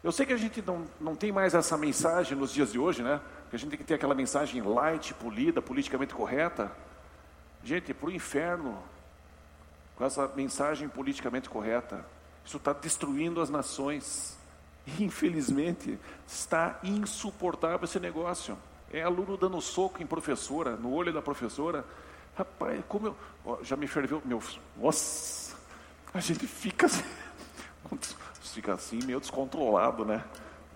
eu 0.04 0.12
sei 0.12 0.26
que 0.26 0.34
a 0.34 0.38
gente 0.38 0.62
não, 0.62 0.86
não 1.00 1.16
tem 1.16 1.32
mais 1.32 1.54
essa 1.54 1.78
mensagem 1.78 2.38
nos 2.38 2.54
dias 2.54 2.72
de 2.72 2.80
hoje, 2.80 3.04
né? 3.04 3.20
Que 3.50 3.56
a 3.56 3.60
gente 3.60 3.70
tem 3.70 3.80
que 3.80 3.84
ter 3.84 3.96
aquela 3.96 4.16
mensagem 4.16 4.62
light, 4.62 5.14
polida, 5.16 5.62
politicamente 5.62 6.14
correta. 6.14 6.72
Gente, 7.66 7.94
para 7.96 8.10
o 8.10 8.12
inferno, 8.12 8.78
com 9.96 10.06
essa 10.06 10.32
mensagem 10.36 10.88
politicamente 10.88 11.50
correta. 11.50 12.06
Isso 12.46 12.58
está 12.58 12.72
destruindo 12.72 13.42
as 13.42 13.50
nações. 13.50 14.38
Infelizmente, 15.00 15.98
está 16.28 16.80
insuportável 16.84 17.84
esse 17.84 18.00
negócio. 18.00 18.56
É 18.94 19.02
aluno 19.02 19.36
dando 19.36 19.60
soco 19.62 20.04
em 20.04 20.06
professora, 20.06 20.76
no 20.76 20.94
olho 20.94 21.12
da 21.12 21.24
professora. 21.24 21.84
Rapaz, 22.38 22.84
como 22.88 23.08
eu. 23.08 23.16
Ó, 23.44 23.58
já 23.64 23.76
me 23.76 23.88
ferveu. 23.88 24.22
Meu, 24.24 24.40
nossa, 24.78 25.58
a 26.14 26.20
gente 26.20 26.46
fica. 26.46 26.88
fica 28.42 28.74
assim, 28.74 29.00
meio 29.04 29.20
descontrolado, 29.20 30.06
né? 30.06 30.24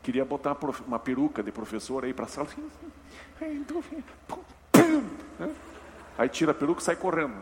Queria 0.01 0.25
botar 0.25 0.57
uma 0.87 0.97
peruca 0.97 1.43
de 1.43 1.51
professor 1.51 2.03
aí 2.03 2.15
para 2.15 2.25
a 2.25 2.27
sala. 2.27 2.49
Aí 6.19 6.27
tira 6.27 6.51
a 6.51 6.53
peruca 6.53 6.81
e 6.81 6.83
sai 6.83 6.97
correndo. 6.97 7.37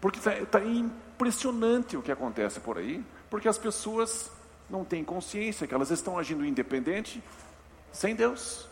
Porque 0.00 0.18
está 0.18 0.32
tá 0.46 0.64
impressionante 0.64 1.96
o 1.96 2.02
que 2.02 2.10
acontece 2.10 2.58
por 2.58 2.76
aí, 2.76 3.04
porque 3.30 3.46
as 3.46 3.56
pessoas 3.56 4.32
não 4.68 4.84
têm 4.84 5.04
consciência 5.04 5.64
que 5.64 5.72
elas 5.72 5.92
estão 5.92 6.18
agindo 6.18 6.44
independente 6.44 7.22
sem 7.92 8.16
Deus. 8.16 8.66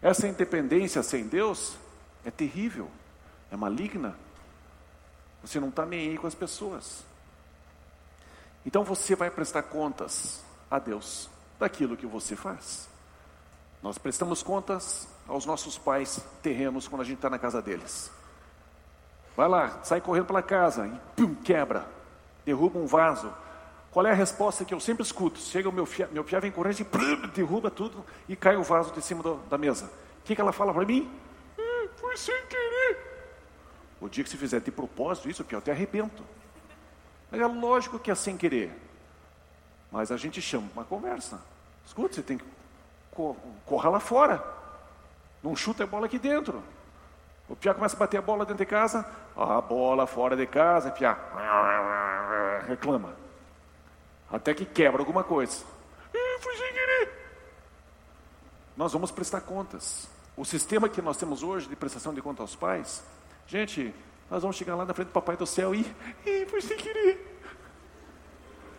Essa 0.00 0.26
independência 0.26 1.02
sem 1.02 1.28
Deus 1.28 1.76
é 2.24 2.30
terrível, 2.30 2.90
é 3.52 3.56
maligna. 3.56 4.16
Você 5.42 5.60
não 5.60 5.68
está 5.68 5.84
nem 5.84 6.08
aí 6.08 6.16
com 6.16 6.26
as 6.26 6.34
pessoas. 6.34 7.04
Então 8.64 8.84
você 8.84 9.14
vai 9.14 9.30
prestar 9.30 9.64
contas 9.64 10.42
a 10.70 10.78
Deus 10.78 11.28
daquilo 11.58 11.94
que 11.94 12.06
você 12.06 12.34
faz. 12.34 12.88
Nós 13.82 13.96
prestamos 13.96 14.42
contas 14.42 15.08
aos 15.26 15.46
nossos 15.46 15.78
pais 15.78 16.22
terrenos 16.42 16.86
quando 16.86 17.02
a 17.02 17.04
gente 17.04 17.16
está 17.16 17.30
na 17.30 17.38
casa 17.38 17.62
deles. 17.62 18.10
Vai 19.36 19.48
lá, 19.48 19.80
sai 19.82 20.00
correndo 20.00 20.26
pela 20.26 20.42
casa 20.42 20.86
e 20.86 21.00
pum, 21.16 21.34
quebra, 21.34 21.86
derruba 22.44 22.78
um 22.78 22.86
vaso. 22.86 23.32
Qual 23.90 24.06
é 24.06 24.10
a 24.10 24.14
resposta 24.14 24.64
que 24.64 24.74
eu 24.74 24.80
sempre 24.80 25.02
escuto? 25.02 25.38
Chega 25.38 25.68
o 25.68 25.72
meu 25.72 25.86
fia, 25.86 26.08
meu 26.12 26.22
fia 26.22 26.40
vem 26.40 26.50
correndo 26.50 26.84
pum, 26.84 27.28
derruba 27.34 27.70
tudo 27.70 28.04
e 28.28 28.36
cai 28.36 28.56
o 28.56 28.62
vaso 28.62 28.92
de 28.92 29.00
cima 29.00 29.22
do, 29.22 29.36
da 29.48 29.56
mesa. 29.56 29.86
O 30.20 30.24
que, 30.24 30.34
que 30.34 30.40
ela 30.40 30.52
fala 30.52 30.74
para 30.74 30.84
mim? 30.84 31.10
Ah, 31.58 31.88
foi 31.96 32.16
sem 32.16 32.46
querer. 32.46 33.10
O 34.00 34.08
dia 34.08 34.22
que 34.22 34.30
se 34.30 34.36
fizer 34.36 34.60
de 34.60 34.70
propósito 34.70 35.28
isso, 35.28 35.44
que 35.44 35.54
eu 35.54 35.58
até 35.58 35.72
arrebento. 35.72 36.22
Mas 37.30 37.40
é 37.40 37.46
lógico 37.46 37.98
que 37.98 38.10
é 38.10 38.14
sem 38.14 38.36
querer. 38.36 38.72
Mas 39.90 40.12
a 40.12 40.16
gente 40.16 40.40
chama 40.42 40.68
uma 40.74 40.84
conversa. 40.84 41.40
Escuta, 41.86 42.14
você 42.14 42.22
tem 42.22 42.38
que 42.38 42.44
correr 43.66 43.88
lá 43.88 44.00
fora. 44.00 44.42
Não 45.42 45.56
chuta 45.56 45.84
a 45.84 45.86
bola 45.86 46.06
aqui 46.06 46.18
dentro. 46.18 46.62
O 47.48 47.56
Piá 47.56 47.74
começa 47.74 47.96
a 47.96 47.98
bater 47.98 48.18
a 48.18 48.22
bola 48.22 48.44
dentro 48.44 48.64
de 48.64 48.70
casa. 48.70 49.04
A 49.36 49.60
bola 49.60 50.06
fora 50.06 50.36
de 50.36 50.46
casa, 50.46 50.90
Piá 50.90 51.16
reclama. 52.70 53.14
Até 54.30 54.54
que 54.54 54.64
quebra 54.64 55.02
alguma 55.02 55.24
coisa. 55.24 55.64
Nós 58.76 58.92
vamos 58.92 59.10
prestar 59.10 59.40
contas. 59.42 60.08
O 60.36 60.44
sistema 60.44 60.88
que 60.88 61.02
nós 61.02 61.16
temos 61.16 61.42
hoje 61.42 61.68
de 61.68 61.76
prestação 61.76 62.14
de 62.14 62.22
conta 62.22 62.42
aos 62.42 62.56
pais, 62.56 63.02
gente, 63.46 63.94
nós 64.30 64.42
vamos 64.42 64.56
chegar 64.56 64.76
lá 64.76 64.84
na 64.84 64.94
frente 64.94 65.08
do 65.08 65.12
Papai 65.12 65.36
do 65.36 65.46
Céu 65.46 65.74
e. 65.74 65.84
Foi 66.48 66.62
sem 66.62 66.76
querer. 66.78 67.38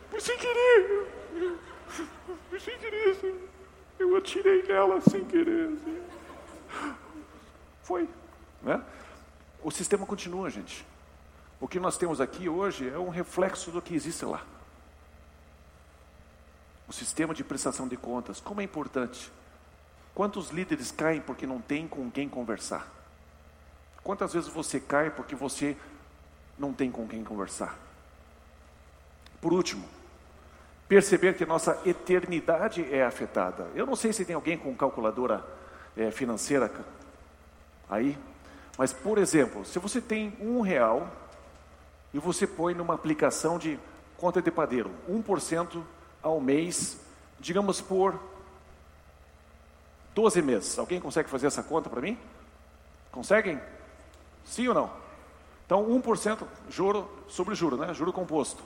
Foi 0.10 0.22
sem 0.22 0.38
querer. 0.38 1.08
Foi 2.50 2.60
sem 2.60 2.78
querer. 2.80 3.50
Eu 4.02 4.16
atirei 4.18 4.64
nela 4.64 5.00
sem 5.00 5.24
querer. 5.24 5.70
Assim. 5.70 6.02
Foi. 7.84 8.10
Né? 8.64 8.84
O 9.64 9.70
sistema 9.70 10.06
continua, 10.06 10.50
gente. 10.50 10.86
O 11.60 11.68
que 11.68 11.80
nós 11.80 11.98
temos 11.98 12.20
aqui 12.20 12.50
hoje 12.50 12.90
é 12.90 12.98
um 12.98 13.10
reflexo 13.10 13.70
do 13.70 13.82
que 13.82 13.94
existe 13.94 14.26
lá. 14.26 14.44
O 16.88 16.94
sistema 16.94 17.34
de 17.34 17.44
prestação 17.44 17.88
de 17.88 17.96
contas, 17.96 18.42
como 18.42 18.60
é 18.60 18.64
importante. 18.64 19.32
Quantos 20.16 20.50
líderes 20.50 20.92
caem 20.92 21.22
porque 21.22 21.46
não 21.46 21.62
tem 21.62 21.88
com 21.88 22.10
quem 22.10 22.28
conversar? 22.28 22.92
Quantas 24.04 24.34
vezes 24.34 24.50
você 24.50 24.80
cai 24.80 25.12
porque 25.12 25.36
você 25.36 25.78
não 26.58 26.74
tem 26.74 26.92
com 26.92 27.08
quem 27.08 27.24
conversar? 27.24 27.78
Por 29.40 29.54
último, 29.54 29.88
perceber 30.92 31.36
que 31.36 31.46
nossa 31.46 31.80
eternidade 31.86 32.86
é 32.94 33.02
afetada. 33.02 33.66
Eu 33.74 33.86
não 33.86 33.96
sei 33.96 34.12
se 34.12 34.26
tem 34.26 34.36
alguém 34.36 34.58
com 34.58 34.76
calculadora 34.76 35.42
é, 35.96 36.12
financeira 36.12 36.70
aí, 37.90 38.18
mas 38.78 38.92
por 38.92 39.18
exemplo, 39.18 39.64
se 39.64 39.80
você 39.80 40.02
tem 40.02 40.36
um 40.42 40.60
real 40.60 41.10
e 42.14 42.20
você 42.20 42.46
põe 42.46 42.74
numa 42.74 42.94
aplicação 42.94 43.58
de 43.58 43.80
conta 44.18 44.42
de 44.42 44.52
padeiro, 44.52 44.92
1% 45.10 45.82
ao 46.22 46.42
mês, 46.42 47.00
digamos 47.40 47.80
por 47.80 48.20
12 50.14 50.42
meses. 50.42 50.78
Alguém 50.78 51.00
consegue 51.00 51.30
fazer 51.30 51.48
essa 51.48 51.64
conta 51.64 51.90
para 51.90 52.02
mim? 52.02 52.20
Conseguem? 53.14 53.62
Sim 54.44 54.68
ou 54.68 54.74
não? 54.74 54.92
Então, 55.66 55.86
1% 55.86 56.46
juro 56.70 57.10
sobre 57.30 57.56
juro, 57.56 57.78
né? 57.78 57.94
Juro 57.94 58.12
composto. 58.12 58.62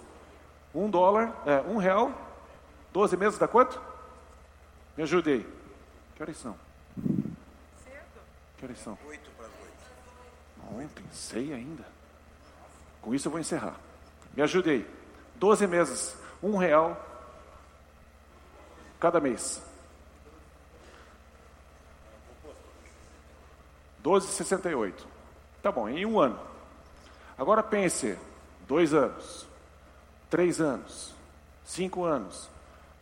Um 0.75 0.89
dólar, 0.89 1.33
é, 1.45 1.61
um 1.61 1.77
real, 1.77 2.11
12 2.91 3.15
meses 3.15 3.39
dá 3.39 3.47
quanto? 3.47 3.81
Me 4.97 5.03
ajudei. 5.03 5.47
Que 6.15 6.21
horas 6.21 6.37
são? 6.37 6.55
Cedo. 7.83 8.21
Que 8.57 8.65
horas 8.65 8.79
são? 8.79 8.97
8 9.07 9.31
para 9.37 9.45
8. 9.45 10.81
Não, 10.81 10.87
pensei 10.89 11.53
ainda. 11.53 11.85
Com 13.01 13.15
isso 13.15 13.27
eu 13.27 13.31
vou 13.31 13.39
encerrar. 13.39 13.75
Me 14.35 14.43
ajudei. 14.43 14.85
12 15.35 15.65
meses, 15.65 16.17
um 16.43 16.57
real 16.57 17.01
cada 18.99 19.19
mês. 19.19 19.61
12,68. 24.03 24.93
Tá 25.61 25.71
bom, 25.71 25.89
em 25.89 26.05
um 26.05 26.19
ano. 26.19 26.39
Agora 27.37 27.63
pense, 27.63 28.17
dois 28.67 28.93
anos, 28.93 29.47
três 30.35 30.59
anos, 30.59 31.13
cinco 31.63 32.03
anos. 32.03 32.49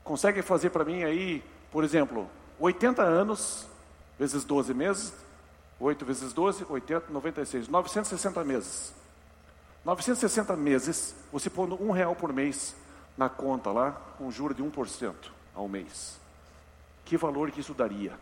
Consegue 0.04 0.44
fazer 0.44 0.70
para 0.70 0.86
mim 0.86 1.04
aí, 1.04 1.44
por 1.72 1.84
exemplo, 1.84 2.30
80 2.60 3.02
anos, 3.02 3.66
vezes 4.20 4.44
12 4.44 4.72
meses, 4.72 5.12
8 5.80 6.06
vezes 6.06 6.32
12, 6.32 6.64
80, 6.70 7.12
96, 7.12 7.68
960 7.70 8.44
meses. 8.44 8.94
960 9.84 10.56
meses, 10.56 11.16
você 11.32 11.50
pondo 11.50 11.76
um 11.84 11.90
real 11.90 12.16
por 12.16 12.32
mês 12.32 12.76
na 13.18 13.30
conta 13.30 13.72
lá, 13.72 13.94
com 14.20 14.30
juro 14.30 14.54
de 14.54 14.62
1% 14.62 15.16
ao 15.56 15.68
mês. 15.68 16.20
Que 17.04 17.18
valor 17.18 17.50
que 17.50 17.62
isso 17.62 17.74
daria? 17.74 18.14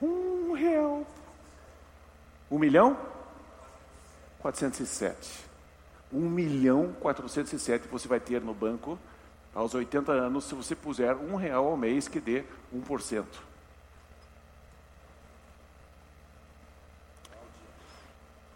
Um 0.00 0.52
real. 0.52 1.04
Um 2.48 2.60
milhão? 2.60 2.96
407. 4.38 5.50
Um 6.12 6.28
milhão 6.28 6.92
407 7.00 7.88
você 7.88 8.06
vai 8.06 8.20
ter 8.20 8.40
no 8.40 8.52
banco 8.52 8.98
aos 9.54 9.74
80 9.74 10.12
anos 10.12 10.44
se 10.44 10.54
você 10.54 10.74
puser 10.74 11.16
um 11.16 11.36
real 11.36 11.66
ao 11.66 11.76
mês 11.76 12.08
que 12.08 12.20
dê 12.20 12.44
1%. 12.74 13.24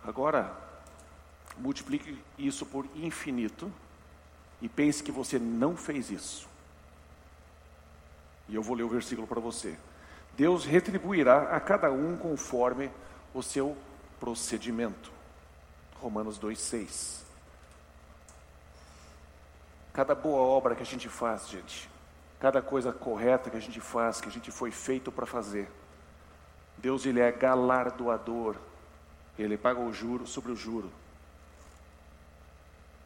Agora, 0.05 0.55
multiplique 1.59 2.19
isso 2.39 2.65
por 2.65 2.87
infinito 2.95 3.73
e 4.63 4.69
pense 4.69 5.03
que 5.03 5.11
você 5.11 5.39
não 5.39 5.77
fez 5.77 6.11
isso. 6.11 6.49
E 8.49 8.55
eu 8.55 8.63
vou 8.63 8.77
ler 8.77 8.85
o 8.85 8.89
versículo 8.89 9.27
para 9.27 9.41
você. 9.41 9.77
Deus 10.37 10.65
retribuirá 10.65 11.57
a 11.57 11.59
cada 11.59 11.91
um 11.91 12.17
conforme 12.17 12.91
o 13.35 13.43
seu 13.43 13.77
procedimento. 14.21 15.11
Romanos 16.01 16.39
2,6. 16.39 17.26
Cada 19.97 20.15
boa 20.15 20.41
obra 20.41 20.77
que 20.77 20.83
a 20.83 20.87
gente 20.87 21.09
faz, 21.09 21.49
gente, 21.49 21.91
cada 22.39 22.61
coisa 22.61 22.93
correta 22.93 23.51
que 23.51 23.57
a 23.57 23.61
gente 23.61 23.81
faz, 23.81 24.21
que 24.21 24.29
a 24.29 24.33
gente 24.33 24.51
foi 24.51 24.71
feito 24.71 25.11
para 25.11 25.25
fazer, 25.25 25.69
Deus 26.77 27.07
ele 27.07 27.19
é 27.21 27.33
galardoador, 27.33 28.57
ele 29.39 29.57
paga 29.57 29.81
o 29.81 29.93
juro 29.93 30.27
sobre 30.27 30.53
o 30.53 30.57
juro. 30.57 30.93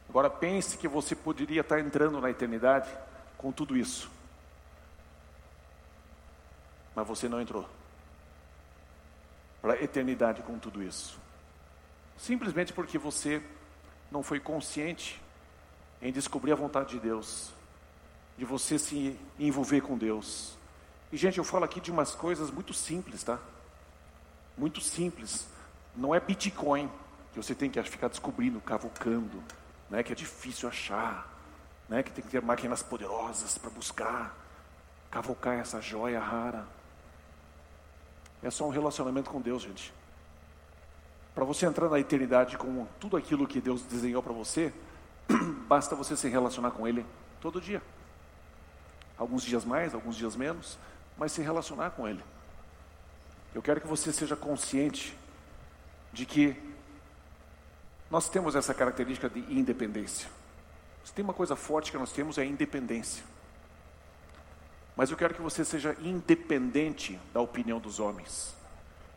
Agora 0.09 0.29
pense 0.29 0.77
que 0.77 0.89
você 0.89 1.15
poderia 1.15 1.61
estar 1.61 1.79
entrando 1.79 2.21
na 2.21 2.29
eternidade 2.29 2.91
com 3.39 3.53
tudo 3.53 3.77
isso 3.77 4.11
mas 6.95 7.07
você 7.07 7.29
não 7.29 7.41
entrou 7.41 7.69
para 9.63 9.75
a 9.75 9.83
eternidade 9.83 10.43
com 10.43 10.59
tudo 10.59 10.83
isso. 10.83 11.19
Simplesmente 12.17 12.73
porque 12.73 12.99
você 12.99 13.43
não 14.11 14.23
foi 14.23 14.41
consciente 14.41 15.21
em 16.03 16.13
descobrir 16.13 16.53
a 16.53 16.57
vontade 16.57 16.91
de 16.91 17.01
Deus, 17.01 17.51
de 18.39 18.45
você 18.45 18.79
se 18.79 19.19
envolver 19.39 19.81
com 19.81 19.99
Deus. 19.99 20.57
E, 21.13 21.17
gente, 21.17 21.39
eu 21.39 21.45
falo 21.45 21.65
aqui 21.65 21.81
de 21.81 21.91
umas 21.91 22.15
coisas 22.15 22.51
muito 22.51 22.73
simples, 22.73 23.23
tá? 23.23 23.39
Muito 24.57 24.81
simples. 24.81 25.47
Não 25.95 26.15
é 26.15 26.21
Bitcoin 26.21 26.91
que 27.33 27.43
você 27.43 27.55
tem 27.55 27.71
que 27.71 27.83
ficar 27.85 28.09
descobrindo, 28.09 28.61
cavucando, 28.61 29.43
né? 29.89 30.03
que 30.03 30.13
é 30.13 30.15
difícil 30.15 30.69
achar, 30.69 31.29
né? 31.89 32.03
que 32.03 32.11
tem 32.11 32.25
que 32.25 32.31
ter 32.31 32.43
máquinas 32.43 32.83
poderosas 32.83 33.59
para 33.59 33.71
buscar, 33.71 34.37
cavucar 35.11 35.59
essa 35.59 35.81
joia 35.81 36.21
rara. 36.21 36.67
É 38.43 38.51
só 38.51 38.67
um 38.67 38.71
relacionamento 38.71 39.31
com 39.31 39.41
Deus, 39.41 39.63
gente. 39.63 39.93
Para 41.35 41.45
você 41.45 41.67
entrar 41.67 41.89
na 41.89 42.01
eternidade 42.01 42.57
com 42.57 42.87
tudo 42.99 43.17
aquilo 43.17 43.47
que 43.47 43.61
Deus 43.61 43.83
desenhou 43.83 44.23
para 44.23 44.33
você, 44.33 44.73
basta 45.69 45.95
você 45.95 46.17
se 46.17 46.29
relacionar 46.29 46.71
com 46.71 46.87
Ele 46.87 47.05
todo 47.41 47.61
dia. 47.61 47.83
Alguns 49.17 49.43
dias 49.43 49.65
mais, 49.65 49.95
alguns 49.95 50.17
dias 50.17 50.35
menos, 50.37 50.79
mas 51.17 51.33
se 51.33 51.43
relacionar 51.43 51.91
com 51.91 52.09
Ele. 52.09 52.23
Eu 53.55 53.63
quero 53.63 53.81
que 53.81 53.87
você 53.87 54.13
seja 54.13 54.37
consciente 54.37 55.17
de 56.13 56.25
que 56.25 56.57
nós 58.11 58.29
temos 58.29 58.55
essa 58.55 58.75
característica 58.75 59.29
de 59.29 59.41
independência. 59.53 60.29
Se 61.05 61.13
tem 61.13 61.25
uma 61.25 61.35
coisa 61.35 61.57
forte 61.57 61.91
que 61.91 61.99
nós 61.99 62.13
temos 62.13 62.39
é 62.39 62.43
a 62.43 62.45
independência. 62.45 63.25
Mas 64.97 65.11
eu 65.11 65.17
quero 65.17 65.35
que 65.35 65.41
você 65.41 65.65
seja 65.65 65.97
independente 66.01 67.19
da 67.33 67.41
opinião 67.41 67.79
dos 67.79 68.01
homens. 68.01 68.55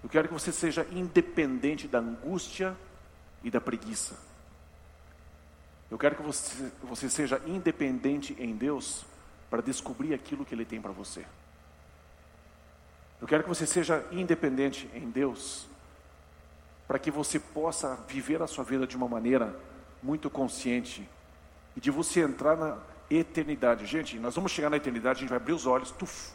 Eu 0.04 0.10
quero 0.10 0.28
que 0.28 0.34
você 0.34 0.52
seja 0.52 0.88
independente 0.92 1.88
da 1.88 2.00
angústia 2.00 2.76
e 3.44 3.50
da 3.50 3.60
preguiça. 3.60 4.16
Eu 5.90 5.98
quero 5.98 6.16
que 6.16 6.22
você, 6.22 6.72
você 6.84 7.10
seja 7.10 7.42
independente 7.46 8.36
em 8.40 8.56
Deus 8.56 9.06
para 9.50 9.62
descobrir 9.62 10.14
aquilo 10.14 10.44
que 10.44 10.56
Ele 10.56 10.66
tem 10.66 10.82
para 10.82 10.92
você. 10.92 11.26
Eu 13.22 13.28
quero 13.28 13.44
que 13.44 13.50
você 13.50 13.66
seja 13.66 14.06
independente 14.12 14.90
em 14.94 15.10
Deus 15.10 15.68
para 16.88 17.00
que 17.00 17.10
você 17.10 17.40
possa 17.40 17.96
viver 18.08 18.42
a 18.42 18.48
sua 18.48 18.64
vida 18.64 18.86
de 18.86 18.98
uma 18.98 19.08
maneira 19.08 19.58
muito 20.02 20.30
consciente 20.30 21.08
e 21.76 21.80
de 21.80 21.90
você 21.90 22.22
entrar 22.22 22.58
na 22.58 22.78
eternidade. 23.10 23.86
Gente, 23.86 24.20
nós 24.20 24.36
vamos 24.36 24.52
chegar 24.52 24.70
na 24.70 24.78
eternidade, 24.78 25.20
a 25.20 25.22
gente 25.22 25.30
vai 25.30 25.38
abrir 25.38 25.54
os 25.54 25.66
olhos, 25.66 25.92
tuf. 25.92 26.34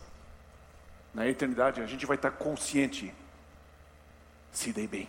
Na 1.12 1.26
eternidade 1.26 1.80
a 1.80 1.86
gente 1.86 2.06
vai 2.06 2.16
estar 2.16 2.30
consciente. 2.30 3.12
Se 4.52 4.72
dei 4.72 4.86
bem. 4.86 5.08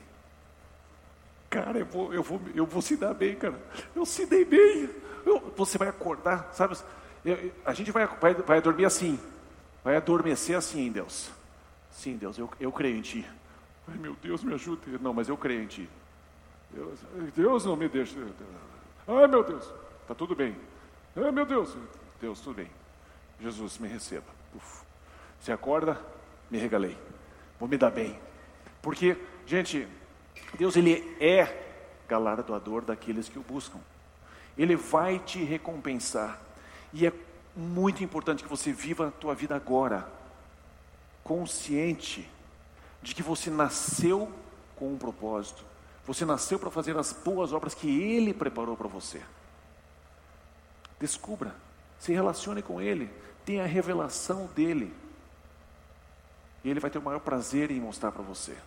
Cara, 1.49 1.79
eu 1.79 1.85
vou, 1.85 2.13
eu 2.13 2.21
vou, 2.21 2.41
eu 2.53 2.65
vou 2.65 2.81
se 2.81 2.95
dar 2.95 3.13
bem, 3.13 3.35
cara. 3.35 3.59
Eu 3.95 4.05
se 4.05 4.25
dei 4.25 4.45
bem. 4.45 4.89
Eu, 5.25 5.53
você 5.55 5.77
vai 5.77 5.87
acordar, 5.87 6.49
sabe? 6.53 6.77
Eu, 7.25 7.51
a 7.65 7.73
gente 7.73 7.91
vai, 7.91 8.05
vai, 8.05 8.33
vai 8.35 8.61
dormir 8.61 8.85
assim. 8.85 9.19
Vai 9.83 9.95
adormecer 9.95 10.55
assim 10.55 10.87
em 10.87 10.91
Deus. 10.91 11.31
Sim, 11.91 12.17
Deus, 12.17 12.37
eu, 12.37 12.49
eu 12.59 12.71
creio 12.71 12.97
em 12.97 13.01
Ti. 13.01 13.27
Ai, 13.87 13.97
meu 13.97 14.15
Deus, 14.21 14.43
me 14.43 14.53
ajude. 14.53 14.81
Não, 15.01 15.13
mas 15.13 15.27
eu 15.27 15.37
creio 15.37 15.63
em 15.63 15.67
Ti. 15.67 15.89
Deus, 16.71 16.99
Deus 17.35 17.65
não 17.65 17.75
me 17.75 17.89
deixa. 17.89 18.15
Ai, 19.07 19.27
meu 19.27 19.43
Deus. 19.43 19.63
Está 20.01 20.13
tudo 20.13 20.35
bem. 20.35 20.55
Ai, 21.15 21.31
meu 21.31 21.45
Deus. 21.45 21.75
Deus, 22.21 22.39
tudo 22.41 22.57
bem. 22.57 22.69
Jesus, 23.41 23.77
me 23.79 23.87
receba. 23.87 24.27
Uf. 24.55 24.83
Você 25.39 25.51
acorda, 25.51 25.99
me 26.49 26.57
regalei. 26.57 26.97
Vou 27.59 27.67
me 27.67 27.77
dar 27.77 27.89
bem. 27.89 28.19
Porque, 28.81 29.17
gente, 29.45 29.87
Deus, 30.57 30.75
Ele 30.75 31.15
é 31.19 31.67
galardoador 32.07 32.83
daqueles 32.83 33.29
que 33.29 33.39
o 33.39 33.43
buscam. 33.43 33.79
Ele 34.57 34.75
vai 34.75 35.19
te 35.19 35.43
recompensar. 35.43 36.39
E 36.91 37.05
é 37.05 37.13
muito 37.55 38.03
importante 38.03 38.43
que 38.43 38.49
você 38.49 38.71
viva 38.71 39.07
a 39.07 39.11
tua 39.11 39.35
vida 39.35 39.55
agora, 39.55 40.07
consciente 41.23 42.29
de 43.01 43.13
que 43.13 43.23
você 43.23 43.49
nasceu 43.49 44.31
com 44.75 44.93
um 44.93 44.97
propósito. 44.97 45.63
Você 46.05 46.25
nasceu 46.25 46.57
para 46.57 46.71
fazer 46.71 46.97
as 46.97 47.13
boas 47.13 47.53
obras 47.53 47.75
que 47.75 48.01
Ele 48.01 48.33
preparou 48.33 48.75
para 48.75 48.87
você. 48.87 49.21
Descubra, 50.99 51.55
se 51.99 52.11
relacione 52.11 52.61
com 52.61 52.81
Ele, 52.81 53.09
tenha 53.45 53.63
a 53.63 53.67
revelação 53.67 54.49
dEle. 54.55 54.93
E 56.63 56.69
Ele 56.69 56.79
vai 56.79 56.89
ter 56.89 56.97
o 56.97 57.01
maior 57.01 57.19
prazer 57.19 57.71
em 57.71 57.79
mostrar 57.79 58.11
para 58.11 58.23
você. 58.23 58.57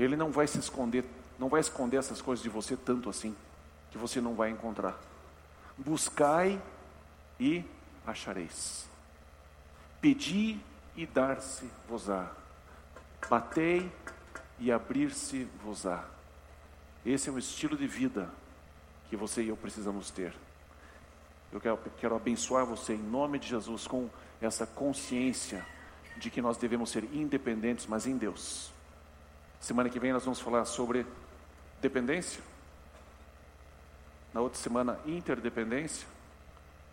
Ele 0.00 0.16
não 0.16 0.32
vai 0.32 0.46
se 0.46 0.58
esconder, 0.58 1.04
não 1.38 1.50
vai 1.50 1.60
esconder 1.60 1.98
essas 1.98 2.22
coisas 2.22 2.42
de 2.42 2.48
você 2.48 2.74
tanto 2.74 3.10
assim, 3.10 3.36
que 3.90 3.98
você 3.98 4.18
não 4.18 4.34
vai 4.34 4.48
encontrar. 4.48 4.98
Buscai 5.76 6.60
e 7.38 7.62
achareis. 8.06 8.88
Pedi 10.00 10.58
e 10.96 11.04
dar-se-vos-á. 11.04 12.32
Batei 13.28 13.92
e 14.58 14.72
abrir-se-vos-á. 14.72 16.02
Esse 17.04 17.28
é 17.28 17.32
o 17.32 17.38
estilo 17.38 17.76
de 17.76 17.86
vida 17.86 18.30
que 19.10 19.16
você 19.16 19.42
e 19.42 19.48
eu 19.48 19.56
precisamos 19.56 20.10
ter. 20.10 20.34
Eu 21.52 21.60
quero, 21.60 21.78
quero 21.98 22.16
abençoar 22.16 22.64
você 22.64 22.94
em 22.94 23.02
nome 23.02 23.38
de 23.38 23.48
Jesus 23.48 23.86
com 23.86 24.08
essa 24.40 24.66
consciência 24.66 25.66
de 26.16 26.30
que 26.30 26.40
nós 26.40 26.56
devemos 26.56 26.88
ser 26.88 27.04
independentes, 27.12 27.86
mas 27.86 28.06
em 28.06 28.16
Deus. 28.16 28.72
Semana 29.60 29.90
que 29.90 30.00
vem 30.00 30.12
nós 30.12 30.24
vamos 30.24 30.40
falar 30.40 30.64
sobre 30.64 31.06
dependência. 31.82 32.42
Na 34.32 34.40
outra 34.40 34.58
semana, 34.58 34.98
interdependência. 35.04 36.08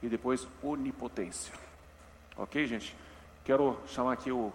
E 0.03 0.09
depois, 0.09 0.45
onipotência. 0.61 1.53
Ok, 2.35 2.67
gente? 2.67 2.93
Quero 3.45 3.79
chamar 3.87 4.13
aqui 4.13 4.31
o. 4.31 4.51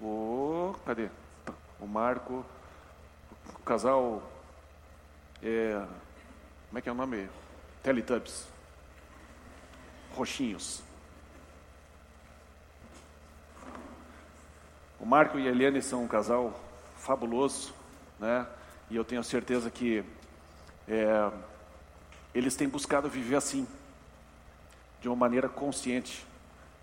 o 0.00 0.74
cadê? 0.86 1.10
O 1.80 1.86
Marco. 1.86 2.46
O 3.54 3.62
casal. 3.64 4.22
É, 5.42 5.84
como 6.68 6.78
é 6.78 6.80
que 6.80 6.88
é 6.88 6.92
o 6.92 6.94
nome? 6.94 7.28
Teletubbies. 7.82 8.46
Roxinhos. 10.14 10.80
O 15.00 15.04
Marco 15.04 15.38
e 15.38 15.48
a 15.48 15.50
Eliane 15.50 15.82
são 15.82 16.04
um 16.04 16.08
casal 16.08 16.67
fabuloso, 16.98 17.72
né? 18.18 18.46
E 18.90 18.96
eu 18.96 19.04
tenho 19.04 19.22
certeza 19.22 19.70
que 19.70 20.04
é, 20.86 21.30
eles 22.34 22.56
têm 22.56 22.68
buscado 22.68 23.08
viver 23.08 23.36
assim, 23.36 23.66
de 25.00 25.08
uma 25.08 25.16
maneira 25.16 25.48
consciente, 25.48 26.26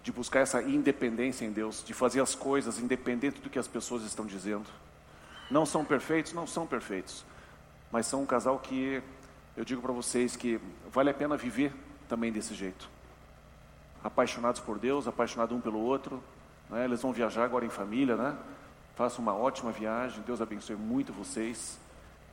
de 0.04 0.12
buscar 0.12 0.42
essa 0.42 0.62
independência 0.62 1.46
em 1.46 1.52
Deus, 1.52 1.84
de 1.84 1.94
fazer 1.94 2.22
as 2.22 2.36
coisas 2.36 2.80
independente 2.80 3.42
do 3.42 3.50
que 3.50 3.58
as 3.58 3.68
pessoas 3.68 4.04
estão 4.04 4.26
dizendo. 4.26 4.66
Não 5.50 5.66
são 5.66 5.84
perfeitos, 5.84 6.34
não 6.34 6.46
são 6.46 6.66
perfeitos, 6.66 7.26
mas 7.92 8.06
são 8.06 8.22
um 8.22 8.26
casal 8.26 8.60
que 8.60 9.02
eu 9.58 9.66
digo 9.66 9.82
para 9.82 9.92
vocês 9.92 10.36
que 10.36 10.60
vale 10.92 11.10
a 11.10 11.14
pena 11.14 11.36
viver 11.36 11.74
também 12.08 12.32
desse 12.32 12.54
jeito. 12.54 12.90
Apaixonados 14.04 14.62
por 14.62 14.78
Deus, 14.78 15.08
apaixonados 15.08 15.56
um 15.58 15.62
pelo 15.62 15.80
outro, 15.80 16.22
né? 16.70 16.86
eles 16.86 17.02
vão 17.02 17.12
viajar 17.12 17.44
agora 17.44 17.66
em 17.66 17.70
família, 17.70 18.16
né? 18.16 18.38
Façam 18.96 19.22
uma 19.22 19.36
ótima 19.36 19.72
viagem. 19.72 20.24
Deus 20.26 20.42
abençoe 20.42 20.76
muito 20.76 21.12
vocês. 21.12 21.78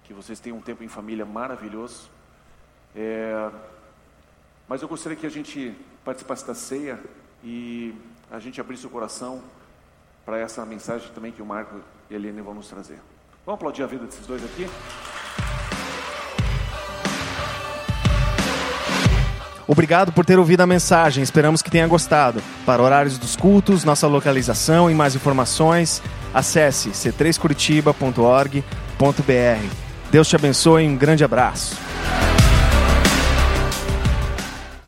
Que 0.04 0.14
vocês 0.14 0.38
tenham 0.38 0.58
um 0.58 0.62
tempo 0.62 0.84
em 0.84 0.88
família 0.88 1.26
maravilhoso. 1.26 2.08
É... 2.94 3.50
Mas 4.68 4.80
eu 4.80 4.88
gostaria 4.88 5.16
que 5.16 5.26
a 5.26 5.30
gente 5.30 5.76
participasse 6.04 6.46
da 6.46 6.54
ceia 6.54 7.00
e 7.42 7.94
a 8.30 8.38
gente 8.38 8.60
abrisse 8.60 8.86
o 8.86 8.90
coração 8.90 9.42
para 10.24 10.38
essa 10.38 10.64
mensagem 10.64 11.10
também 11.12 11.32
que 11.32 11.42
o 11.42 11.46
Marco 11.46 11.80
e 12.08 12.14
a 12.14 12.16
Helene 12.16 12.40
vão 12.40 12.54
nos 12.54 12.68
trazer. 12.68 13.00
Vamos 13.44 13.58
aplaudir 13.58 13.82
a 13.82 13.86
vida 13.86 14.06
desses 14.06 14.24
dois 14.24 14.44
aqui? 14.44 14.66
Obrigado 19.66 20.12
por 20.12 20.24
ter 20.24 20.38
ouvido 20.38 20.60
a 20.60 20.66
mensagem, 20.66 21.22
esperamos 21.22 21.62
que 21.62 21.70
tenha 21.70 21.86
gostado. 21.86 22.42
Para 22.66 22.82
horários 22.82 23.18
dos 23.18 23.34
cultos, 23.34 23.84
nossa 23.84 24.06
localização 24.06 24.90
e 24.90 24.94
mais 24.94 25.14
informações, 25.14 26.02
acesse 26.32 26.90
c3curitiba.org.br. 26.90 29.66
Deus 30.10 30.28
te 30.28 30.36
abençoe 30.36 30.84
e 30.84 30.88
um 30.88 30.96
grande 30.96 31.24
abraço. 31.24 31.91